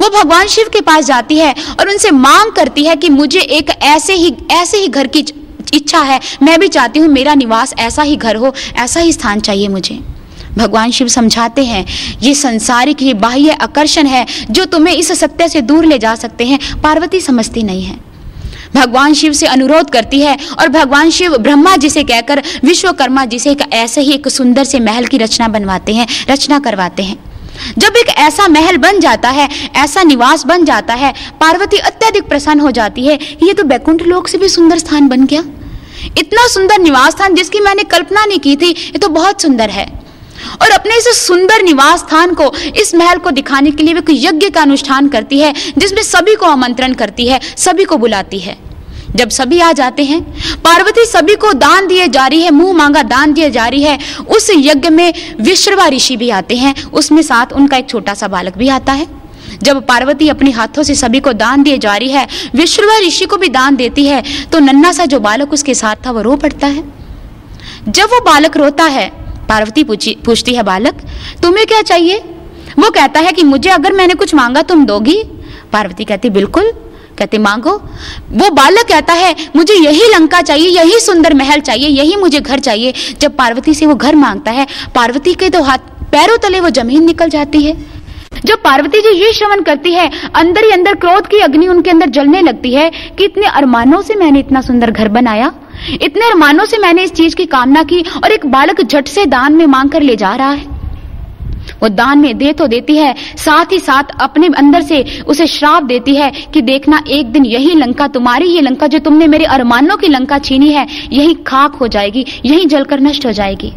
वो 0.02 0.10
भगवान 0.10 0.48
शिव 0.48 0.70
के 0.74 0.82
पास 0.82 1.06
जाती 1.06 1.38
है 1.38 1.54
और 1.80 1.90
उनसे 1.90 2.12
मांग 2.12 2.52
करती 2.52 2.86
है 2.86 2.96
कि 2.96 3.10
मुझे 3.10 3.40
एक 3.40 3.70
ऐसे 3.70 4.14
ही 4.14 4.36
ऐसे 4.52 4.78
ही 4.78 4.88
घर 4.88 5.08
की 5.08 5.26
इच्छा 5.74 6.00
है। 6.00 6.20
मैं 6.44 6.60
भी 6.60 6.68
चाहती 6.68 7.00
हूँ 7.00 7.08
मेरा 7.08 7.34
निवास 7.34 7.74
ऐसा 7.80 8.02
ही 8.02 8.16
घर 8.16 8.36
हो, 8.36 8.54
ऐसा 8.76 9.00
ही 9.00 9.14
स्थान 9.14 9.40
चाहिए 9.40 9.68
मुझे। 9.68 10.00
भगवान 10.58 10.92
शिव 10.92 11.08
समझाते 11.08 11.64
हैं, 11.66 11.86
ये 12.22 12.34
संसारिक 12.36 13.02
ये 13.02 13.14
बाह्य 13.16 13.52
आकर्षण 13.52 14.08
है 14.08 14.26
जो 14.52 14.66
तुम्हें 14.66 14.96
इस 14.96 15.12
सत्य 15.20 15.48
से 15.50 15.62
दूर 15.62 15.86
ले 15.86 15.98
जा 16.00 16.16
सकते 16.16 16.46
हैं। 16.46 16.60
पार्वती 16.82 17.22
समझती 17.22 17.64
नहीं 17.64 17.84
है। 17.84 17.98
भगवान 18.76 19.14
शिव 19.14 19.34
से 19.34 19.46
अनुरोध 19.48 19.90
करती 19.90 20.20
है 20.22 20.38
और 20.60 20.68
भगवान 20.70 21.10
शिव 21.10 21.38
ब्रह्मा 21.38 21.76
जी 21.76 21.90
से 21.90 22.04
कहकर, 22.04 22.42
विश्वकर्मा 22.64 23.26
जी 23.26 23.40
से 23.40 23.52
एक 23.52 23.62
ऐसे 23.74 24.02
ही 24.02 24.12
एक 24.12 24.28
सुंदर 24.30 24.64
से 24.64 24.80
महल 24.80 25.06
की 25.06 25.18
रचना 25.18 25.48
बनवाते 25.48 25.94
हैं, 25.94 26.08
रचना 26.30 26.60
करवाते 26.60 27.04
हैं। 27.04 27.18
जब 27.78 27.98
एक 27.98 28.08
ऐसा 28.10 28.48
महल 28.48 28.78
बन 28.78 29.00
जाता 29.00 29.30
है, 29.30 29.50
ऐसा 29.76 30.04
निवास 30.04 30.46
बन 30.46 30.66
जाता 30.66 30.94
है, 30.94 31.14
पार्वती 31.42 31.78
अत्यधिक 31.80 32.24
प्रसन्न 32.24 32.60
हो 32.60 32.72
जाती 32.72 33.06
है 33.06 33.20
ये 33.44 33.54
तो 33.54 33.64
बैकुंठ 33.64 34.02
लोक 34.04 34.28
से 34.28 34.38
भी 34.38 34.50
सुंदर 34.50 34.78
स्थान 34.78 35.08
बन 35.08 35.26
गया। 35.26 35.44
इतना 36.20 36.48
सुंदर 36.48 36.80
निवास 36.80 37.12
स्थान 37.12 37.36
जिसकी 37.36 37.60
मैंने 37.60 37.84
कल्पना 37.86 38.26
नहीं 38.26 38.40
की 38.40 38.56
थी, 38.56 38.70
ये 38.70 38.98
तो 38.98 39.10
बहुत 39.10 39.42
सुंदर 39.42 39.70
है। 39.70 39.88
और 40.62 40.72
अपने 40.72 40.98
इस 40.98 41.26
सुंदर 41.28 41.64
निवास 41.64 42.00
स्थान 42.00 42.34
को, 42.34 42.52
इस 42.76 42.94
महल 42.96 43.18
को 43.18 43.32
दिखाने 43.32 43.72
के 43.72 43.84
लिए 43.84 43.94
वे 43.94 44.02
कोई 44.02 44.26
यज्ञ 44.26 44.50
का 44.50 44.62
अनुष्ठान 44.62 45.08
करती 45.08 45.40
है, 45.40 45.54
जिसमें 45.78 46.02
सभी 46.04 46.36
को 46.36 46.46
आमंत्रण 46.46 46.94
करती 46.94 47.28
है, 47.28 47.40
सभी 47.58 47.84
को 47.84 47.98
बुलाती 47.98 48.40
है। 48.40 48.58
जब 49.16 49.30
सभी 49.30 49.60
आ 49.60 49.72
जाते 49.72 50.04
हैं, 50.04 50.22
पार्वती 50.62 51.06
सभी 51.06 51.36
को 51.36 51.52
दान 51.54 51.88
दिए 51.88 52.08
जा 52.08 52.26
रही 52.28 52.42
है, 52.42 52.52
मुँह 52.52 52.74
मांगा 52.74 53.04
दान 53.04 53.34
दिए 53.34 53.50
जा 53.50 53.68
रही 53.68 53.84
है, 53.84 53.98
उस 54.28 54.50
यज्ञ 54.52 54.90
में 54.90 55.14
विश्रवा 55.42 55.88
ऋषि 55.88 56.18
भी 56.18 56.30
आते 56.30 56.56
हैं, 56.56 56.76
उसमें 56.84 57.22
साथ 57.22 57.54
उनका 57.54 57.78
एक 57.78 57.90
छोटा 57.90 58.14
सा 58.14 58.28
बालक 58.28 58.58
भी 58.58 58.70
आता 58.70 58.94
है। 58.94 59.08
जब 59.64 59.86
पार्वती 59.86 60.28
अपने 60.30 60.52
हाथों 60.52 60.84
से 60.84 60.96
सभी 60.96 61.20
को 61.20 61.34
दान 61.34 61.64
दिए 61.64 61.78
जा 61.78 61.96
रही 61.96 62.10
है, 62.10 62.28
विश्रवा 62.56 62.98
ऋषि 63.00 63.26
को 63.26 63.38
भी 63.38 63.50
दान 63.50 63.76
देती 63.76 64.06
है 64.06 64.24
तो 64.52 64.60
नन्ना 64.60 64.92
सा 64.92 65.06
जो 65.06 65.20
बालक 65.20 65.54
उसके 65.54 65.74
साथ 65.74 66.06
था, 66.06 66.12
वो 66.12 66.22
रो 66.22 66.36
पड़ता 66.36 66.68
है। 66.68 66.84
जब 67.90 68.06
वो 68.06 68.20
बालक 68.22 68.58
रोता 68.58 68.84
है 68.84 69.12
पार्वती 69.50 69.84
पूछती 69.84 70.56
है 70.56 70.64
बालक, 70.64 71.02
तुम्हें 71.42 71.66
क्या 71.66 71.82
चाहिए? 71.82 72.18
वो 72.80 72.90
कहता 72.90 73.20
है 73.20 73.32
कि 73.32 73.44
मुझे 73.44 73.70
अगर 73.70 73.94
मैंने 73.94 74.14
कुछ 74.14 74.34
मांगा 74.36 74.62
तुम 74.62 74.86
दोगी? 74.86 75.22
पार्वती 75.74 76.04
कहती, 76.04 76.30
बिल्कुल। 76.30 76.72
कहते, 77.18 77.38
मांगो। 77.38 77.72
वो 78.32 78.50
बालक 78.50 78.88
कहता 78.88 79.14
है, 79.14 79.36
मुझे 79.56 79.74
यही 79.74 80.08
लंका 80.14 80.42
चाहिए, 80.42 80.68
यही 80.70 81.00
सुंदर 81.00 81.34
महल 81.34 81.60
चाहिए, 81.60 81.88
यही 81.88 82.16
मुझे 82.16 82.40
घर 82.40 82.60
चाहिए। 82.60 82.94
जब 83.22 83.36
पार्वती 83.36 83.74
से 83.74 83.86
वो 83.86 83.96
घर 83.96 84.16
माँगता 84.16 84.52
है, 84.52 84.68
पार्वती 84.96 85.34
के 85.34 85.50
तो 85.50 85.62
हाथ, 85.64 85.78
पैरों 86.12 86.38
तले 86.38 86.60
वो 86.60 86.70
ज़मीन 86.70 87.04
निकल 87.04 87.30
जाती 87.30 87.62
है। 87.64 87.74
जब 88.46 88.62
पार्वती 88.62 89.02
जी 89.02 89.10
ये 89.16 89.32
श्रवण 89.34 89.62
करती 89.62 89.92
है, 89.94 90.10
अंदर 90.36 90.64
ही 90.64 90.72
अंदर 90.72 90.96
क्रोध 90.96 91.28
की 91.28 91.40
अग्नि 91.40 91.68
उनके 91.68 91.90
अंदर 91.90 92.10
जलने 92.10 92.42
लगती 92.42 92.74
है 92.74 92.90
कि 93.18 93.26
इतने 93.26 93.48
अरमानों 93.48 94.02
से 94.02 94.16
मैंने 94.16 94.40
इतना 94.40 94.62
सुंदर 94.62 94.92
घर 94.92 95.08
बनाया। 95.10 95.52
इतने 96.02 96.26
अरमानों 96.26 96.66
से 96.66 96.78
मैंने 96.78 97.04
इस 97.04 97.14
चीज़ 97.14 97.36
की 97.36 97.46
कामना 97.46 97.84
की 97.84 98.04
और 98.24 98.32
एक 98.32 98.46
बालक 98.46 98.82
झट 98.82 99.08
से 99.08 99.26
दान 99.26 99.54
में 99.54 99.66
मांग 99.66 99.90
कर 99.90 100.02
ले 100.02 100.16
जा 100.16 100.36
रहा 100.36 100.52
है। 100.52 100.74
वो 101.82 101.88
दान 101.90 102.20
में 102.20 102.38
दे 102.38 102.52
तो 102.54 102.68
देती 102.68 102.96
है, 102.98 103.14
साथ 103.38 103.72
ही 103.72 103.80
साथ 103.80 104.12
अपने 104.22 104.48
अंदर 104.58 104.82
से 104.82 105.04
उसे 105.28 105.48
श्राप 105.48 105.84
देती 105.84 106.16
है 106.16 106.30
कि 106.54 106.62
देखना 106.62 107.02
एक 107.10 107.32
दिन 107.32 107.46
यही 107.46 107.74
लंका 107.76 108.08
तुम्हारी 108.08 108.48
ये 108.48 108.62
लंका 108.62 108.88
जो 108.88 109.00
तुमने 109.00 109.28
मेरे 109.28 109.46
अरमानों 109.46 109.98
की 109.98 110.08
लंका 110.08 110.38
छीनी 110.40 110.70
है, 110.70 110.86
यही 111.12 111.34
खाक 111.48 111.76
हो 111.76 111.88
जाएगी, 111.88 112.26
यही 112.46 112.66
जलकर 112.66 113.00
नष्ट 113.00 113.26
हो 113.26 113.32
जाएगी। 113.32 113.74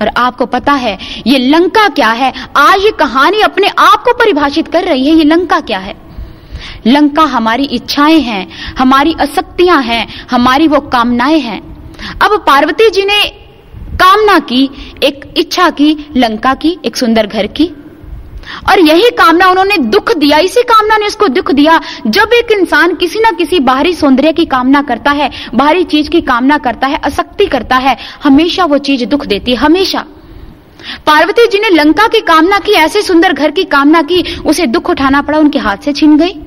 और 0.00 0.10
आपको 0.16 0.46
पता 0.46 0.72
है, 0.72 0.98
ये 1.26 1.38
लंका 1.38 1.88
क्या 1.88 2.10
है? 2.10 2.32
आज 2.56 2.84
ये 2.84 2.90
कहानी 2.90 3.40
अपने 3.40 3.68
आप 3.68 4.02
को 4.04 4.12
परिभाषित 4.12 4.68
कर 4.68 4.84
रही 4.84 5.06
है, 5.06 5.14
ये 5.14 5.24
लंका 5.24 5.60
क्या 5.60 5.78
है? 5.78 5.94
लंका 6.86 7.22
हमारी 7.22 7.64
इच्छाएँ 7.64 8.20
हैं, 8.20 8.74
हमारी 8.78 9.14
असक्तियाँ 9.20 9.82
हैं, 9.82 10.26
हमारी 10.30 10.68
वो 10.68 10.80
कामनाएँ 10.80 11.38
हैं। 11.38 11.60
अब 12.22 12.44
पार्वती 12.46 12.90
जी 12.90 13.04
ने 13.04 13.24
कामना 13.96 14.38
की, 14.38 14.70
एक 15.02 15.34
इच्छा 15.36 15.70
की, 15.70 16.06
लंका 16.16 16.54
की, 16.54 16.78
एक 16.84 16.96
सुंदर 16.96 17.26
घर 17.26 17.46
की। 17.46 17.70
और 18.68 18.80
यही 18.80 19.10
कामना 19.10 19.50
उन्होंने 19.50 19.78
दुख 19.78 20.16
दिया, 20.16 20.38
इसी 20.38 20.62
कामना 20.62 20.96
ने 20.96 21.06
उसको 21.06 21.28
दुख 21.28 21.52
दिया। 21.52 21.80
जब 22.06 22.30
एक 22.34 22.52
इंसान 22.52 22.94
किसी 22.94 23.20
ना 23.20 23.30
किसी 23.30 23.60
बाहरी 23.60 23.94
सौंदर्य 23.94 24.32
की 24.32 24.44
कामना 24.44 24.82
करता 24.82 25.10
है, 25.10 25.30
बाहरी 25.54 25.84
चीज़ 25.84 26.10
की 26.10 26.20
कामना 26.20 26.58
करता 26.58 26.86
है 26.86 26.96
असक्ति 26.96 27.46
करता 27.46 27.76
है, 27.76 27.96
हमेशा 28.24 28.64
वो 28.64 28.78
चीज़ 28.78 29.04
दुख 29.04 29.26
देती 29.26 29.50
है, 29.50 29.56
हमेशा। 29.56 30.04
पार्वती 31.06 31.46
जी 31.46 31.58
ने 31.58 31.70
लंका 31.70 32.08
की 32.08 32.20
कामना 32.20 32.58
की, 32.58 32.72
ऐसे 32.72 33.02
सुंदर 33.02 33.32
घर 33.32 33.50
की 33.50 33.64
कामना 33.64 34.02
की, 34.02 34.40
उसे 34.46 34.66
दुख 34.66 34.90
उठाना 34.90 35.22
पड़ा, 35.22 35.38
उनके 35.38 35.58
हाथ 35.58 35.76
से 35.76 35.92
छिन 35.92 36.18
गई। 36.18 36.38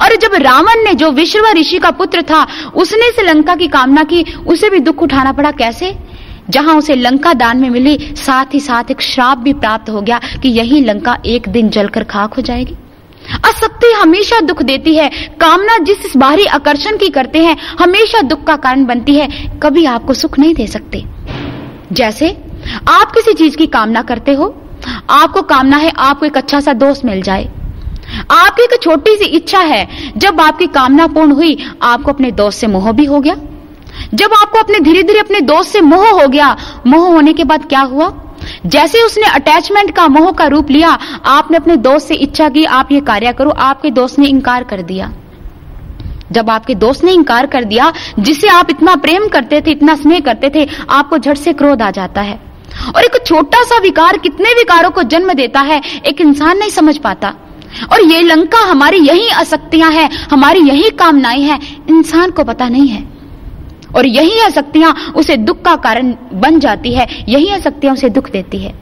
और 0.00 0.16
जब 0.16 0.34
रावण 0.34 0.84
ने, 0.84 0.94
जो 0.94 1.10
विश्व 1.10 1.46
ऋषि 1.52 1.78
का 1.78 1.90
पुत्र 1.90 2.22
था, 2.22 2.46
उसने 2.74 3.10
से 3.10 3.22
लंका 3.22 3.54
की 3.54 3.68
कामना 3.68 4.04
की, 4.04 4.24
उसे 4.46 4.70
भी 4.70 4.78
दुख 4.78 5.02
उठाना 5.02 5.32
पड़ा, 5.32 5.50
कैसे? 5.50 6.11
जहाँ 6.50 6.74
उसे 6.74 6.94
लंका 6.94 7.34
दान 7.34 7.56
में 7.56 7.70
मिली, 7.70 7.98
साथ 8.16 8.44
ही 8.54 8.60
साथ 8.60 8.84
एक 8.90 9.02
श्राप 9.02 9.38
भी 9.38 9.52
प्राप्त 9.52 9.90
हो 9.90 10.00
गया 10.00 10.20
कि 10.42 10.48
यही 10.48 10.80
लंका 10.80 11.18
एक 11.26 11.48
दिन 11.48 11.68
जलकर 11.68 12.04
खाक 12.04 12.34
हो 12.34 12.42
जाएगी। 12.42 12.76
असक्ति 13.44 13.92
हमेशा 13.92 14.40
दुख 14.40 14.62
देती 14.62 14.96
है। 14.96 15.10
कामना 15.40 15.78
जिस 15.78 16.16
बाहरी 16.16 16.44
आकर्षण 16.44 16.96
की 16.96 17.08
करते 17.08 17.38
हैं, 17.38 17.56
हमेशा 17.80 18.20
दुख 18.20 18.44
का 18.44 18.56
कारण 18.56 18.84
बनती 18.84 19.14
है। 19.14 19.28
कभी 19.62 19.84
आपको 19.84 20.14
सुख 20.14 20.38
नहीं 20.38 20.54
दे 20.54 20.66
सकते। 20.66 21.04
जैसे, 21.92 22.38
आप 22.90 23.12
किसी 23.12 23.32
चीज़ 23.32 23.56
की 23.56 23.66
कामना 23.66 24.02
करते 24.02 24.32
हो, 24.32 24.62
आपको 25.10 25.42
कामना 25.42 25.76
है, 25.76 25.92
आपको 25.98 26.26
एक 26.26 26.36
अच्छा 26.36 26.60
सा 26.60 26.72
दोस्त 26.72 27.04
मिल 27.04 27.22
जाए। 27.22 27.44
आपकी 28.30 28.62
एक 28.62 28.82
छोटी 28.82 29.16
सी 29.16 29.24
इच्छा 29.24 29.60
है, 29.60 30.12
जब 30.16 30.40
आपकी 30.40 30.66
कामना 30.66 31.06
पूर्ण 31.06 31.32
हुई, 31.32 31.58
आपको 31.82 32.12
अपने 32.12 32.30
दोस्त 32.30 32.58
से 32.58 32.66
मोह 32.66 32.92
भी 32.92 33.04
हो 33.04 33.20
गया। 33.20 33.36
जब 34.14 34.30
आपको 34.40 34.58
अपने 34.58 34.80
धीरे 34.80 35.02
धीरे 35.02 35.18
अपने 35.18 35.40
दोस्त 35.40 35.70
से 35.70 35.80
मोह 35.80 36.22
हो 36.22 36.28
गया, 36.28 36.56
मोह 36.86 37.08
होने 37.08 37.32
के 37.32 37.44
बाद 37.44 37.64
क्या 37.64 37.80
हुआ? 37.80 38.12
जैसे 38.66 39.00
उसने 39.00 39.24
अटैचमेंट 39.24 39.96
का, 39.96 40.08
मोह 40.08 40.32
का 40.32 40.46
रूप 40.46 40.70
लिया, 40.70 40.98
आपने 41.26 41.56
अपने 41.56 41.76
दोस्त 41.76 42.08
से 42.08 42.14
इच्छा 42.14 42.48
की, 42.48 42.64
आप 42.64 42.92
ये 42.92 43.00
कार्य 43.00 43.32
करो, 43.32 43.50
आपके 43.50 43.90
दोस्त 43.90 44.18
ने 44.18 44.26
इंकार 44.26 44.64
कर 44.64 44.82
दिया। 44.82 45.12
जब 46.32 46.50
आपके 46.50 46.74
दोस्त 46.74 47.04
ने 47.04 47.12
इंकार 47.12 47.46
कर 47.46 47.64
दिया, 47.64 47.92
जिसे 48.18 48.48
आप 48.48 48.70
इतना 48.70 48.96
प्रेम 48.96 49.28
करते 49.28 49.60
थे, 49.60 49.70
इतना 49.70 49.94
स्नेह 49.94 50.20
करते 50.20 50.50
थे, 50.54 50.68
आपको 50.90 51.18
झट 51.18 51.36
से 51.36 51.52
क्रोध 51.52 51.82
आ 51.82 51.90
जाता 51.90 52.20
है। 52.20 52.40
और 52.96 53.02
एक 53.02 53.26
छोटा 53.26 53.64
सा 53.64 53.78
विकार 53.78 54.16
कितने 54.16 54.48
विकारों 54.48 54.90
को 54.90 55.02
जन्म 55.02 55.32
देता 55.32 55.60
है, 55.60 55.82
एक 56.06 56.20
इंसान 56.20 56.58
नहीं 56.58 56.70
समझ 56.70 56.98
पाता। 56.98 57.34
और 57.92 58.02
ये 58.02 58.22
लंका 58.22 58.58
हमारी 58.58 58.98
यही 58.98 59.28
आसक्तियाँ 59.28 59.90
हैं, 59.90 60.10
हमारी 60.30 60.60
यही 60.60 60.90
कामनाएँ 60.90 61.42
हैं, 61.42 61.86
इंसान 61.88 62.30
को 62.30 62.44
पता 62.44 62.68
नहीं 62.68 62.88
है। 62.88 63.11
और 63.96 64.06
यही 64.06 64.40
आसक्तियाँ 64.40 64.94
उसे 65.16 65.36
दुख 65.36 65.62
का 65.62 65.76
कारण 65.78 66.14
बन 66.34 66.58
जाती 66.60 66.94
है, 66.94 67.06
यही 67.28 67.48
आसक्तियाँ 67.48 67.94
उसे 67.94 68.08
दुख 68.08 68.30
देती 68.30 68.58
है। 68.58 68.80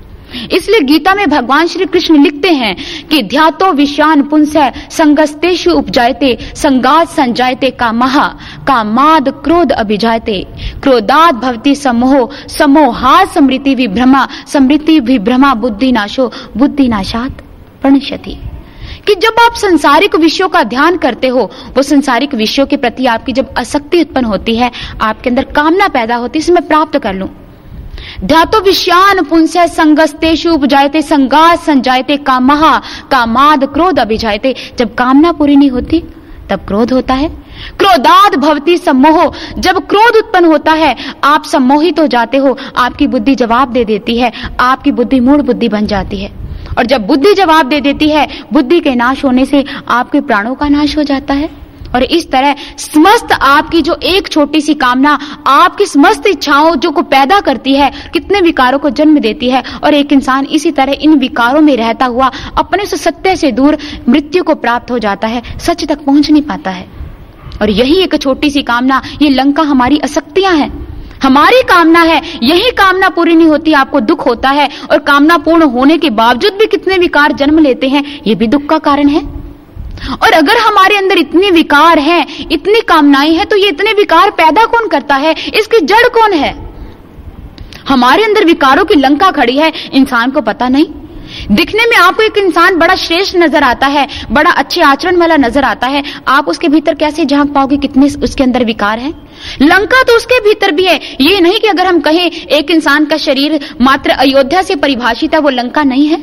इसलिए 0.53 0.81
गीता 0.81 1.15
में 1.15 1.29
भगवान 1.31 1.67
श्री 1.67 1.85
कृष्ण 1.85 2.23
लिखते 2.23 2.49
हैं 2.49 2.77
कि 3.09 3.23
ध्यातो 3.23 3.71
विषान 3.73 4.23
पुंस 4.23 4.53
संगस्तेषु 4.91 5.71
उपजायते, 5.71 6.37
संगात 6.55 7.09
संजायते 7.09 7.71
का 7.71 7.91
महा 7.93 8.27
का 8.67 8.83
माद 8.85 9.29
क्रोध 9.45 9.73
अभिजायते। 9.73 10.41
क्रोधात 10.83 11.35
भवती 11.35 11.75
समोह 11.75 12.29
समोहात 12.49 13.33
समृति 13.33 13.75
विभ्रमा 13.75 14.27
समृति 14.47 15.01
विभ्रमा 15.01 15.53
बुद्धि 15.55 15.91
नाशो 15.93 16.31
बुद्धि 16.57 16.89
नाशात 16.89 17.43
प्रणशति 17.83 18.37
कि 19.07 19.15
जब 19.15 19.35
आप 19.41 19.55
संसारिक 19.55 20.17
विषयों 20.17 20.49
का 20.49 20.63
ध्यान 20.63 20.97
करते 20.97 21.29
हो, 21.29 21.51
वो 21.77 21.83
संसारिक 21.83 22.35
विषयों 22.35 22.67
के 22.67 22.77
प्रति 22.77 23.07
आपकी 23.07 23.33
जब 23.33 23.55
आसक्ति 23.59 24.01
उत्पन्न 24.01 24.25
होती 24.25 24.57
है, 24.57 24.71
आपके 25.01 25.31
अंदर 25.31 25.43
कामना 25.43 25.89
पैदा 25.89 26.17
होती 26.17 26.41
है 26.41 26.55
मैं 26.55 26.67
प्राप्त 26.67 26.99
कर 26.99 27.15
लू। 27.15 27.29
ध्यातो 28.25 28.61
विषयान 28.61 29.25
पुंस 29.25 29.57
संगस्तेषु 29.57 30.51
उपजायते 30.53 31.03
संगा 31.03 31.57
संजायते 31.57 32.17
कामहा, 32.17 32.83
कामाद 33.11 33.65
क्रोध 33.65 33.99
अभिजायते। 33.99 34.55
जब 34.79 34.95
कामना 34.95 35.33
पूरी 35.33 35.57
नहीं 35.57 35.71
होती, 35.71 36.05
तब 36.51 36.57
क्रोध 36.57 36.93
होता 36.93 37.15
है। 37.15 37.29
क्रोधाद 37.79 38.35
भवती 38.35 38.77
सम्मोह, 38.77 39.33
जब 39.59 39.89
क्रोध 39.89 40.17
उत्पन्न 40.17 40.45
होता 40.45 40.73
है, 40.73 40.97
आप 41.25 41.45
सम्मोहित 41.45 42.01
हो 42.01 42.07
जाते 42.07 42.37
हो, 42.37 42.59
आपकी 42.77 43.07
बुद्धि 43.07 43.35
जवाब 43.35 43.73
दे 43.73 43.85
देती 43.85 44.19
है, 44.19 44.33
आपकी 44.61 44.93
बुद्धि 44.93 45.21
मूड 45.21 45.41
बुद्धि 45.41 45.69
बन 45.69 45.87
जाती 45.87 46.19
है। 46.19 46.50
और 46.79 46.87
जब 46.87 47.07
बुद्धि 47.07 47.35
जवाब 47.35 47.69
दे 47.69 47.81
देती 47.81 48.09
है, 48.09 48.29
बुद्धि 48.53 48.81
के 48.81 48.95
नाश 48.95 49.25
होने 49.25 49.47
से 49.47 49.65
आपके 49.89 50.21
प्राणों 50.21 50.55
का 50.55 50.69
नाश 50.69 50.99
हो 50.99 51.03
जाता 51.03 51.35
है। 51.35 51.61
और 51.95 52.03
इस 52.03 52.31
तरह 52.31 52.55
समस्त 52.79 53.33
आपकी 53.33 53.83
जो 53.83 53.95
एक 54.03 54.29
छोटी 54.29 54.61
सी 54.61 54.75
कामना, 54.75 55.19
आपकी 55.47 55.87
समस्त 55.87 56.27
इच्छाओं 56.27 56.77
जो 56.77 56.91
को 56.91 57.03
पैदा 57.03 57.41
करती 57.41 57.75
है, 57.75 57.93
कितने 58.13 58.41
विकारों 58.41 58.79
को 58.79 58.91
जन्म 58.91 59.19
देती 59.19 59.51
है, 59.51 59.63
और 59.85 59.95
एक 59.95 60.13
इंसान 60.13 60.45
इसी 60.45 60.71
तरह 60.71 60.97
इन 61.01 61.15
विकारों 61.15 61.61
में 61.61 61.77
रहता 61.77 62.07
हुआ 62.07 62.31
अपने 62.59 62.87
से 62.87 62.97
सत्य 62.97 63.37
से 63.37 63.53
दूर 63.53 63.79
मृत्यु 64.09 64.45
को 64.45 64.55
प्राप्त 64.55 64.91
हो 64.91 64.99
जाता 64.99 65.29
है, 65.29 65.43
सच 65.59 65.85
तक 65.85 65.99
पहुँच 66.05 66.31
नहीं 66.31 66.43
पाता 66.43 66.71
है। 66.71 66.87
और 67.63 67.71
यही 67.71 67.97
एक 67.97 68.23
छोटी 68.23 68.51
सी 68.51 68.63
कामना, 68.63 69.03
ये 69.23 69.29
लंका 69.29 69.63
हमारी 69.63 69.99
असक्तियाँ 69.99 70.55
हैं। 70.55 70.91
हमारी 71.23 71.63
कामना 71.63 72.03
है, 72.03 72.23
यही 72.43 72.71
कामना 72.71 73.09
पूरी 73.09 73.35
नहीं 73.35 73.49
होती, 73.49 73.73
आपको 73.73 74.01
दुख 74.01 74.27
होता 74.27 74.49
है, 74.49 74.69
और 74.91 74.99
कामना 74.99 75.37
पूर्ण 75.39 75.63
होने 75.63 75.99
के 75.99 76.11
बावजूद 76.11 76.53
भी 76.53 76.67
कितने 76.67 76.99
विकार 76.99 77.33
जन्म 77.33 77.59
लेते 77.59 77.89
हैं, 77.89 78.21
ये 78.27 78.35
भी 78.35 78.47
दुख 78.47 78.67
का 78.67 78.79
कारण 78.79 79.09
है। 79.09 79.21
और 80.23 80.33
अगर 80.33 80.57
हमारे 80.57 80.97
अंदर 80.97 81.19
इतने 81.19 81.51
विकार 81.51 81.99
हैं, 81.99 82.27
इतनी 82.53 82.81
कामनाएँ 82.81 83.35
हैं 83.35 83.47
तो 83.47 83.57
ये 83.57 83.69
इतने 83.69 83.93
विकार 83.93 84.31
पैदा 84.31 84.65
कौन 84.65 84.89
करता 84.89 85.15
है? 85.15 85.35
इसकी 85.55 85.81
जड़ 85.81 86.09
कौन 86.09 86.33
है? 86.33 86.71
हमारे 87.89 88.25
अंदर 88.25 88.45
विकारों 88.45 88.85
की 88.85 88.95
लंका 88.95 89.31
खड़ी 89.31 89.57
है, 89.57 89.73
इंसान 89.93 90.31
को 90.31 90.41
पता 90.41 90.69
नहीं। 90.69 90.87
दिखने 91.51 91.87
में 91.87 91.97
आपको 91.97 92.23
एक 92.23 92.39
इंसान 92.39 92.77
बड़ा 92.77 92.95
श्रेष्ठ 92.95 93.37
नज़र 93.37 93.63
आता 93.63 93.87
है, 93.87 94.09
बड़ा 94.31 94.51
अच्छे 94.51 94.81
आचरण 94.81 95.17
वाला 95.17 95.37
नज़र 95.37 95.65
आता 95.65 95.87
है। 95.87 96.03
आप 96.29 96.49
उसके 96.49 96.69
भीतर 96.69 96.95
कैसे 96.95 97.25
झाँक 97.25 97.53
पाओगे, 97.53 97.77
कितने 97.77 98.09
उसके 98.25 98.45
अंदर 98.45 98.65
विकार 98.65 98.99
हैं? 98.99 99.30
लंका 99.63 100.03
तो 100.03 100.17
उसके 100.17 100.41
भीतर 100.41 100.71
भी 100.71 100.85
है। 100.85 101.01
ये 101.21 101.41
नहीं 101.41 101.59
कि 101.61 101.67
अगर 101.67 101.87
हम 101.87 102.01
कहें, 102.01 102.31
एक 102.31 102.71
इंसान 102.71 103.05
का 103.05 103.17
शरीर 103.17 103.59
मात्र 103.81 104.11
अयोध्या 104.11 104.63
से 104.63 104.77
परिभाषित 104.77 105.35
है, 105.35 105.41
वो 105.41 105.51
लंका 105.51 105.83
नहीं 105.83 106.07
है। 106.07 106.23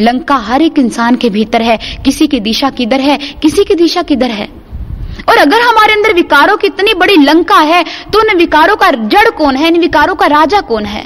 लंका 0.00 0.36
हर 0.36 0.62
एक 0.62 0.78
इंसान 0.78 1.16
के 1.16 1.30
भीतर 1.30 1.62
है। 1.62 1.78
किसी 2.04 2.26
की 2.26 2.40
दिशा 2.40 2.70
किधर 2.70 3.00
है, 3.00 3.18
किसी 3.42 3.64
की 3.64 3.74
दिशा 3.74 4.02
किधर 4.02 4.30
है। 4.30 4.48
और 5.28 5.36
अगर 5.36 5.60
हमारे 5.60 5.92
अंदर 5.92 6.12
विकारों 6.12 6.56
की 6.56 6.66
इतनी 6.66 6.94
बड़ी 6.94 7.16
लंका 7.16 7.58
है 7.58 7.84
तो 8.12 8.18
उन 8.18 8.36
विकारों 8.36 8.76
का 8.76 8.90
जड़ 8.90 9.30
कौन 9.30 9.56
है, 9.56 9.68
इन 9.68 9.80
विकारों 9.80 10.14
का 10.14 10.26
राजा 10.26 10.60
कौन 10.60 10.84
है? 10.84 11.04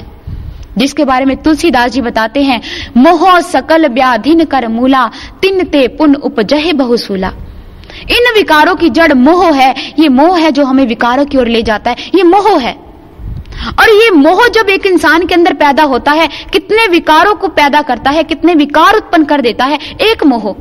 जिसके 0.77 1.05
बारे 1.05 1.25
में 1.25 1.35
तुलसीदास 1.37 1.91
जी 1.91 2.01
बताते 2.01 2.41
हैं, 2.43 2.61
मोह 2.97 3.39
सकल 3.39 3.87
व्याधिन 3.87 4.43
कर 4.45 4.67
मूला, 4.67 5.05
तिन 5.41 5.63
ते 5.63 5.87
पुन 5.87 6.15
उपजहे 6.15 6.73
बहुसूला। 6.73 7.31
इन 8.11 8.33
विकारों 8.33 8.75
की 8.75 8.89
जड़ 8.89 9.13
मोह 9.13 9.55
है। 9.55 9.75
ये 9.99 10.09
मोह 10.09 10.39
है 10.39 10.51
जो 10.51 10.65
हमें 10.65 10.87
विकारों 10.87 11.25
की 11.25 11.37
ओर 11.37 11.47
ले 11.47 11.63
जाता 11.63 11.91
है। 11.91 11.97
ये 12.15 12.23
मोह 12.23 12.59
है। 12.59 12.85
और 13.79 13.89
ये 13.89 14.11
मोह 14.11 14.47
जब 14.47 14.69
एक 14.69 14.85
इंसान 14.85 15.25
के 15.25 15.35
अंदर 15.35 15.53
पैदा 15.53 15.83
होता 15.83 16.11
है, 16.11 16.29
कितने 16.53 16.87
विकारों 16.87 17.35
को 17.35 17.47
पैदा 17.47 17.81
करता 17.81 18.11
है, 18.11 18.23
कितने 18.23 18.55
विकार 18.55 18.95
उत्पन्न 18.95 19.23
कर 19.23 19.41
देता 19.41 19.65
है, 19.65 19.79
एक 20.01 20.23
मोह। 20.23 20.55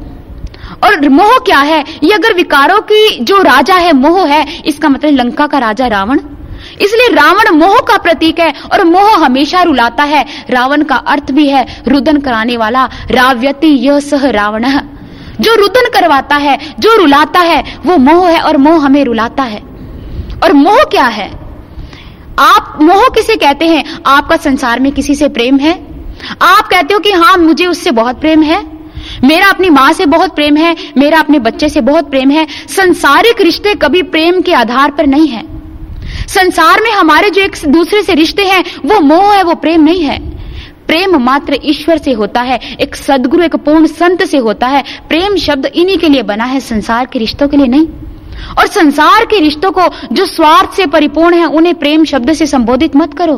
और 0.84 1.08
मोह 1.08 1.38
क्या 1.38 1.58
है? 1.58 1.84
ये 2.02 2.12
अगर 2.12 2.34
विकारों 2.34 2.80
की 2.80 3.18
जो 3.20 3.42
राजा 3.42 3.74
है, 3.74 3.92
मोह 3.92 4.26
है, 4.26 4.62
इसका 4.66 4.88
मतलब 4.88 5.10
लंका 5.10 5.46
का 5.46 5.58
राजा 5.58 5.86
रावण। 5.86 6.20
इसलिए 6.80 7.08
रावण 7.14 7.54
मोह 7.54 7.78
का 7.78 7.98
प्रतीक 7.98 8.40
है 8.40 8.54
और 8.72 8.84
मोह 8.84 9.24
हमेशा 9.24 9.62
रुलाता 9.62 10.04
है। 10.04 10.26
रावण 10.50 10.82
का 10.82 10.96
अर्थ 10.96 11.30
भी 11.30 11.48
है 11.48 11.82
रुदन 11.88 12.16
कराने 12.16 12.56
वाला। 12.56 12.90
राव्यति 13.10 13.66
यह 13.66 14.00
सह 14.00 14.30
रावण। 14.30 14.64
जो 15.40 15.54
रुदन 15.54 15.88
करवाता 15.88 16.36
है, 16.36 16.74
जो 16.80 16.96
रुलाता 16.96 17.40
है, 17.40 17.78
वो 17.86 17.96
मोह 17.96 18.28
है 18.28 18.40
और 18.40 18.56
मोह 18.56 18.84
हमें 18.84 19.04
रुलाता 19.04 19.42
है। 19.42 19.58
और 20.42 20.52
मोह 20.52 20.82
क्या 20.82 21.04
है? 21.04 21.44
आप 22.38 22.78
मोह 22.82 23.08
किसे 23.08 23.36
कहते 23.36 23.66
हैं? 23.66 23.98
आपका 24.06 24.36
संसार 24.36 24.80
में 24.80 24.92
किसी 24.92 25.14
से 25.14 25.28
प्रेम 25.28 25.58
है? 25.58 25.86
आप 26.42 26.68
कहते 26.68 26.94
हो 26.94 27.00
कि 27.00 27.12
हाँ 27.12 27.36
मुझे 27.36 27.66
उससे 27.66 27.90
बहुत 27.90 28.20
प्रेम 28.20 28.42
है। 28.42 28.74
मेरा 29.24 29.46
अपनी 29.46 29.70
माँ 29.70 29.92
से 29.92 30.06
बहुत 30.06 30.34
प्रेम 30.34 30.56
है, 30.56 30.76
मेरा 30.98 31.18
अपने 31.18 31.38
बच्चे 31.38 31.68
से 31.68 31.80
बहुत 31.80 32.10
प्रेम 32.10 32.30
है। 32.30 32.46
संसारिक 32.68 33.40
रिश्ते 33.40 33.74
कभी 33.74 34.02
प्रेम 34.02 34.40
के 34.40 34.52
आधार 34.52 34.90
पर 34.90 35.06
नहीं 35.06 35.28
है। 35.28 35.42
संसार 36.28 36.80
में 36.82 36.90
हमारे 36.90 37.30
जो 37.30 37.42
एक 37.42 37.56
दूसरे 37.66 38.02
से 38.02 38.14
रिश्ते 38.14 38.44
हैं, 38.44 38.64
वो 38.84 39.00
मोह 39.00 39.34
है, 39.34 39.42
वो 39.42 39.54
प्रेम 39.54 39.84
नहीं 39.84 40.02
है। 40.02 40.33
प्रेम 40.94 41.16
मात्र 41.16 41.58
ईश्वर 41.64 41.98
से 41.98 42.12
होता 42.12 42.40
है, 42.40 42.60
एक 42.80 42.96
सदगुरु, 42.96 43.42
एक 43.42 43.56
पूर्ण 43.56 43.86
संत 43.86 44.24
से 44.24 44.38
होता 44.38 44.66
है। 44.66 44.84
प्रेम 45.08 45.36
शब्द 45.36 45.66
इन्हीं 45.66 45.98
के 45.98 46.08
लिए 46.08 46.22
बना 46.22 46.44
है, 46.44 46.60
संसार 46.60 47.06
के 47.06 47.18
रिश्तों 47.18 47.48
के 47.48 47.56
लिए 47.56 47.66
नहीं। 47.66 47.86
और 48.58 48.66
संसार 48.66 49.24
के 49.24 49.40
रिश्तों 49.40 49.70
को 49.70 49.82
जो 50.12 50.26
स्वार्थ 50.26 50.72
से 50.72 50.86
परिपूर्ण 50.86 51.34
है, 51.34 51.44
उन्हें 51.44 51.74
प्रेम 51.74 52.04
शब्द 52.04 52.32
से 52.32 52.46
संबोधित 52.46 52.96
मत 52.96 53.14
करो। 53.14 53.34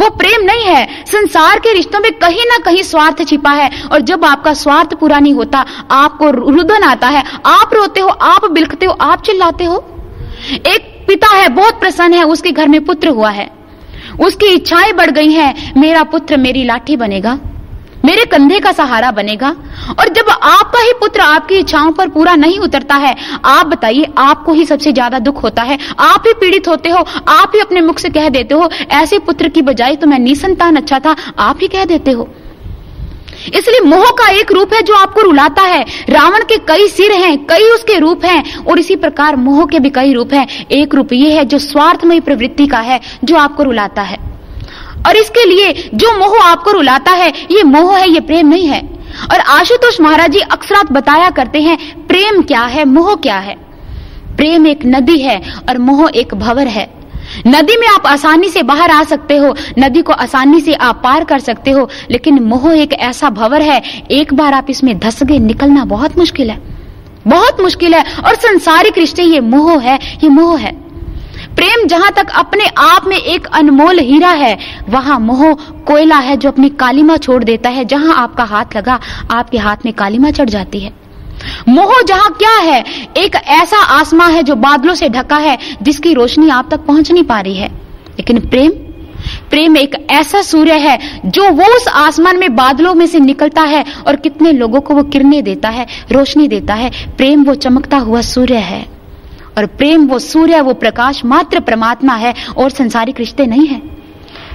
वो 0.00 0.10
प्रेम 0.10 0.44
नहीं 0.44 0.64
है, 0.64 1.04
संसार 1.06 1.58
के 1.58 1.72
रिश्तों 1.72 2.00
में 2.00 2.12
कहीं 2.12 2.44
ना 2.44 2.58
कहीं 2.58 2.82
स्वार्थ 2.82 3.28
छिपा 3.28 3.50
है। 3.50 3.70
और 3.92 4.00
जब 4.00 4.24
आपका 4.24 4.54
स्वार्थ 4.54 4.94
पूरा 4.94 5.18
नहीं 5.18 5.34
होता, 5.34 5.64
आपको 5.90 6.30
रुदन 6.30 6.82
आता 6.82 7.08
है। 7.08 7.24
आप 7.46 7.70
रोते 7.74 8.00
हो, 8.00 8.08
आप 8.08 8.50
बिलखते 8.50 8.86
हो, 8.86 8.92
आप 8.92 9.22
चिल्लाते 9.22 9.64
हो। 9.64 9.76
एक 10.50 11.04
पिता 11.08 11.36
है, 11.36 11.48
बहुत 11.48 11.80
प्रसन्न 11.80 12.14
है, 12.14 12.24
उसके 12.24 12.50
घर 12.50 12.68
में 12.68 12.84
पुत्र 12.84 13.08
हुआ 13.08 13.30
है। 13.30 13.55
उसकी 14.20 14.46
इच्छाएँ 14.46 14.92
बढ़ 14.92 15.10
गई 15.10 15.32
हैं, 15.32 15.72
मेरा 15.76 16.02
पुत्र 16.04 16.36
मेरी 16.36 16.64
लाठी 16.64 16.96
बनेगा, 16.96 17.38
मेरे 18.04 18.24
कंधे 18.24 18.58
का 18.60 18.72
सहारा 18.72 19.10
बनेगा, 19.10 19.48
और 19.90 20.08
जब 20.08 20.28
आपका 20.30 20.80
ही 20.80 20.92
पुत्र 21.00 21.20
आपकी 21.20 21.54
इच्छाओं 21.54 21.90
पर 21.92 22.08
पूरा 22.08 22.34
नहीं 22.36 22.58
उतरता 22.58 22.94
है, 22.96 23.14
आप 23.44 23.66
बताइए, 23.66 24.06
आपको 24.18 24.52
ही 24.52 24.66
सबसे 24.66 24.92
ज़्यादा 24.92 25.18
दुख 25.20 25.42
होता 25.42 25.62
है, 25.62 25.78
आप 26.00 26.24
ही 26.26 26.32
पीड़ित 26.32 26.68
होते 26.68 26.90
हो, 26.90 27.04
आप 27.28 27.52
ही 27.54 27.60
अपने 27.60 27.80
मुख 27.80 27.98
से 27.98 28.10
कह 28.10 28.28
देते 28.28 28.54
हो, 28.54 28.70
ऐसे 28.92 29.18
पुत्र 29.20 29.48
की 29.48 29.62
बजाय 29.62 29.96
तो 29.96 30.06
मैं 30.06 30.18
निसंतान 30.18 30.76
अच्छा 30.76 30.98
था, 30.98 31.16
आप 31.38 31.58
ही 31.62 31.68
कह 31.68 31.84
देते 31.84 32.10
हो। 32.10 32.28
इसलिए 33.54 33.80
मोह 33.80 34.04
का 34.04 34.28
एक 34.28 34.52
रूप 34.52 34.74
है 34.74 34.82
जो 34.82 34.94
आपको 34.94 35.20
रुलाता 35.20 35.62
है। 35.62 35.86
रावण 36.08 36.38
के 36.38 36.56
कई 36.56 36.88
सिर 36.88 37.12
हैं, 37.12 37.46
कई 37.46 37.62
उसके 37.62 37.98
रूप 37.98 38.24
हैं, 38.24 38.64
और 38.64 38.78
इसी 38.78 38.96
प्रकार 38.96 39.36
मोह 39.36 39.66
के 39.66 39.78
भी 39.78 39.90
कई 39.90 40.12
रूप 40.12 40.32
हैं। 40.32 40.66
एक 40.66 40.94
रूप 40.94 41.12
ये 41.12 41.32
है 41.32 41.44
जो 41.44 41.58
स्वार्थमय 41.58 42.20
प्रवृत्ति 42.20 42.66
का 42.66 42.78
है, 42.78 43.00
जो 43.24 43.36
आपको 43.36 43.62
रुलाता 43.62 44.02
है। 44.02 44.18
और 45.06 45.16
इसके 45.16 45.44
लिए 45.44 45.90
जो 45.94 46.18
मोह 46.18 46.42
आपको 46.42 46.70
रुलाता 46.70 47.10
है, 47.10 47.32
ये 47.50 47.62
मोह 47.62 47.98
है, 47.98 48.10
ये 48.10 48.20
प्रेम 48.20 48.48
नहीं 48.48 48.66
है। 48.66 48.96
और 49.32 49.40
आशुतोष 49.40 50.00
महाराज 50.00 50.30
जी 50.30 50.38
अक्सरात 50.38 50.92
बताया 50.92 51.30
करते 51.30 51.62
हैं, 51.62 52.06
प्रेम 52.06 52.42
क्या 52.42 52.62
है, 52.62 52.84
मोह 52.84 53.14
क्या 53.14 53.38
है? 53.38 53.54
प्रेम 54.36 54.66
एक 54.66 54.80
नदी 54.86 55.18
है, 55.18 55.42
और 55.68 55.78
मोह 55.78 56.10
एक 56.14 56.34
भवर 56.34 56.66
है। 56.66 56.95
नदी 57.46 57.76
में 57.76 57.88
आप 57.88 58.06
आसानी 58.06 58.48
से 58.48 58.62
बाहर 58.62 58.90
आ 58.90 59.04
सकते 59.04 59.36
हो, 59.36 59.54
नदी 59.78 60.02
को 60.02 60.12
आसानी 60.12 60.60
से 60.60 60.74
आप 60.74 61.00
पार 61.04 61.24
कर 61.24 61.38
सकते 61.38 61.70
हो, 61.70 61.88
लेकिन 62.10 62.42
मोह 62.42 62.72
एक 62.72 62.92
ऐसा 62.92 63.30
भवर 63.30 63.62
है, 63.62 63.82
एक 64.10 64.34
बार 64.34 64.54
आप 64.54 64.66
इसमें 64.70 64.98
धस 64.98 65.22
गए, 65.22 65.38
निकलना 65.38 65.84
बहुत 65.84 66.18
मुश्किल 66.18 66.50
है। 66.50 66.58
बहुत 67.26 67.60
मुश्किल 67.60 67.94
है, 67.94 68.04
और 68.24 68.34
संसारिक 68.34 68.98
रिश्ते, 68.98 69.22
ये 69.22 69.40
मोह 69.40 69.80
है, 69.80 69.98
ये 70.24 70.28
मोह 70.28 70.58
है। 70.58 70.86
प्रेम 71.56 71.86
जहाँ 71.86 72.12
तक 72.12 72.26
अपने 72.30 72.66
आप 72.78 73.06
में 73.06 73.16
एक 73.16 73.46
अनमोल 73.46 73.98
हीरा 73.98 74.28
है, 74.28 74.58
वहाँ 74.88 75.18
मोह 75.20 75.52
कोयला 75.86 76.16
है 76.16 76.36
जो 76.36 76.48
अपनी 76.48 76.68
कालीमा 76.68 77.16
छोड़ 77.16 77.44
देता 77.44 77.68
है, 77.68 77.84
जहाँ 77.84 78.14
आपका 78.14 78.44
हाथ 78.44 78.76
लगा, 78.76 79.00
आपके 79.30 79.58
हाथ 79.58 79.76
में 79.84 79.94
कालीमा 79.94 80.30
चढ़ 80.30 80.48
जाती 80.48 80.80
है। 80.80 81.05
मोह 81.68 82.02
जहाँ 82.02 82.30
क्या 82.30 82.56
है? 82.56 82.84
एक 83.16 83.34
ऐसा 83.34 83.76
आसमां 83.76 84.32
है 84.32 84.42
जो 84.42 84.54
बादलों 84.54 84.94
से 84.94 85.08
ढका 85.08 85.36
है, 85.36 85.58
जिसकी 85.82 86.14
रोशनी 86.14 86.48
आप 86.48 86.68
तक 86.70 86.80
पहुँच 86.80 87.12
नहीं 87.12 87.24
पा 87.24 87.40
रही 87.40 87.56
है। 87.56 87.68
लेकिन 87.68 88.40
प्रेम? 88.40 88.70
प्रेम 89.50 89.76
एक 89.76 90.06
ऐसा 90.10 90.42
सूर्य 90.42 90.72
है 90.72 91.20
जो 91.24 91.50
वो 91.50 91.64
उस 91.64 91.88
आसमान 91.88 92.38
में 92.38 92.56
बादलों 92.56 92.94
में 92.94 93.06
से 93.06 93.20
निकलता 93.20 93.62
है 93.62 93.84
और 94.06 94.16
कितने 94.16 94.52
लोगों 94.52 94.80
को 94.80 94.94
वो 94.94 95.02
किरणें 95.02 95.44
देता 95.44 95.68
है, 95.68 95.86
रोशनी 96.12 96.48
देता 96.48 96.74
है। 96.74 96.90
प्रेम 97.16 97.44
वो 97.44 97.54
चमकता 97.54 97.96
हुआ 97.96 98.20
सूर्य 98.20 98.56
है। 98.56 98.86
और 99.58 99.66
प्रेम 99.66 100.06
वो 100.06 100.18
सूर्य, 100.18 100.60
वो 100.60 100.74
प्रकाश 100.74 101.24
मात्र 101.24 101.60
परमात्मा 101.60 102.14
है 102.14 102.34
और 102.56 102.70
संसारिक 102.70 103.18
रिश्ते 103.18 103.46
नहीं 103.46 103.66
है। 103.66 103.82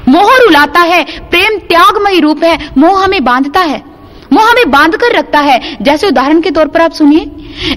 मोह 0.08 0.38
रुलाता 0.38 0.80
है, 0.80 1.04
प्रेम 1.04 1.60
त्यागमयी 1.60 2.20
रूप 2.20 2.44
है, 2.44 2.70
मोह 2.78 3.04
हमें 3.04 3.24
बांधता 3.24 3.60
है। 3.60 3.91
वो 4.32 4.40
हमें 4.42 4.70
बाँध 4.72 4.96
कर 4.96 5.12
रखता 5.12 5.40
है। 5.40 5.78
जैसे 5.82 6.08
उदाहरण 6.08 6.42
के 6.42 6.52
तौर 6.52 6.68
पर 6.68 6.82
आप 6.82 6.92
सुनिए। 6.92 7.32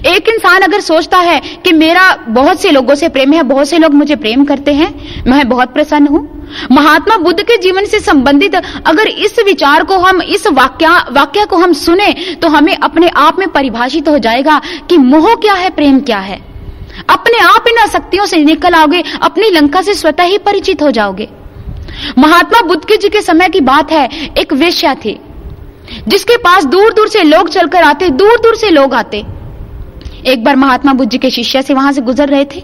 एक 0.07 0.29
इंसान 0.29 0.61
अगर 0.61 0.79
सोचता 0.79 1.17
है 1.19 1.39
कि 1.65 1.71
मेरा 1.73 2.13
बहुत 2.29 2.61
से 2.61 2.71
लोगों 2.71 2.95
से 2.95 3.09
प्रेम 3.09 3.33
है, 3.33 3.43
बहुत 3.43 3.67
से 3.67 3.77
लोग 3.77 3.93
मुझे 3.93 4.15
प्रेम 4.15 4.45
करते 4.45 4.73
हैं, 4.73 4.93
मैं 5.27 5.47
बहुत 5.49 5.73
प्रसन्न 5.73 6.07
हूँ। 6.07 6.31
महात्मा 6.71 7.17
बुद्ध 7.17 7.41
के 7.41 7.57
जीवन 7.57 7.85
से 7.85 7.99
संबंधित 7.99 8.55
अगर 8.55 9.07
इस 9.07 9.39
विचार 9.45 9.83
को 9.83 9.97
हम, 9.97 10.21
इस 10.21 10.47
वाक्य 10.47 10.87
वाक्य 11.11 11.45
को 11.45 11.57
हम 11.57 11.73
सुने 11.75 12.11
तो 12.41 12.47
हमें 12.47 12.75
अपने 12.75 13.07
आप 13.17 13.39
में 13.39 13.47
परिभाषित 13.49 14.09
हो 14.09 14.17
जाएगा 14.19 14.61
कि 14.89 14.97
मोह 14.97 15.33
क्या 15.35 15.53
है, 15.53 15.69
प्रेम 15.69 15.99
क्या 15.99 16.19
है। 16.19 16.39
अपने 17.09 17.39
आप 17.39 17.67
इन 17.67 17.77
आसक्तियों 17.77 18.25
से 18.25 18.37
निकल 18.37 18.73
आओगे, 18.73 19.03
अपनी 19.21 19.49
लंका 19.49 19.81
से 19.81 19.93
स्वतः 19.93 20.23
ही 20.23 20.37
परिचित 20.37 20.81
हो 20.81 20.91
जाओगे। 20.91 21.27
महात्मा 22.17 22.61
बुद्ध 22.61 22.83
के 22.85 22.97
जी 22.97 23.09
के 23.09 23.21
समय 23.21 23.49
की 23.49 23.59
बात 23.61 23.91
है, 23.91 24.09
एक 24.37 24.53
वेश्या 24.53 24.93
थी। 24.95 25.19
जिसके 26.07 26.37
पास 26.37 26.65
दूर 26.65 26.93
दूर 26.93 27.07
से 27.07 27.23
लोग 27.23 27.49
चलकर 27.49 27.83
आते 27.83 28.09
दूर 28.09 28.39
दूर 28.43 28.55
से 28.55 28.69
लोग 28.69 28.93
आते। 28.93 29.25
एक 30.25 30.43
बार 30.43 30.55
महात्मा 30.55 30.93
बुद्ध 30.93 31.17
के 31.17 31.29
शिष्य 31.29 31.61
से 31.61 31.73
वहाँ 31.73 31.91
से 31.91 32.01
गुजर 32.01 32.29
रहे 32.29 32.45
थे। 32.45 32.63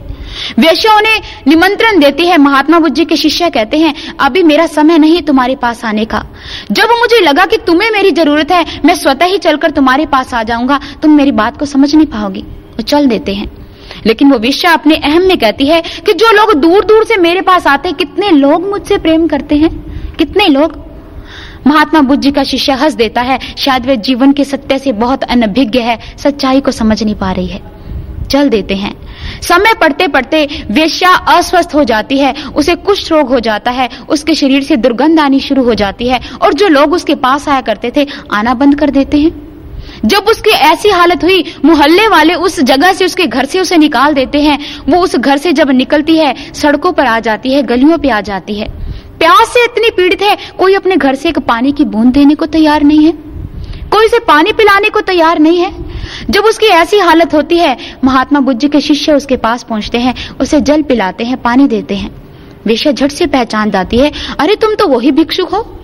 वेश्या 0.60 0.96
उन्हें 0.96 1.22
निमंत्रण 1.48 2.00
देती 2.00 2.26
है, 2.26 2.38
महात्मा 2.38 2.80
बुद्ध 2.80 3.04
के 3.04 3.16
शिष्य 3.16 3.50
कहते 3.50 3.78
हैं, 3.78 3.96
अभी 4.20 4.44
मेरा 4.44 4.66
समय 4.66 4.98
नहीं 4.98 5.22
तुम्हारे 5.22 5.56
पास 5.56 5.86
आने 5.86 6.06
का। 6.06 6.26
जब 6.72 6.84
मुझे 6.84 7.20
लगा 7.20 7.46
कि 7.46 7.58
तुम्हें 7.58 7.92
मेरी 7.92 8.12
ज़रूरत 8.12 8.52
है, 8.52 8.82
मैं 8.86 8.96
स्वतः 8.96 9.26
ही 9.26 9.38
चलकर 9.38 9.72
तुम्हारे 9.72 10.06
पास 10.06 10.34
आ 10.34 10.44
जाऊँगा। 10.44 10.80
तुम 11.02 11.12
मेरी 11.12 11.32
बात 11.32 11.58
को 11.58 11.66
समझ 11.66 11.96
नहीं 11.96 12.06
पाओगी। 12.06 12.42
वो 12.42 12.82
चल 12.82 13.08
देते 13.08 13.34
हैं। 13.34 13.68
लेकिन 14.06 14.32
वो 14.32 14.40
विश्वा 14.40 14.72
अपने 14.72 14.96
अहम 14.96 15.22
में 15.22 15.38
कहती 15.38 15.66
है 15.68 15.82
कि 16.06 16.14
जो 16.14 16.32
लोग 16.32 16.54
दूर 16.54 16.86
दूर 16.86 17.04
से 17.04 17.18
मेरे 17.18 17.42
पास 17.42 17.68
आते, 17.68 17.92
कितने 17.92 18.30
लोग 18.30 18.70
मुझसे 18.70 18.98
प्रेम 18.98 19.28
करते 19.28 19.56
हैं? 19.56 19.70
कितने 20.16 20.48
लोग? 20.48 20.91
महात्मा 21.68 22.02
बुद्ध 22.02 22.24
जी 22.24 22.32
का 22.32 22.44
शिष्य 22.44 22.72
हंस 22.72 22.94
देता 22.94 23.22
है, 23.22 23.40
शायद 23.58 23.86
वे 23.86 23.98
जीवन 23.98 24.32
के 24.32 24.44
सत्य 24.44 24.78
से 24.78 24.92
बहुत 24.92 25.24
अनभिज्ञ 25.24 25.80
है, 25.80 26.00
सच्चाई 26.18 26.62
को 26.62 26.72
समझ 26.72 27.04
नहीं 27.04 27.16
पा 27.16 27.32
रही 27.32 27.48
है। 27.48 27.62
चल 28.32 28.50
देते 28.50 28.76
हैं। 28.76 28.96
समय 29.42 29.74
पढ़ते 29.74 30.08
पढ़ते 30.08 30.50
वेश्या 30.72 31.10
अस्वस्थ 31.10 31.70
हो 31.76 31.84
जाती 31.84 32.18
है, 32.18 32.34
उसे 32.56 32.76
कुछ 32.76 33.12
रोग 33.12 33.28
हो 33.30 33.40
जाता 33.40 33.72
है, 33.72 33.90
उसके 34.10 34.36
शरीर 34.36 34.64
से 34.64 34.76
दुर्गंध 34.76 35.20
आनी 35.20 35.40
शुरू 35.40 35.64
हो 35.64 35.74
जाती 35.74 36.08
है, 36.08 36.20
और 36.42 36.54
जो 36.54 36.68
लोग 36.68 36.94
उसके 36.94 37.16
पास 37.16 37.50
आया 37.50 37.62
करते 37.62 37.92
थे, 37.98 38.08
आना 38.34 38.54
बंद 38.54 38.80
कर 38.80 38.90
देते 38.90 39.18
हैं। 39.18 39.52
जब 40.06 40.18
उसकी 40.18 40.50
ऐसी 40.50 40.90
हालत 40.90 41.24
हुई, 41.24 41.56
मोहल्ले 41.66 42.08
वाले 42.08 42.34
उस 42.34 42.60
जगह 42.60 42.94
से 42.94 43.06
उसके 43.06 43.28
घर 43.28 43.46
से 43.46 43.60
उसे 43.60 43.78
निकाल 43.78 44.14
देते 44.14 44.42
हैं। 44.42 44.60
वो 44.90 44.98
उस 44.98 45.16
घर 45.16 45.38
से 45.38 45.54
जब 45.54 45.70
निकलती 45.70 46.18
है, 46.18 46.36
सड़कों 46.54 46.92
पर 46.92 47.06
आ 47.06 47.20
जाती 47.20 47.54
है, 47.54 47.64
गलियों 47.64 47.98
पर 47.98 48.10
आ 48.10 48.22
जाती 48.22 48.56
है। 48.56 48.91
प्यास 49.22 49.48
से 49.48 49.64
इतनी 49.64 49.90
पीड़ित 49.90 50.22
है, 50.22 50.38
कोई 50.60 50.74
अपने 50.74 50.96
घर 50.96 51.16
से 51.16 51.30
एक 51.30 51.40
पानी 51.40 51.72
की 51.72 51.86
बूंद 51.86 52.14
देने 52.14 52.36
को 52.36 52.46
तैयार 52.46 52.84
नहीं 52.84 53.06
है? 53.06 53.12
कोई 53.92 54.06
उसे 54.06 54.20
पानी 54.20 54.52
पिलाने 54.52 54.90
को 54.90 55.02
तैयार 55.02 55.40
नहीं 55.40 55.60
है? 55.60 55.76
जब 56.30 56.44
उसकी 56.44 56.66
ऐसी 56.66 57.00
हालत 57.00 57.34
होती 57.34 57.58
है, 57.58 57.78
महात्मा 58.04 58.40
बुद्ध 58.40 58.68
के 58.68 58.82
शिष्य 58.82 59.14
उसके 59.14 59.38
पास 59.38 59.64
पहुँचते 59.64 59.98
हैं, 59.98 60.16
उसे 60.40 60.62
जल 60.62 60.82
पिलाते 60.82 61.24
हैं, 61.24 61.42
पानी 61.42 61.68
देते 61.68 61.96
हैं। 61.96 62.16
विषय 62.66 62.94
झट 62.94 63.12
से 63.12 63.26
पहचान 63.26 63.72
जाती 63.72 63.98
है, 63.98 64.12
अरे, 64.40 64.56
तुम 64.56 64.76
तो 64.76 64.88
वही 64.88 65.12
भिक्षुक 65.12 65.50
हो? 65.50 65.80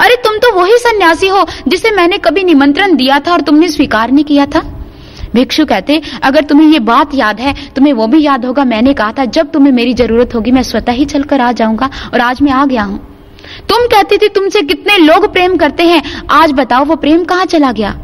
अरे, 0.00 0.16
तुम 0.16 0.38
तो 0.38 0.60
वही 0.60 0.72
सन्यासी 0.72 1.28
हो, 1.28 1.46
जिसे 1.68 1.90
मैंने 1.90 2.18
कभी 2.18 2.42
निमंत्रण 2.42 2.96
दिया 2.96 3.20
था 3.20 3.32
और 3.32 3.40
तुमने 3.40 3.68
स्वीकार 3.68 4.10
नहीं 4.10 4.24
किया 4.24 4.46
था? 4.46 4.75
भिक्षु 5.36 5.66
कहते, 5.66 6.00
अगर 6.22 6.44
तुम्हें 6.44 6.68
ये 6.68 6.78
बात 6.78 7.14
याद 7.14 7.40
है, 7.40 7.54
तुम्हें 7.76 7.92
वो 7.92 8.06
भी 8.06 8.22
याद 8.22 8.44
होगा, 8.44 8.64
मैंने 8.64 8.94
कहा 8.94 9.12
था, 9.12 9.24
जब 9.24 9.50
तुम्हें 9.50 9.72
मेरी 9.72 9.94
ज़रूरत 9.94 10.34
होगी, 10.34 10.50
मैं 10.50 10.62
स्वतः 10.62 10.92
ही 10.92 11.04
चलकर 11.04 11.40
आ 11.40 11.52
जाऊँगा 11.52 11.90
और 12.14 12.20
आज 12.20 12.42
मैं 12.42 12.52
आ 12.52 12.64
गया 12.64 12.82
हूँ। 12.82 12.98
तुम 13.68 13.86
कहती 13.86 14.18
थी, 14.18 14.28
तुमसे 14.28 14.62
कितने 14.62 14.96
लोग 14.98 15.32
प्रेम 15.32 15.56
करते 15.56 15.82
हैं, 15.82 16.02
आज 16.30 16.52
बताओ, 16.52 16.84
वो 16.84 16.96
प्रेम 16.96 17.24
कहाँ 17.24 17.44
चला 17.44 17.72
गया? 17.72 17.94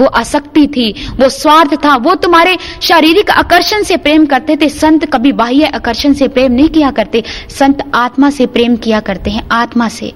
वो 0.00 0.06
आसक्ति 0.06 0.66
थी, 0.66 0.90
वो 1.20 1.28
स्वार्थ 1.28 1.74
था, 1.84 1.96
वो 1.96 2.14
तुम्हारे 2.14 2.56
शारीरिक 2.82 3.30
आकर्षण 3.30 3.82
से 3.82 3.96
प्रेम 3.96 4.26
करते 4.26 4.56
थे। 4.56 4.68
संत 4.68 5.04
कभी 5.04 5.32
बाह्य 5.32 5.66
आकर्षण 5.66 6.12
से 6.12 6.28
प्रेम 6.28 6.52
नहीं 6.52 6.68
किया 6.68 6.90
करते, 6.90 7.22
संत 7.50 7.82
आत्मा 7.94 8.30
से 8.30 8.46
प्रेम 8.46 8.76
किया 8.76 9.00
करते 9.00 9.30
हैं, 9.30 9.48
आत्मा 9.52 9.88
से। 9.88 10.12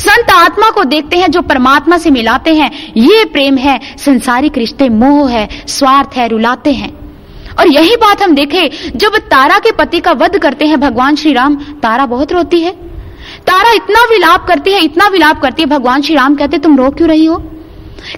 संत 0.00 0.30
आत्मा 0.30 0.70
को 0.70 0.84
देखते 0.84 1.18
हैं, 1.18 1.30
जो 1.30 1.42
परमात्मा 1.42 1.98
से 1.98 2.10
मिलाते 2.10 2.54
हैं। 2.54 2.92
ये 2.96 3.24
प्रेम 3.24 3.56
है, 3.56 3.80
संसारिक 3.98 4.58
रिश्ते, 4.58 4.88
मोह 4.88 5.30
है, 5.30 5.48
स्वार्थ 5.68 6.16
है, 6.16 6.28
रुलाते 6.28 6.72
हैं। 6.72 7.00
और 7.58 7.68
यही 7.68 7.96
बात 7.96 8.22
हम 8.22 8.34
देखे, 8.34 8.70
जब 8.96 9.16
तारा 9.16 9.58
के 9.58 9.72
पति 9.72 10.00
का 10.00 10.12
वध 10.12 10.38
करते 10.38 10.66
हैं 10.66 10.80
भगवान 10.80 11.16
श्री 11.16 11.32
राम 11.32 11.54
तारा 11.54 12.06
बहुत 12.06 12.32
रोती 12.32 12.60
है। 12.60 12.72
तारा 13.46 13.72
इतना 13.72 14.04
विलाप 14.04 14.46
करती 14.46 14.72
है, 14.72 14.84
इतना 14.84 15.08
विलाप 15.08 15.40
करती 15.42 15.62
है, 15.62 15.68
भगवान 15.68 16.02
श्री 16.02 16.14
राम 16.14 16.34
कहते, 16.34 16.58
तुम 16.58 16.78
रो 16.78 16.90
क्यों 16.90 17.08
रही 17.08 17.24
हो? 17.24 17.36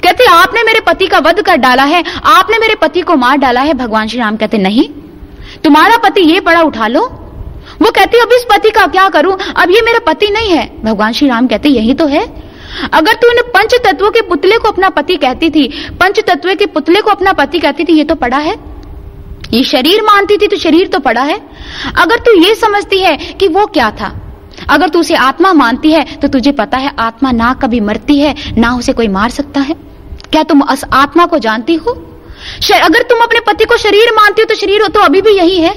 कहते, 0.03 0.25
आपने 0.25 0.63
मेरे 0.63 0.81
पति 0.81 1.07
का 1.07 1.19
वध 1.19 1.41
कर 1.41 1.57
डाला 1.57 1.83
है, 1.83 2.05
आपने 2.25 2.59
मेरे 2.59 2.75
पति 2.75 3.01
को 3.01 3.17
मार 3.17 3.37
डाला 3.37 3.61
है। 3.61 3.75
भगवान 3.75 4.09
श्री 4.09 4.19
राम 4.19 4.37
कहते, 4.37 4.59
नहीं, 4.59 4.89
तुम्हारा 5.65 5.97
पति 5.97 6.21
ये 6.21 6.41
पड़ा 6.41 6.63
उठा 6.63 6.87
लो 6.87 7.22
वो 7.83 7.91
कहती 7.91 8.19
अब 8.21 8.33
इस 8.33 8.45
पति 8.51 8.71
का 8.71 8.87
क्या 8.89 9.09
करूँ? 9.11 9.37
अब 9.57 9.71
ये 9.71 9.81
मेरा 9.83 9.99
पति 10.07 10.29
नहीं 10.31 10.51
है। 10.51 10.67
भगवान 10.85 11.13
श्री 11.13 11.29
राम 11.29 11.47
कहते, 11.47 11.69
यही 11.71 11.95
तो 11.95 12.07
है। 12.07 12.25
अगर 12.93 13.15
तू 13.15 13.29
इन 13.29 13.41
पंच 13.55 13.75
तत्वों 13.85 14.11
के 14.11 14.21
पुतले 14.25 14.59
को 14.59 14.69
अपना 14.69 14.89
पति 14.91 15.17
कहती 15.19 15.51
थी 15.51 15.67
पंच 16.01 16.21
तत्व 16.21 16.55
के 16.55 16.67
पुतले 16.69 17.01
को 17.01 17.11
अपना 17.11 17.33
पति 17.35 17.59
कहती 17.59 17.85
थी, 17.85 17.93
ये 17.93 18.05
तो 18.05 18.15
पड़ा 18.17 18.37
है? 18.39 18.55
ये 19.53 19.63
शरीर 19.65 20.03
मानती 20.03 20.37
थी 20.39 20.47
तो 20.47 20.57
शरीर 20.59 20.89
तो 20.89 20.99
पड़ा 21.01 21.23
है। 21.23 21.39
अगर 21.97 22.19
तू 22.19 22.33
ये 22.39 22.55
समझती 22.57 22.99
है 22.99 23.17
कि 23.35 23.49
वो 23.49 23.67
क्या 23.69 23.91
था, 23.93 24.13
अगर 24.71 24.89
तू 24.89 25.01
उसे 25.01 25.15
आत्मा 25.17 25.53
मानती 25.55 25.93
है 25.93 26.05
तो 26.17 26.29
तुझे 26.29 26.53
पता 26.55 26.79
है, 26.79 26.93
आत्मा 27.01 27.31
ना 27.33 27.53
कभी 27.63 27.81
मरती 27.83 28.19
है, 28.19 28.35
ना 28.59 28.75
उसे 28.77 28.93
कोई 28.93 29.09
मार 29.11 29.31
सकता 29.33 29.61
है। 29.61 29.75
क्या 30.31 30.43
तुम 30.45 30.63
आत्मा 30.63 31.27
को 31.27 31.39
जानती 31.41 31.75
हो? 31.77 31.93
अगर 32.75 33.03
तुम 33.05 33.19
अपने 33.21 33.41
पति 33.47 33.65
को 33.65 33.77
शरीर 33.79 34.13
मानती 34.13 34.43
हो 34.43 34.47
तो 34.47 34.55
शरीर 34.57 34.83
हो 34.83 34.89
तो 34.89 35.01
अभी 35.01 35.21
भी 35.23 35.31
यही 35.33 35.59
है। 35.59 35.75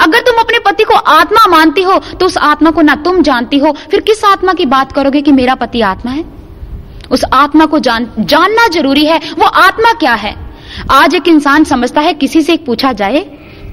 अगर 0.00 0.20
तुम 0.20 0.38
अपने 0.40 0.58
पति 0.58 0.84
को 0.84 0.94
आत्मा 0.94 1.46
मानती 1.48 1.82
हो 1.82 1.98
तो 1.98 2.26
उस 2.26 2.36
आत्मा 2.38 2.70
को 2.70 2.82
ना 2.82 2.94
तुम 2.94 3.22
जानती 3.22 3.58
हो। 3.58 3.72
फिर 3.90 4.00
किस 4.00 4.24
आत्मा 4.24 4.52
की 4.52 4.66
बात 4.66 4.92
करोगे 4.92 5.22
कि 5.22 5.32
मेरा 5.32 5.54
पति 5.54 5.80
आत्मा 5.80 6.12
है? 6.12 6.24
उस 7.10 7.24
आत्मा 7.32 7.66
को 7.66 7.78
जान, 7.78 8.10
जानना 8.18 8.66
ज़रूरी 8.68 9.04
है। 9.06 9.18
वो 9.38 9.46
आत्मा 9.46 9.92
क्या 9.92 10.14
है? 10.14 10.34
आज 10.90 11.14
एक 11.14 11.28
इंसान 11.28 11.64
समझता 11.64 12.00
है, 12.00 12.12
किसी 12.14 12.42
से 12.42 12.56
पूछा 12.56 12.92
जाए, 12.92 13.20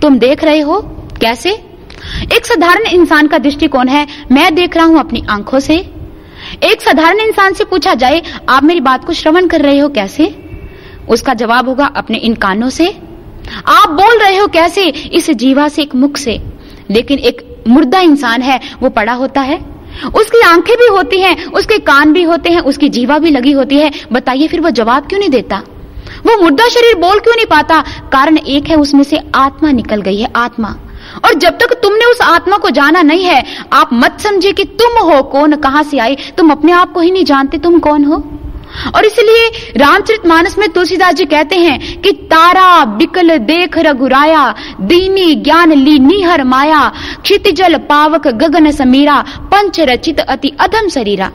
तुम 0.02 0.18
देख 0.20 0.44
रहे 0.44 0.60
हो? 0.60 0.82
कैसे? 1.22 1.52
एक 2.34 2.46
साधारण 2.46 2.86
इंसान 2.86 3.28
का 3.28 3.38
दृष्टिकोण 3.38 3.88
है, 3.88 4.08
मैं 4.32 4.54
देख 4.56 4.78
रहा 4.78 4.86
हूँ 4.86 5.00
अपनी 5.00 5.24
आँखों 5.30 5.60
से। 5.60 5.76
एक 6.64 6.82
साधारण 6.82 7.20
इंसान 7.20 7.54
से 7.54 7.64
पूछा 7.64 7.94
जाए, 7.94 8.22
आप 8.50 8.64
मेरी 8.64 8.80
बात 8.80 9.06
को 9.06 9.14
श्रवण 9.14 9.48
कर 9.48 9.62
रहे 9.62 9.80
हो 9.80 9.90
कैसे? 9.90 10.36
उसका 11.10 11.34
जवाब 11.34 11.70
होगा, 11.70 11.86
अपने 11.86 12.18
इन 12.18 12.36
कानों 12.36 12.70
से। 12.70 12.88
आप 13.68 13.90
बोल 13.90 14.20
रहे 14.20 14.38
हो 14.38 14.48
कैसे 14.48 14.84
इस 14.88 15.30
जीवा 15.30 15.68
से, 15.68 15.82
एक 15.82 15.96
मुख 15.96 16.18
से? 16.18 16.42
लेकिन 16.92 17.20
एक 17.20 17.64
मुर्दा 17.68 18.00
इंसान 18.00 18.42
है, 18.42 18.60
वो 18.84 18.90
पड़ा 18.90 19.14
होता 19.14 19.42
है। 19.42 19.76
उसकी 20.16 20.42
आँखें 20.42 20.76
भी 20.76 20.88
होती 20.88 21.22
हैं, 21.22 21.46
उसके 21.46 21.78
कान 21.78 22.14
भी 22.14 22.24
होते 22.24 22.50
हैं, 22.50 22.60
उसकी 22.60 22.90
जीवा 22.90 23.18
भी 23.18 23.30
लगी 23.30 23.52
होती 23.52 23.78
है। 23.78 23.92
बताइए, 24.12 24.48
फिर 24.48 24.62
वो 24.62 24.70
जवाब 24.70 25.08
क्यों 25.08 25.20
नहीं 25.20 25.30
देता? 25.30 25.62
वो 26.26 26.42
मुर्दा 26.42 26.70
शरीर 26.70 26.96
बोल 26.96 27.20
क्यों 27.20 27.36
नहीं 27.36 27.46
पाता? 27.46 27.82
कारण 28.12 28.38
एक 28.38 28.68
है, 28.68 28.76
उसमें 28.76 29.04
से 29.04 29.20
आत्मा 29.36 29.72
निकल 29.72 30.02
गई 30.02 30.18
है, 30.18 30.30
आत्मा। 30.36 30.76
और 31.26 31.34
जब 31.34 31.50
तक 31.50 31.80
तुमने 31.84 32.06
उस 32.06 32.22
आत्मा 32.22 32.58
को 32.58 32.70
जाना 32.70 33.02
नहीं 33.02 33.24
है, 33.24 33.44
आप 33.74 33.90
मत 33.94 34.18
समझे 34.20 34.52
कि 34.52 34.64
तुम 34.64 35.10
हो, 35.10 35.24
कौन 35.24 35.56
कहाँ 35.56 35.84
से 35.84 35.98
आई 35.98 36.18
तुम 36.38 36.52
अपने 36.52 36.72
आप 36.72 36.94
को 36.94 37.00
ही 37.00 37.12
नहीं 37.12 37.26
जानते, 37.26 37.58
तुम 37.58 37.80
कौन 37.80 38.04
हो? 38.04 38.40
और 38.96 39.06
इसलिए 39.06 39.74
रामचरित 39.78 40.26
मानस 40.26 40.58
में 40.58 40.70
तुलसीदास 40.70 41.14
जी 41.14 41.26
कहते 41.26 41.56
हैं 41.56 42.02
कि 42.02 42.12
तारा 42.12 42.86
बिकल 42.86 43.38
देख 43.38 43.78
रघुराया, 43.78 44.56
दीनी 44.82 45.36
ज्ञान 45.36 45.74
ली 45.74 46.00
निहर 46.00 46.44
माया, 46.44 46.92
क्षितिजल 47.24 47.78
पावक 47.78 48.28
गगन 48.28 48.72
समीरा, 48.72 49.26
पंच 49.40 49.80
रचित 49.80 50.20
अति 50.20 50.52
अधम 50.60 50.90
शरीरा। 50.90 51.32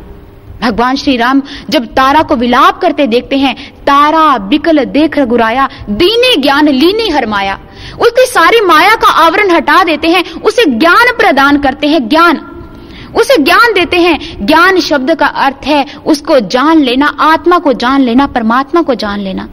भगवान 0.63 0.97
श्री 0.97 1.17
राम 1.17 1.43
जब 1.71 1.85
तारा 1.85 2.23
को 2.23 2.37
विलाप 2.37 2.81
करते 2.81 3.07
देखते 3.07 3.37
हैं, 3.37 3.71
तारा 3.71 4.39
बिकल 4.39 4.85
देख 4.85 5.19
रघुराया, 5.19 5.69
दीनी 5.91 6.43
ज्ञान 6.43 6.69
लीनी 6.69 7.09
हर 7.09 7.27
माया। 7.27 7.59
उसकी 8.01 8.27
सारी 8.27 8.61
माया 8.61 8.95
का 8.95 9.09
आवरण 9.09 9.51
हटा 9.51 9.85
देते 9.85 10.09
हैं, 10.09 10.33
उसे 10.33 10.65
ज्ञान 10.65 11.13
प्रदान 11.17 11.59
करते 11.59 11.87
हैं, 11.87 12.09
ज्ञान। 12.09 12.47
उसे 13.17 13.37
ज्ञान 13.37 13.73
देते 13.73 13.97
हैं। 13.97 14.47
ज्ञान 14.47 14.81
शब्द 14.81 15.15
का 15.15 15.27
अर्थ 15.27 15.67
है 15.67 15.87
उसको 16.07 16.41
जान 16.41 16.79
लेना, 16.79 17.17
आत्मा 17.21 17.59
को 17.59 17.73
जान 17.73 18.01
लेना, 18.01 18.27
परमात्मा 18.27 18.83
को 18.83 18.95
जान 18.95 19.21
लेना। 19.21 19.49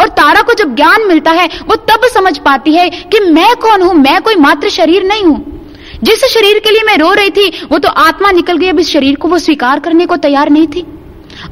और 0.00 0.08
तारा 0.08 0.42
को 0.42 0.54
जब 0.54 0.74
ज्ञान 0.74 1.08
मिलता 1.08 1.30
है, 1.30 1.46
वो 1.46 1.76
तब 1.76 2.00
समझ 2.14 2.38
पाती 2.38 2.74
है 2.74 2.90
कि 2.90 3.20
मैं 3.20 3.56
कौन 3.56 3.82
हूँ, 3.82 3.94
मैं 3.94 4.22
कोई 4.22 4.34
मात्र 4.34 4.68
शरीर 4.68 5.02
नहीं 5.02 5.22
हूँ। 5.22 5.58
जिस 6.02 6.24
शरीर 6.24 6.58
के 6.58 6.70
लिए 6.70 6.82
मैं 6.82 6.96
रो 6.96 7.12
रही 7.12 7.30
थी, 7.30 7.66
वो 7.72 7.78
तो 7.78 7.88
आत्मा 7.88 8.30
निकल 8.30 8.56
गई, 8.56 8.68
अब 8.68 8.78
इस 8.78 8.92
शरीर 8.92 9.16
को 9.16 9.28
वो 9.28 9.38
स्वीकार 9.38 9.80
करने 9.80 10.06
को 10.06 10.16
तैयार 10.16 10.50
नहीं 10.50 10.66
थी। 10.66 10.86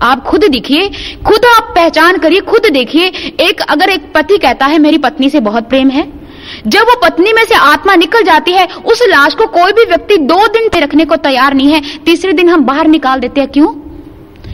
आप 0.03 0.25
खुद 0.25 0.45
दिखिए, 0.45 0.89
खुद 1.27 1.45
आप 1.57 1.73
पहचान 1.77 2.19
करिए, 2.19 2.41
खुद 2.41 2.67
देखिए, 2.73 3.07
एक 3.41 3.61
अगर 3.61 3.89
एक 3.89 4.13
पति 4.15 4.39
कहता 4.39 4.67
है, 4.67 4.79
मेरी 4.79 4.99
पत्नी 4.99 5.31
से 5.31 5.41
बहुत 5.41 5.69
प्रेम 5.69 5.91
है। 5.91 6.26
जब 6.67 6.81
वो 6.81 7.01
पत्नी 7.03 7.33
में 7.33 7.45
से 7.45 7.55
आत्मा 7.55 7.95
निकल 7.95 8.23
जाती 8.23 8.53
है, 8.53 8.67
उस 8.87 9.03
लाश 9.03 9.35
को 9.35 9.47
कोई 9.47 9.73
भी 9.73 9.85
व्यक्ति 9.85 10.17
दो 10.17 10.47
दिन 10.49 10.69
रखने 10.77 11.05
को 11.05 11.17
तैयार 11.17 11.55
नहीं 11.55 11.73
है। 11.73 11.83
तीसरे 11.99 12.33
दिन 12.33 12.49
हम 12.49 12.65
बाहर 12.65 12.87
निकाल 12.87 13.21
देते 13.21 13.41
हैं। 13.41 13.51
क्यों? 13.51 13.69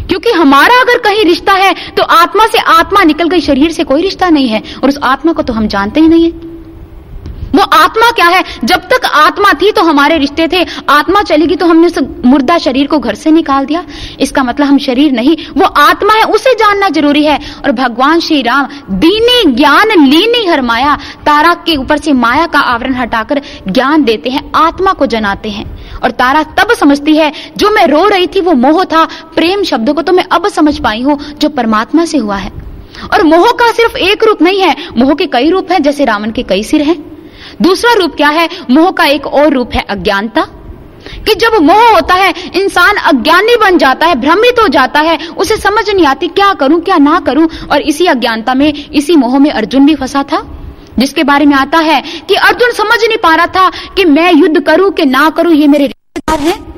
क्योंकि 0.09 0.30
हमारा 0.30 0.80
अगर 0.80 0.99
कहीं 0.99 1.24
रिश्ता 1.24 1.53
है 1.53 1.74
तो 1.90 2.03
आत्मा 2.03 2.47
से 2.47 2.59
आत्मा 2.59 3.03
निकल 3.05 3.28
गई, 3.28 3.40
शरीर 3.40 3.72
से 3.72 3.84
कोई 3.84 4.03
रिश्ता 4.03 4.28
नहीं 4.30 4.49
है। 4.49 4.62
और 4.82 4.88
उस 4.88 4.99
आत्मा 5.03 5.32
को 5.32 5.43
तो 5.43 5.53
हम 5.53 5.66
जानते 5.66 6.01
ही 6.01 6.09
नहीं 6.09 6.24
है। 6.24 6.51
वो 7.55 7.62
आत्मा 7.62 8.11
क्या 8.11 8.26
है? 8.26 8.42
जब 8.64 8.88
तक 8.88 9.05
आत्मा 9.05 9.53
थी 9.53 9.70
तो 9.72 9.82
हमारे 9.82 10.18
रिश्ते 10.18 10.48
थे। 10.48 10.64
आत्मा 10.88 11.22
चलेगी 11.22 11.57
तो 11.57 11.66
हमने 11.66 11.86
उस 11.86 11.98
मुर्दा 12.24 12.59
शरीर 12.59 12.86
को 12.86 12.98
घर 12.98 13.14
से 13.14 13.30
निकाल 13.30 13.66
दिया। 13.66 13.84
इसका 14.20 14.42
मतलब 14.42 14.66
हम 14.66 14.78
शरीर 14.78 15.12
नहीं, 15.12 15.36
वो 15.57 15.66
आत्मा 15.66 16.14
है, 16.14 16.24
उसे 16.24 16.55
जानना 16.55 16.88
ज़रूरी 16.88 17.24
है। 17.24 17.38
और 17.64 17.72
भगवान 17.72 18.20
श्री 18.20 18.42
राम 18.42 18.68
दीने 18.90 19.53
ज्ञान 19.53 19.88
लीनी 20.09 20.46
हर 20.46 20.62
माया, 20.62 20.98
तारा 21.26 21.55
के 21.55 21.76
ऊपर 21.76 21.98
से 21.98 22.12
माया 22.12 22.46
का 22.46 22.61
आवरण 22.61 22.94
हटाकर 22.94 23.42
ज्ञान 23.68 24.05
देते 24.05 24.30
हैं, 24.30 24.53
आत्मा 24.57 24.92
को 24.92 25.07
जनाते 25.07 25.50
हैं। 25.50 26.00
और 26.05 26.11
तारा 26.11 26.42
तब 26.42 26.72
समझती 26.72 27.16
है, 27.16 27.32
जो 27.57 27.70
मैं 27.70 27.86
रो 27.86 28.09
रही 28.09 28.26
थी, 28.26 28.40
वो 28.40 28.53
मोह 28.53 28.84
था। 28.84 29.05
प्रेम 29.36 29.62
शब्द 29.62 29.92
को 29.92 30.03
तो 30.03 30.12
मैं 30.12 30.24
अब 30.32 30.48
समझ 30.48 30.78
पाई 30.78 31.03
हूँ, 31.03 31.18
जो 31.34 31.48
परमात्मा 31.48 32.05
से 32.05 32.18
हुआ 32.18 32.36
है। 32.36 32.53
और 33.12 33.22
मोह 33.22 33.50
का 33.53 33.72
सिर्फ़ 33.72 33.96
एक 33.96 34.24
रूप 34.24 34.42
नहीं 34.42 34.61
है, 34.61 34.76
मोह 34.96 35.14
के 35.14 35.26
कई 35.26 35.50
रूप 35.50 35.72
है, 35.72 35.80
जैसे 35.80 36.05
रावण 36.05 36.30
के 36.30 36.42
कई 36.42 36.62
सिर 36.62 36.82
हैं। 36.82 37.12
दूसरा 37.63 37.93
रूप 37.93 38.15
क्या 38.15 38.29
है? 38.29 38.49
मोह 38.71 38.91
का 38.91 39.05
एक 39.05 39.27
और 39.27 39.53
रूप 39.53 39.71
है 39.75 39.85
अज्ञानता। 39.91 40.47
कि 41.27 41.35
जब 41.35 41.63
मोह 41.63 41.95
होता 41.95 42.15
है, 42.15 42.35
इंसान 42.55 42.97
अज्ञानी 42.97 43.57
बन 43.57 43.79
जाता 43.79 44.07
है, 44.07 44.15
भ्रमित 44.15 44.61
हो 44.63 44.69
जाता 44.69 45.01
है, 45.01 45.19
उसे 45.37 45.57
समझ 45.57 45.91
नहीं 45.91 46.07
आती 46.07 46.29
क्या 46.29 46.55
करूँ, 46.55 46.81
क्या 46.81 46.99
ना 46.99 47.21
करूँ, 47.21 47.49
और 47.73 47.81
इसी 47.81 48.07
अज्ञानता 48.07 48.55
में, 48.55 48.91
इसी 48.93 49.17
मोह 49.17 49.39
में 49.39 49.51
अर्जुन 49.51 49.87
भी 49.87 49.95
फंसा 49.95 50.23
था। 50.23 50.59
जिसके 50.99 51.25
बारे 51.25 51.47
में 51.47 51.57
आता 51.57 51.79
है 51.79 52.03
कि 52.29 52.35
अर्जुन 52.35 52.71
समझ 52.71 53.05
नहीं 53.09 53.19
पा 53.19 53.35
रहा 53.35 53.47
था 53.47 53.71
कि 53.97 54.05
मैं 54.05 54.35
युद्ध 54.35 54.61
करूँ 54.61 54.91
कि 54.91 55.05
ना 55.05 55.31
करूँ, 55.31 55.55
ये 55.55 55.67
मेरे 55.67 55.87
रिश्तेदार 55.87 56.41
हैं। 56.41 56.73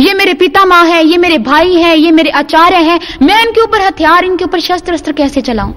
ये 0.00 0.14
मेरे 0.14 0.34
पिता 0.34 0.64
माँ 0.64 0.84
है, 0.84 1.06
ये 1.06 1.16
मेरे 1.16 1.38
भाई 1.38 1.74
हैं, 1.74 1.96
ये 1.96 2.10
मेरे 2.10 2.30
आचार्य 2.30 2.76
हैं। 2.76 3.00
मैं 3.22 3.44
इनके 3.44 3.60
ऊपर 3.60 3.80
हथियार, 3.80 4.24
इनके 4.24 4.44
ऊपर 4.44 4.60
शस्त्र 4.60 4.92
अस्त्र 4.92 5.12
कैसे 5.12 5.40
चलाऊं? 5.40 5.72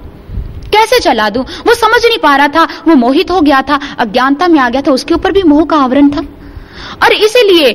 कैसे 0.68 1.00
चला 1.00 1.30
दूँ? 1.30 1.44
वो 1.68 1.74
समझ 1.74 2.06
नहीं 2.06 2.18
पा 2.18 2.36
रहा 2.36 2.48
था, 2.48 2.68
वो 2.88 2.96
मोहित 2.96 3.32
हो 3.32 3.42
गया 3.42 3.62
था, 3.62 3.80
अज्ञानता 4.00 4.48
में 4.48 4.60
आ 4.60 4.70
गया 4.70 4.82
था, 4.82 4.92
उसके 4.92 5.14
ऊपर 5.14 5.32
भी 5.32 5.44
मोह 5.44 5.66
का 5.66 5.78
आवरण 5.78 6.10
था। 6.10 6.28
और 7.04 7.14
इसीलिए 7.14 7.70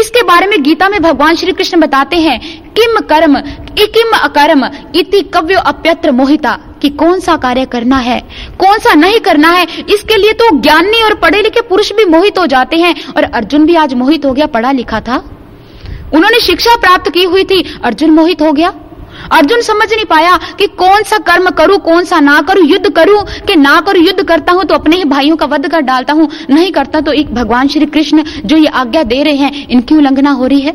इसके 0.00 0.22
बारे 0.22 0.46
में 0.46 0.62
गीता 0.62 0.88
में 0.88 1.02
भगवान 1.02 1.36
श्री 1.36 1.52
कृष्ण 1.52 1.80
बताते 1.80 2.16
हैं, 2.16 2.40
किम 2.72 2.98
कर्म 3.00 3.36
इकिम 3.82 4.10
अकर्म, 4.18 4.70
इति 4.94 5.20
कव्य 5.22 5.54
अप्यत्र 5.54 6.12
मोहिता, 6.12 6.58
कि 6.82 6.88
कौन 6.88 7.20
सा 7.20 7.36
कार्य 7.36 7.64
करना 7.64 7.96
है, 7.96 8.20
कौन 8.58 8.78
सा 8.78 8.94
नहीं 8.94 9.20
करना 9.20 9.50
है, 9.50 9.66
इसके 9.90 10.16
लिए 10.16 10.32
तो 10.32 10.58
ज्ञानी 10.60 11.02
और 11.02 11.14
पढ़े 11.14 11.42
लिखे 11.42 11.60
पुरुष 11.60 11.92
भी 11.92 12.04
मोहित 12.04 12.38
हो 12.38 12.46
जाते 12.46 12.76
हैं, 12.76 12.94
और 13.16 13.24
अर्जुन 13.24 13.66
भी 13.66 13.74
आज 13.74 13.94
मोहित 13.94 14.24
हो 14.24 14.32
गया, 14.32 14.46
पढ़ा 14.46 14.72
लिखा 14.72 15.00
था। 15.00 15.16
उन्होंने 16.14 16.40
शिक्षा 16.40 16.76
प्राप्त 16.76 17.10
की 17.10 17.24
हुई 17.24 17.44
थी, 17.44 17.80
अर्जुन 17.84 18.10
मोहित 18.10 18.42
हो 18.42 18.52
गया। 18.52 18.74
अर्जुन 19.32 19.60
समझ 19.60 19.92
नहीं 19.92 20.04
पाया 20.04 20.36
कि 20.58 20.66
कौन 20.66 21.02
सा 21.02 21.18
कर्म 21.18 21.50
करूँ, 21.50 21.78
कौन 21.78 22.04
सा 22.04 22.20
ना 22.20 22.40
करूँ, 22.40 22.64
युद्ध 22.64 22.90
करूँ, 22.90 23.22
कि 23.46 23.56
ना 23.56 23.80
करूँ, 23.80 24.02
युद्ध 24.02 24.22
करता 24.22 24.52
हूँ 24.52 24.64
तो 24.64 24.74
अपने 24.74 24.96
ही 24.96 25.04
भाइयों 25.04 25.36
का 25.36 25.46
वध 25.46 25.68
कर 25.68 25.80
डालता 25.80 26.12
हूँ। 26.12 26.28
नहीं 26.50 26.72
करता 26.72 27.00
तो 27.00 27.12
एक 27.12 27.34
भगवान 27.34 27.68
श्री 27.68 27.86
कृष्ण 27.86 28.24
जो 28.44 28.56
ये 28.56 28.66
आज्ञा 28.66 29.02
दे 29.02 29.22
रहे 29.22 29.36
हैं, 29.36 29.68
इनकी 29.68 29.94
उल्लंघना 29.94 30.30
हो 30.30 30.46
रही 30.46 30.60
है। 30.60 30.72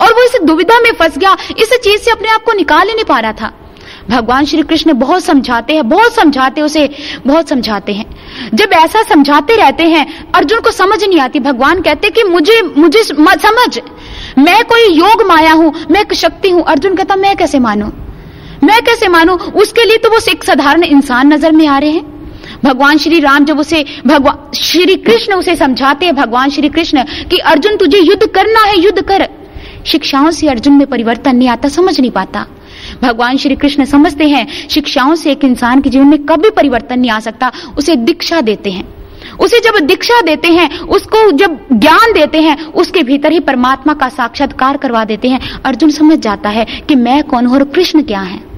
और 0.00 0.12
वो 0.12 0.24
इस 0.24 0.36
दुविधा 0.44 0.78
में 0.80 0.92
फंस 0.92 1.18
गया, 1.18 1.36
इस 1.58 1.72
चीज़ 1.74 2.00
से 2.02 2.10
अपने 2.10 2.28
आप 2.28 2.44
को 2.44 2.52
निकाल 2.52 2.88
ही 2.88 2.94
नहीं 2.94 3.04
पा 3.04 3.18
रहा 3.18 3.32
था। 3.32 3.52
भगवान 4.10 4.44
श्री 4.44 4.62
कृष्ण 4.62 4.92
बहुत 4.92 5.24
समझाते 5.24 5.74
हैं, 5.74 5.88
बहुत 5.88 6.14
समझाते 6.14 6.62
उसे, 6.62 6.88
बहुत 7.26 7.48
समझाते 7.48 7.92
हैं। 7.92 8.04
जब 8.54 8.72
ऐसा 8.72 9.02
समझाते 9.02 9.56
रहते 9.56 9.84
हैं, 9.84 10.32
अर्जुन 10.32 10.60
को 10.60 10.70
समझ 10.70 11.02
नहीं 11.04 11.20
आती, 11.20 11.40
भगवान 11.40 11.80
कहते 11.80 12.10
कि 12.10 12.22
मुझे 12.22 12.62
मुझे 12.76 13.02
समझ। 13.02 13.78
मैं 14.40 14.64
कोई 14.64 14.94
योग 14.94 15.22
माया 15.26 15.52
हूँ, 15.52 15.74
मैं 15.90 16.00
एक 16.00 16.14
शक्ति 16.14 16.50
हूँ, 16.50 16.62
अर्जुन 16.62 16.94
कहता, 16.94 17.16
मैं 17.16 17.36
कैसे 17.36 17.58
मानू? 17.58 17.86
मैं 18.64 18.82
कैसे 18.82 19.08
मानू? 19.08 19.32
उसके 19.32 19.84
लिए 19.84 19.96
तो 19.96 20.10
वो 20.10 20.30
एक 20.30 20.44
साधारण 20.44 20.82
इंसान 20.82 21.32
नज़र 21.32 21.52
में 21.52 21.66
आ 21.66 21.78
रहे 21.78 21.90
हैं। 21.90 22.20
भगवान 22.64 22.98
श्री 22.98 23.20
राम 23.20 23.44
जब 23.44 23.58
उसे 23.58 23.84
भगवान 24.06 24.50
श्री 24.54 24.96
कृष्ण 24.96 25.34
उसे 25.34 25.56
समझाते 25.56 26.06
हैं, 26.06 26.16
भगवान 26.16 26.50
श्री 26.50 26.68
कृष्ण 26.68 27.02
कि, 27.02 27.36
अर्जुन, 27.36 27.76
तुझे 27.76 27.98
युद्ध 27.98 28.26
करना 28.26 28.60
है, 28.60 28.80
युद्ध 28.80 29.02
कर। 29.02 29.28
शिक्षाओं 29.86 30.30
से 30.30 30.48
अर्जुन 30.48 30.72
में 30.72 30.86
परिवर्तन 30.86 31.36
नहीं 31.36 31.48
आता, 31.48 31.68
समझ 31.68 32.00
नहीं 32.00 32.10
पाता। 32.10 32.46
भगवान 33.02 33.36
श्री 33.36 33.56
कृष्ण 33.56 33.84
समझते 33.84 34.28
हैं, 34.28 34.68
शिक्षाओं 34.70 35.14
से 35.14 35.32
एक 35.32 35.44
इंसान 35.44 35.80
के 35.80 35.90
जीवन 35.90 36.06
में 36.06 36.24
कभी 36.24 36.50
परिवर्तन 36.50 37.00
नहीं 37.00 37.10
आ 37.10 37.20
सकता, 37.20 37.52
उसे 37.78 37.96
दीक्षा 37.96 38.40
देते 38.40 38.70
हैं। 38.70 38.99
उसे 39.40 39.60
जब 39.60 39.78
दीक्षा 39.86 40.20
देते 40.22 40.48
हैं, 40.50 40.68
उसको 40.80 41.30
जब 41.32 41.58
ज्ञान 41.72 42.12
देते 42.12 42.40
हैं, 42.40 42.56
उसके 42.74 43.02
भीतर 43.04 43.32
ही 43.32 43.40
परमात्मा 43.42 43.94
का 43.94 44.08
साक्षात्कार 44.10 44.76
करवा 44.76 45.04
देते 45.06 45.28
हैं। 45.28 45.40
अर्जुन 45.62 45.90
समझ 45.92 46.18
जाता 46.20 46.48
है 46.50 46.64
कि 46.88 46.94
मैं 46.96 47.22
कौन 47.24 47.46
हूँ 47.46 47.54
और 47.54 47.64
कृष्ण 47.66 48.02
क्या 48.02 48.20
है। 48.22 48.48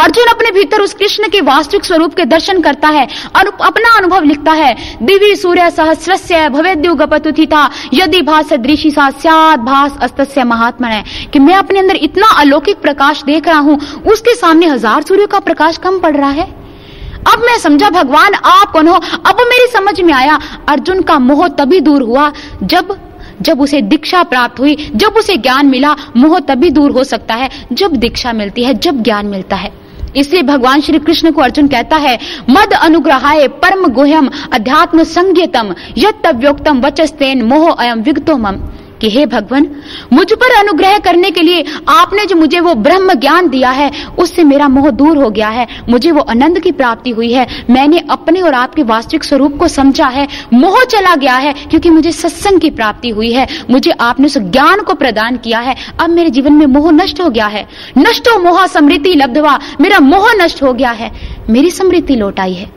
अर्जुन 0.00 0.26
अपने 0.26 0.50
भीतर 0.50 0.80
उस 0.80 0.92
कृष्ण 0.94 1.28
के 1.28 1.40
वास्तविक 1.40 1.84
स्वरूप 1.84 2.14
के 2.14 2.24
दर्शन 2.24 2.60
करता 2.62 2.88
है 2.88 3.06
और 3.36 3.46
अपना 3.62 3.96
अनुभव 3.98 4.24
लिखता 4.24 4.52
है। 4.52 4.74
दिव्य 5.02 5.34
सूर्य 5.36 5.70
सहस्रस्य 5.70 6.48
भवेद्युगपतुथि 6.48 7.46
था 7.46 7.68
यदि 7.94 8.20
भाष 8.22 8.52
दृषि 8.54 8.90
सा 8.90 9.08
सियाद 9.12 9.60
भाष 9.60 9.96
अस्तस्य 10.02 10.44
महात्मा 10.44 10.88
है 10.88 11.02
कि 11.32 11.38
मैं 11.38 11.54
अपने 11.54 11.78
अंदर 11.78 11.96
इतना 11.98 12.26
अलौकिक 12.36 12.80
प्रकाश 12.82 13.22
देख 13.24 13.48
रहा 13.48 13.58
हूँ, 13.58 13.78
उसके 14.06 14.34
सामने 14.34 14.66
हज़ार 14.66 15.02
सूर्य 15.02 15.26
का 15.26 15.38
प्रकाश 15.40 15.78
कम 15.78 15.98
पड़ 16.00 16.16
रहा 16.16 16.30
है। 16.30 16.48
अब 17.32 17.38
मैं 17.38 17.58
समझा, 17.58 17.90
भगवान, 17.90 18.34
आप 18.34 18.72
कौन 18.72 18.88
हो? 18.88 18.94
अब 19.26 19.36
मेरी 19.40 19.72
समझ 19.72 20.00
में 20.00 20.14
आया, 20.14 20.38
अर्जुन 20.68 21.02
का 21.02 21.18
मोह 21.18 21.48
तभी 21.48 21.80
दूर 21.80 22.02
हुआ 22.02 22.32
जब 22.62 22.98
जब 23.42 23.60
उसे 23.60 23.80
दीक्षा 23.82 24.22
प्राप्त 24.22 24.60
हुई, 24.60 24.92
जब 24.94 25.08
उसे 25.08 25.36
ज्ञान 25.36 25.66
मिला, 25.66 25.96
मोह 26.16 26.38
तभी 26.38 26.70
दूर 26.70 26.90
हो 26.90 27.04
सकता 27.04 27.34
है, 27.34 27.50
जब 27.72 27.96
दीक्षा 27.96 28.32
मिलती 28.32 28.64
है, 28.64 28.74
जब 28.74 29.02
ज्ञान 29.02 29.26
मिलता 29.26 29.56
है। 29.56 29.72
इसलिए 30.16 30.42
भगवान 30.42 30.80
श्री 30.80 30.98
कृष्ण 30.98 31.30
को 31.30 31.40
अर्जुन 31.40 31.68
कहता 31.68 31.96
है, 31.96 32.18
मद 32.50 32.72
अनुग्रहाय 32.72 33.48
परम 33.48 33.86
गुह्यम 33.86 34.30
अध्यात्म 34.52 35.02
संज्ञतम 35.02 35.74
यत्योक्तम 35.98 36.80
वचस्तेन 36.80 37.42
मोह 37.42 37.72
अयम 37.72 38.00
विगतोम 38.00 38.46
कि 39.00 39.10
हे 39.10 39.26
भगवान, 39.26 39.70
मुझ 40.12 40.32
पर 40.32 40.54
अनुग्रह 40.58 40.98
करने 40.98 41.30
के 41.30 41.42
लिए 41.42 41.64
आपने 41.88 42.26
जो 42.26 42.36
मुझे 42.36 42.60
वो 42.60 42.74
ब्रह्म 42.74 43.14
ज्ञान 43.14 43.48
दिया 43.48 43.70
है, 43.70 43.90
उससे 44.18 44.44
मेरा 44.44 44.68
मोह 44.68 44.90
दूर 44.90 45.16
हो 45.18 45.30
गया 45.30 45.48
है। 45.48 45.66
मुझे 45.88 46.10
वो 46.10 46.20
आनंद 46.20 46.60
की 46.60 46.72
प्राप्ति 46.72 47.10
हुई 47.10 47.32
है। 47.32 47.46
मैंने 47.70 48.02
अपने 48.10 48.40
और 48.40 48.54
आपके 48.54 48.82
वास्तविक 48.82 49.24
स्वरूप 49.24 49.56
को 49.56 49.68
समझा 49.68 50.06
है। 50.06 50.28
मोह 50.54 50.84
चला 50.84 51.14
गया 51.14 51.36
है 51.36 51.52
क्योंकि 51.52 51.90
मुझे 51.90 52.12
सत्संग 52.12 52.60
की 52.60 52.70
प्राप्ति 52.70 53.08
हुई 53.08 53.32
है। 53.32 53.46
मुझे 53.70 53.90
आपने 53.90 54.26
उस 54.26 54.38
ज्ञान 54.38 54.80
को 54.80 54.94
प्रदान 54.94 55.36
किया 55.36 55.58
है। 55.58 55.76
अब 56.00 56.10
मेरे 56.10 56.30
जीवन 56.30 56.52
में 56.52 56.66
मोह 56.66 56.90
नष्ट 56.92 57.20
हो 57.20 57.30
गया 57.30 57.46
है। 57.46 57.68
नष्टो 57.98 58.38
मोह 58.38 58.66
समृद्धि 58.66 59.14
लब्धवा। 59.14 59.58
मेरा 59.80 59.98
मोह 59.98 60.32
नष्ट 60.32 60.62
हो 60.62 60.72
गया 60.72 60.90
है। 60.90 61.12
मेरी 61.50 61.70
समृद्धि 61.70 62.14
लौट 62.14 62.40
आई 62.40 62.54
है। 62.54 62.75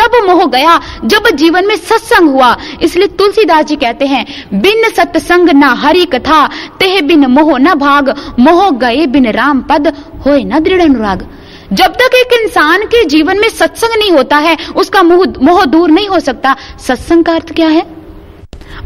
तब 0.00 0.24
मोह 0.26 0.46
गया 0.46 0.80
जब 1.04 1.30
जीवन 1.34 1.66
में 1.66 1.76
सत्संग 1.76 2.30
हुआ। 2.30 2.56
इसलिए 2.82 3.06
तुलसीदास 3.06 3.64
जी 3.64 3.76
कहते 3.76 4.06
हैं, 4.06 4.26
बिन 4.54 4.88
सत्संग 4.90 5.50
न 5.50 5.62
हरि 5.62 6.04
कथा, 6.04 6.46
तेह 6.80 7.00
बिन 7.00 7.26
मोह 7.26 7.58
न 7.58 7.74
भाग, 7.74 8.34
मोह 8.38 8.70
गए 8.70 9.06
बिन 9.06 9.30
राम 9.30 9.60
पद 9.60 9.88
हो 10.26 10.36
न 10.36 10.58
दृढ़ 10.60 10.82
अनुराग। 10.82 11.26
जब 11.72 11.92
तक 11.92 12.14
एक 12.14 12.40
इंसान 12.42 12.82
के 12.82 13.04
जीवन 13.04 13.40
में 13.40 13.48
सत्संग 13.48 13.98
नहीं 13.98 14.10
होता 14.10 14.36
है, 14.36 14.56
उसका 14.76 15.02
मोह 15.02 15.26
मोह 15.42 15.64
दूर 15.64 15.90
नहीं 15.90 16.08
हो 16.08 16.20
सकता। 16.20 16.56
सत्संग 16.86 17.24
का 17.24 17.32
अर्थ 17.32 17.52
क्या 17.52 17.68
है? 17.68 17.86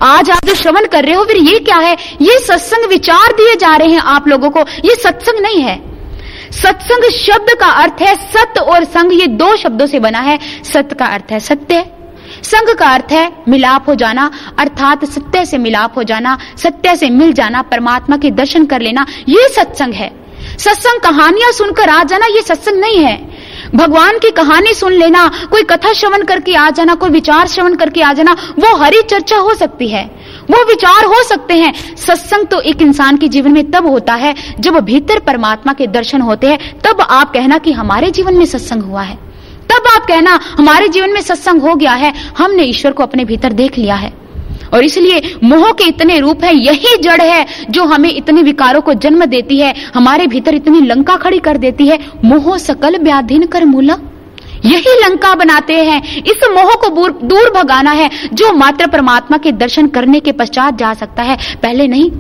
आज 0.03 0.31
आप 0.31 0.45
जो 0.45 0.55
श्रवण 0.55 0.87
कर 0.87 1.05
रहे 1.05 1.15
हो, 1.15 1.25
फिर 1.25 1.37
ये 1.37 1.59
क्या 1.59 1.77
है? 1.77 1.97
ये 2.23 2.39
सत्संग 2.39 2.89
विचार 2.89 3.33
दिए 3.33 3.57
जा 3.57 3.77
रहे 3.77 3.89
हैं 3.89 4.01
आप 4.01 4.29
लोगों 4.29 4.51
को। 4.51 4.61
ये 4.61 4.95
सत्संग 4.95 5.43
नहीं 5.43 5.61
है। 5.61 5.94
सत्संग 6.53 7.11
शब्द 7.11 7.59
का 7.61 7.67
अर्थ 7.67 8.03
है 8.03 8.15
सत्य 8.17 8.61
और 8.61 8.85
संग 8.85 9.21
ये 9.21 9.27
दो 9.27 9.57
शब्दों 9.57 9.87
से 9.87 9.99
बना 9.99 10.19
है। 10.19 10.39
सत्य 10.65 10.95
का 10.95 11.07
अर्थ 11.07 11.33
है 11.33 11.41
सत्य। 11.41 11.87
संग 12.43 12.75
का 12.75 12.87
अर्थ 12.87 13.13
है 13.13 13.33
मिलाप 13.49 13.89
हो 13.89 13.95
जाना, 13.95 14.31
अर्थात 14.59 15.05
सत्य 15.05 15.45
से 15.45 15.59
मिलाप 15.59 15.97
हो 15.97 16.03
जाना, 16.03 16.39
सत्य 16.59 16.97
से 16.97 17.11
मिल 17.11 17.33
जाना, 17.33 17.63
परमात्मा 17.63 18.17
के 18.17 18.31
दर्शन 18.31 18.67
कर 18.67 18.81
लेना, 18.81 19.07
ये 19.29 19.49
सत्संग 19.49 19.95
है। 19.95 20.25
सत्संग 20.59 21.01
कहानियाँ 21.01 21.53
सुनकर 21.53 21.89
आ 21.89 22.05
जाना, 22.05 22.27
ये 22.27 22.43
सत्संग 22.43 22.81
नहीं 22.81 22.99
है। 22.99 23.35
भगवान 23.75 24.19
की 24.19 24.31
कहानी 24.31 24.75
सुन 24.75 24.93
लेना, 24.93 25.31
कोई 25.51 25.63
कथा 25.63 25.93
श्रवण 25.93 26.23
करके 26.23 26.55
आ 26.55 26.71
जाना, 26.71 26.95
कोई 26.95 27.11
विचार 27.11 27.49
श्रवण 27.49 27.75
करके 27.75 28.03
आ 28.03 28.13
जाना, 28.13 28.33
वो 28.33 28.77
हरी 28.77 29.03
चर्चा 29.03 29.37
हो 29.37 29.55
सकती 29.55 29.89
है। 29.89 30.24
वो 30.51 30.65
विचार 30.65 31.05
हो 31.05 31.23
सकते 31.23 31.55
हैं। 31.55 31.97
सत्संग 31.97 32.47
तो 32.47 32.61
एक 32.61 32.83
इंसान 32.83 33.17
के 33.17 33.29
जीवन 33.29 33.53
में 33.53 33.71
तब 33.71 33.87
होता 33.87 34.15
है, 34.15 34.35
जब 34.61 34.79
भीतर 34.81 35.19
परमात्मा 35.19 35.73
के 35.73 35.87
दर्शन 35.87 36.21
होते 36.21 36.47
हैं, 36.47 36.81
तब 36.81 37.01
आप 37.01 37.33
कहना 37.33 37.59
कि 37.59 37.73
हमारे 37.73 38.11
जीवन 38.11 38.35
में 38.35 38.45
सत्संग 38.45 38.83
हुआ 38.83 39.03
है। 39.03 39.15
तब 39.65 39.89
आप 39.95 40.07
कहना, 40.07 40.41
हमारे 40.59 40.89
जीवन 40.89 41.11
में 41.11 41.21
सत्संग 41.21 41.61
हो 41.61 41.75
गया 41.75 41.93
है, 41.93 42.13
हमने 42.39 42.63
ईश्वर 42.63 42.93
को 42.93 43.03
अपने 43.03 43.25
भीतर 43.25 43.53
देख 43.53 43.79
लिया 43.79 43.95
है। 43.95 44.13
और 44.75 44.85
इसलिए 44.85 45.35
मोह 45.45 45.73
के 45.73 45.85
इतने 45.85 46.19
रूप 46.19 46.45
है, 46.45 46.55
यही 46.57 46.97
जड़ 46.97 47.21
है 47.21 47.47
जो 47.71 47.85
हमें 47.85 48.11
इतने 48.11 48.43
विकारों 48.43 48.81
को 48.81 48.95
जन्म 48.95 49.25
देती 49.25 49.59
है, 49.61 49.75
हमारे 49.95 50.27
भीतर 50.27 50.55
इतनी 50.55 50.81
लंका 50.81 51.17
खड़ी 51.17 51.39
कर 51.39 51.57
देती 51.57 51.87
है, 51.87 51.99
मोह 52.25 52.57
सकल 52.59 52.99
व्याधीन 52.99 53.47
कर 53.47 53.65
मूला। 53.65 53.97
यही 54.65 55.09
लंका 55.09 55.35
बनाते 55.35 55.75
हैं। 55.75 56.17
इस 56.17 56.41
मोह 56.51 56.71
को 56.75 57.09
दूर 57.09 57.51
भगाना 57.51 57.91
है, 57.91 58.11
जो 58.33 58.53
मात्र 58.53 58.87
परमात्मा 58.87 59.39
के 59.39 59.53
दर्शन 59.53 59.87
करने 59.87 60.21
के 60.21 60.33
पश्चात 60.33 60.79
जा 60.79 60.95
सकता 60.95 61.23
है। 61.23 61.39
पहले 61.63 61.87
नहीं। 61.87 62.11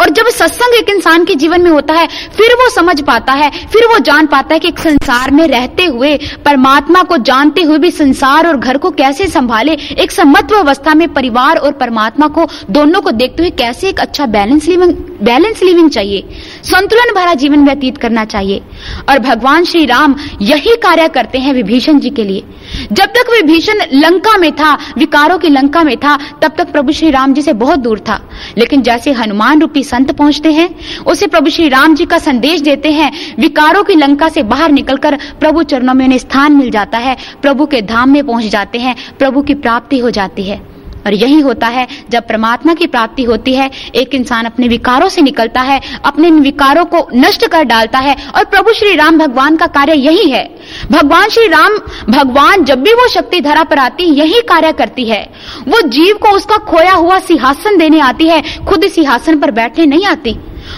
और 0.00 0.10
जब 0.10 0.24
सत्संग 0.26 0.74
एक 0.74 0.90
इंसान 0.90 1.24
के 1.24 1.34
जीवन 1.34 1.60
में 1.60 1.70
होता 1.70 1.94
है, 1.94 2.06
फिर 2.06 2.54
वो 2.54 2.70
समझ 2.70 3.00
पाता 3.00 3.32
है, 3.32 3.50
फिर 3.50 3.84
वो 3.84 3.98
जान 3.98 4.26
पाता 4.26 4.54
है 4.54 4.60
कि 4.60 4.72
संसार 4.78 5.30
में 5.30 5.48
रहते 5.48 5.84
हुए, 5.84 6.16
परमात्मा 6.16 7.02
को 7.02 7.16
जानते 7.16 7.62
हुए 7.62 7.78
भी 7.78 7.90
संसार 7.90 8.46
और 8.46 8.56
घर 8.56 8.76
को 8.76 8.90
कैसे 8.90 9.26
संभाले, 9.26 9.72
एक 9.72 10.10
समत्व 10.10 10.56
अवस्था 10.56 10.94
में 10.94 11.12
परिवार 11.12 11.56
और 11.56 11.72
परमात्मा 11.72 12.28
को, 12.28 12.46
दोनों 12.70 13.00
को 13.00 13.10
देखते 13.10 13.42
हुए 13.42 13.50
कैसे 13.50 13.88
एक 13.88 14.00
अच्छा 14.00 14.26
बैलेंस 14.26 14.68
लिविंग 14.68 14.94
बैलेंस 15.22 15.62
लिविंग 15.62 15.90
चाहिए। 15.90 16.28
संतुलन 16.64 17.14
भरा 17.14 17.34
जीवन 17.34 17.64
व्यतीत 17.64 17.98
करना 17.98 18.24
चाहिए। 18.24 18.62
और 19.08 19.18
भगवान 19.18 19.64
श्री 19.64 19.86
राम 19.86 20.16
यही 20.42 20.76
कार्य 20.76 21.08
करते 21.08 21.38
हैं 21.38 21.52
विभीषण 21.52 21.98
जी 21.98 22.10
के 22.10 22.24
लिए। 22.24 22.44
जब 22.92 23.04
तक 23.04 23.30
विभीषण 23.32 23.80
लंका 23.94 24.38
में 24.38 24.52
था, 24.52 24.78
विकारों 24.98 25.38
की 25.38 25.48
लंका 25.48 25.82
में 25.82 25.96
था, 25.96 26.18
तब 26.42 26.52
तक 26.58 26.72
प्रभु 26.72 26.92
श्री 26.92 27.10
राम 27.10 27.34
जी 27.34 27.42
से 27.42 27.52
बहुत 27.52 27.78
दूर 27.78 27.98
था। 27.98 28.28
लेकिन 28.58 28.82
जैसे 28.82 29.12
हनुमान 29.12 29.60
रूपी 29.60 29.84
संत 29.84 30.12
पहुँचते 30.12 30.52
हैं, 30.52 30.74
उसे 31.06 31.26
प्रभु 31.26 31.50
श्री 31.50 31.68
राम 31.68 31.94
जी 31.94 32.04
का 32.04 32.18
संदेश 32.18 32.60
देते 32.60 32.90
हैं, 32.90 33.36
विकारों 33.38 33.84
की 33.84 33.94
लंका 33.94 34.28
से 34.28 34.42
बाहर 34.42 34.72
निकलकर 34.72 35.18
प्रभु 35.40 35.62
चरणों 35.62 35.94
में 35.94 36.04
उन्हें 36.04 36.18
स्थान 36.18 36.52
मिल 36.52 36.70
जाता 36.70 36.98
है, 36.98 37.16
प्रभु 37.42 37.66
के 37.66 37.82
धाम 37.82 38.10
में 38.10 38.26
पहुँच 38.26 38.44
जाते 38.44 38.78
हैं, 38.78 38.96
प्रभु 39.18 39.42
की 39.42 39.54
प्राप्ति 39.54 39.98
हो 39.98 40.10
जाती 40.10 40.42
है। 40.42 40.79
और 41.06 41.14
यही 41.14 41.40
होता 41.40 41.66
है, 41.66 41.86
जब 42.10 42.26
परमात्मा 42.28 42.74
की 42.74 42.86
प्राप्ति 42.86 43.22
होती 43.22 43.54
है, 43.54 43.70
एक 43.94 44.14
इंसान 44.14 44.44
अपने 44.44 44.68
विकारों 44.68 45.08
से 45.08 45.22
निकलता 45.22 45.60
है, 45.60 45.80
अपने 46.04 46.30
विकारों 46.30 46.84
को 46.84 47.08
नष्ट 47.14 47.46
कर 47.46 47.64
डालता 47.64 47.98
है, 47.98 48.16
और 48.36 48.44
प्रभु 48.44 48.72
श्री 48.72 48.94
राम 48.96 49.18
भगवान 49.18 49.56
का 49.56 49.66
कार्य 49.66 49.94
यही 49.94 50.30
है। 50.30 50.58
भगवान 50.92 51.28
श्री 51.28 51.46
राम, 51.46 51.76
भगवान 52.12 52.64
जब 52.64 52.82
भी 52.82 52.92
वो 52.92 53.08
शक्ति 53.08 53.40
धरा 53.40 53.64
पर 53.64 53.78
आती, 53.78 54.04
यही 54.04 54.40
कार्य 54.40 54.72
करती 54.72 55.04
है। 55.04 55.30
वो 55.68 55.80
जीव 55.80 56.16
को 56.16 56.28
उसका 56.28 56.56
खोया 56.56 56.92
हुआ 56.92 57.18
सिंहासन 57.18 57.78
देने 57.78 58.00
आती 58.00 58.28
है, 58.28 58.42
खुद 58.68 58.88
सिंहासन 58.88 59.38
पर 59.38 59.50
बैठने 59.50 59.86
नहीं 59.86 60.06
आती। 60.06 60.36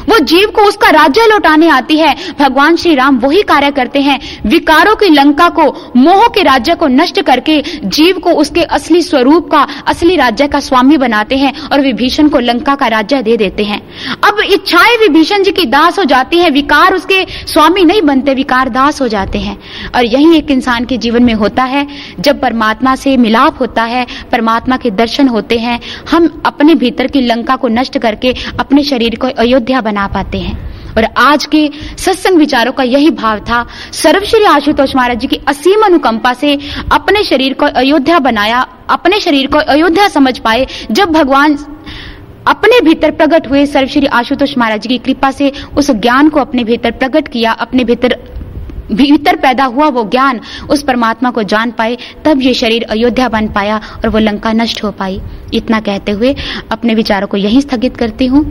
वो 0.08 0.18
जीव 0.18 0.48
को 0.48 0.62
उसका 0.62 0.90
राज्य 0.90 1.26
लौटाने 1.26 1.68
आती 1.68 1.96
है। 1.96 2.16
भगवान 2.40 2.76
श्री 2.76 2.94
राम 2.94 3.18
वही 3.18 3.42
कार्य 3.42 3.70
करते 3.70 4.00
हैं। 4.00 4.20
विकारों 4.46 4.96
की 4.96 5.08
लंका 5.08 5.48
को, 5.48 5.92
मोह 5.96 6.26
के 6.26 6.42
राज्य 6.42 6.74
को 6.74 6.86
नष्ट 6.86 7.22
करके 7.22 7.62
जीव 7.84 8.18
को 8.18 8.30
उसके 8.30 8.62
असली 8.62 9.02
स्वरूप 9.02 9.50
का, 9.50 9.66
असली 9.86 10.16
राज्य 10.16 10.46
का 10.46 10.60
स्वामी 10.60 10.96
बनाते 10.96 11.36
हैं 11.36 11.60
और 11.72 11.80
विभीषण 11.80 12.28
को 12.28 12.38
लंका 12.38 12.74
का 12.74 12.86
राज्य 12.86 13.22
दे 13.22 13.36
देते 13.36 13.64
हैं। 13.64 13.80
अब 14.24 14.40
इच्छाएँ 14.40 14.96
विभीषण 14.96 15.42
जी 15.42 15.52
की 15.52 15.64
दास 15.64 15.98
हो 15.98 16.04
जाती 16.04 16.38
है, 16.38 16.50
विकार 16.50 16.94
उसके 16.94 17.26
स्वामी 17.46 17.84
नहीं 17.84 18.02
बनते, 18.02 18.34
विकार 18.34 18.68
दास 18.68 19.02
हो 19.02 19.08
जाते 19.08 19.38
हैं। 19.38 19.58
और 19.94 20.04
यही 20.04 20.36
एक 20.36 20.50
इंसान 20.50 20.84
के 20.84 20.96
जीवन 20.96 21.22
में 21.22 21.34
होता 21.34 21.62
है। 21.62 21.86
जब 22.20 22.40
परमात्मा 22.40 22.94
से 22.94 23.16
मिलाप 23.16 23.60
होता 23.60 23.82
है, 23.82 24.06
परमात्मा 24.32 24.76
के 24.76 24.90
दर्शन 24.90 25.28
होते 25.28 25.58
हैं, 25.58 25.80
हम 26.10 26.42
अपने 26.46 26.74
भीतर 26.74 27.06
की 27.06 27.20
लंका 27.20 27.56
को 27.56 27.68
नष्ट 27.68 27.98
करके 27.98 28.34
अपने 28.60 28.82
शरीर 28.82 29.16
को 29.16 29.26
अयोध्या 29.26 29.80
बना 29.82 30.06
पाते 30.06 30.38
हैं। 30.38 30.70
और 30.96 31.04
आज 31.16 31.44
के 31.46 31.70
सत्संग 31.98 32.38
विचारों 32.38 32.72
का 32.72 32.82
यही 32.82 33.10
भाव 33.10 33.38
था, 33.40 33.64
सर्वश्री 33.92 34.44
आशुतोष 34.44 34.96
महाराज 34.96 35.18
जी 35.18 35.26
की 35.26 35.40
असीम 35.48 35.84
अनुकंपा 35.84 36.32
से 36.32 36.58
अपने 36.92 37.22
शरीर 37.24 37.52
को 37.52 37.66
अयोध्या 37.66 38.18
बनाया, 38.18 38.66
अपने 38.90 39.20
शरीर 39.20 39.46
को 39.46 39.58
अयोध्या 39.58 40.08
समझ 40.08 40.38
पाए, 40.38 40.66
जब 40.90 41.12
भगवान 41.12 41.58
अपने 42.48 42.80
भीतर 42.80 43.10
प्रकट 43.10 43.48
हुए, 43.50 43.64
सर्वश्री 43.66 44.06
आशुतोष 44.06 44.56
महाराज 44.58 44.80
जी 44.80 44.88
की 44.88 44.98
कृपा 44.98 45.30
से 45.30 45.52
उस 45.76 45.90
ज्ञान 45.90 46.28
को 46.28 46.40
अपने 46.40 46.64
भीतर 46.64 46.90
प्रकट 46.90 47.28
किया, 47.28 47.52
अपने 47.52 47.84
भीतर 47.84 48.16
भीतर 48.92 49.36
पैदा 49.36 49.64
हुआ 49.64 49.86
वो 49.88 50.04
ज्ञान, 50.04 50.40
उस 50.70 50.82
परमात्मा 50.82 51.30
को 51.30 51.42
जान 51.42 51.70
पाए, 51.70 51.96
तब 52.24 52.42
ये 52.42 52.54
शरीर 52.54 52.82
अयोध्या 52.82 53.28
बन 53.28 53.48
पाया 53.48 53.76
और 53.76 54.08
वो 54.08 54.18
लंका 54.18 54.52
नष्ट 54.52 54.82
हो 54.84 54.90
पाई। 54.90 55.20
इतना 55.54 55.80
कहते 55.80 56.12
हुए 56.12 56.34
अपने 56.72 56.94
विचारों 56.94 57.26
को 57.26 57.36
यहीं 57.36 57.60
स्थगित 57.60 57.96
करती 57.96 58.26
हूँ। 58.26 58.44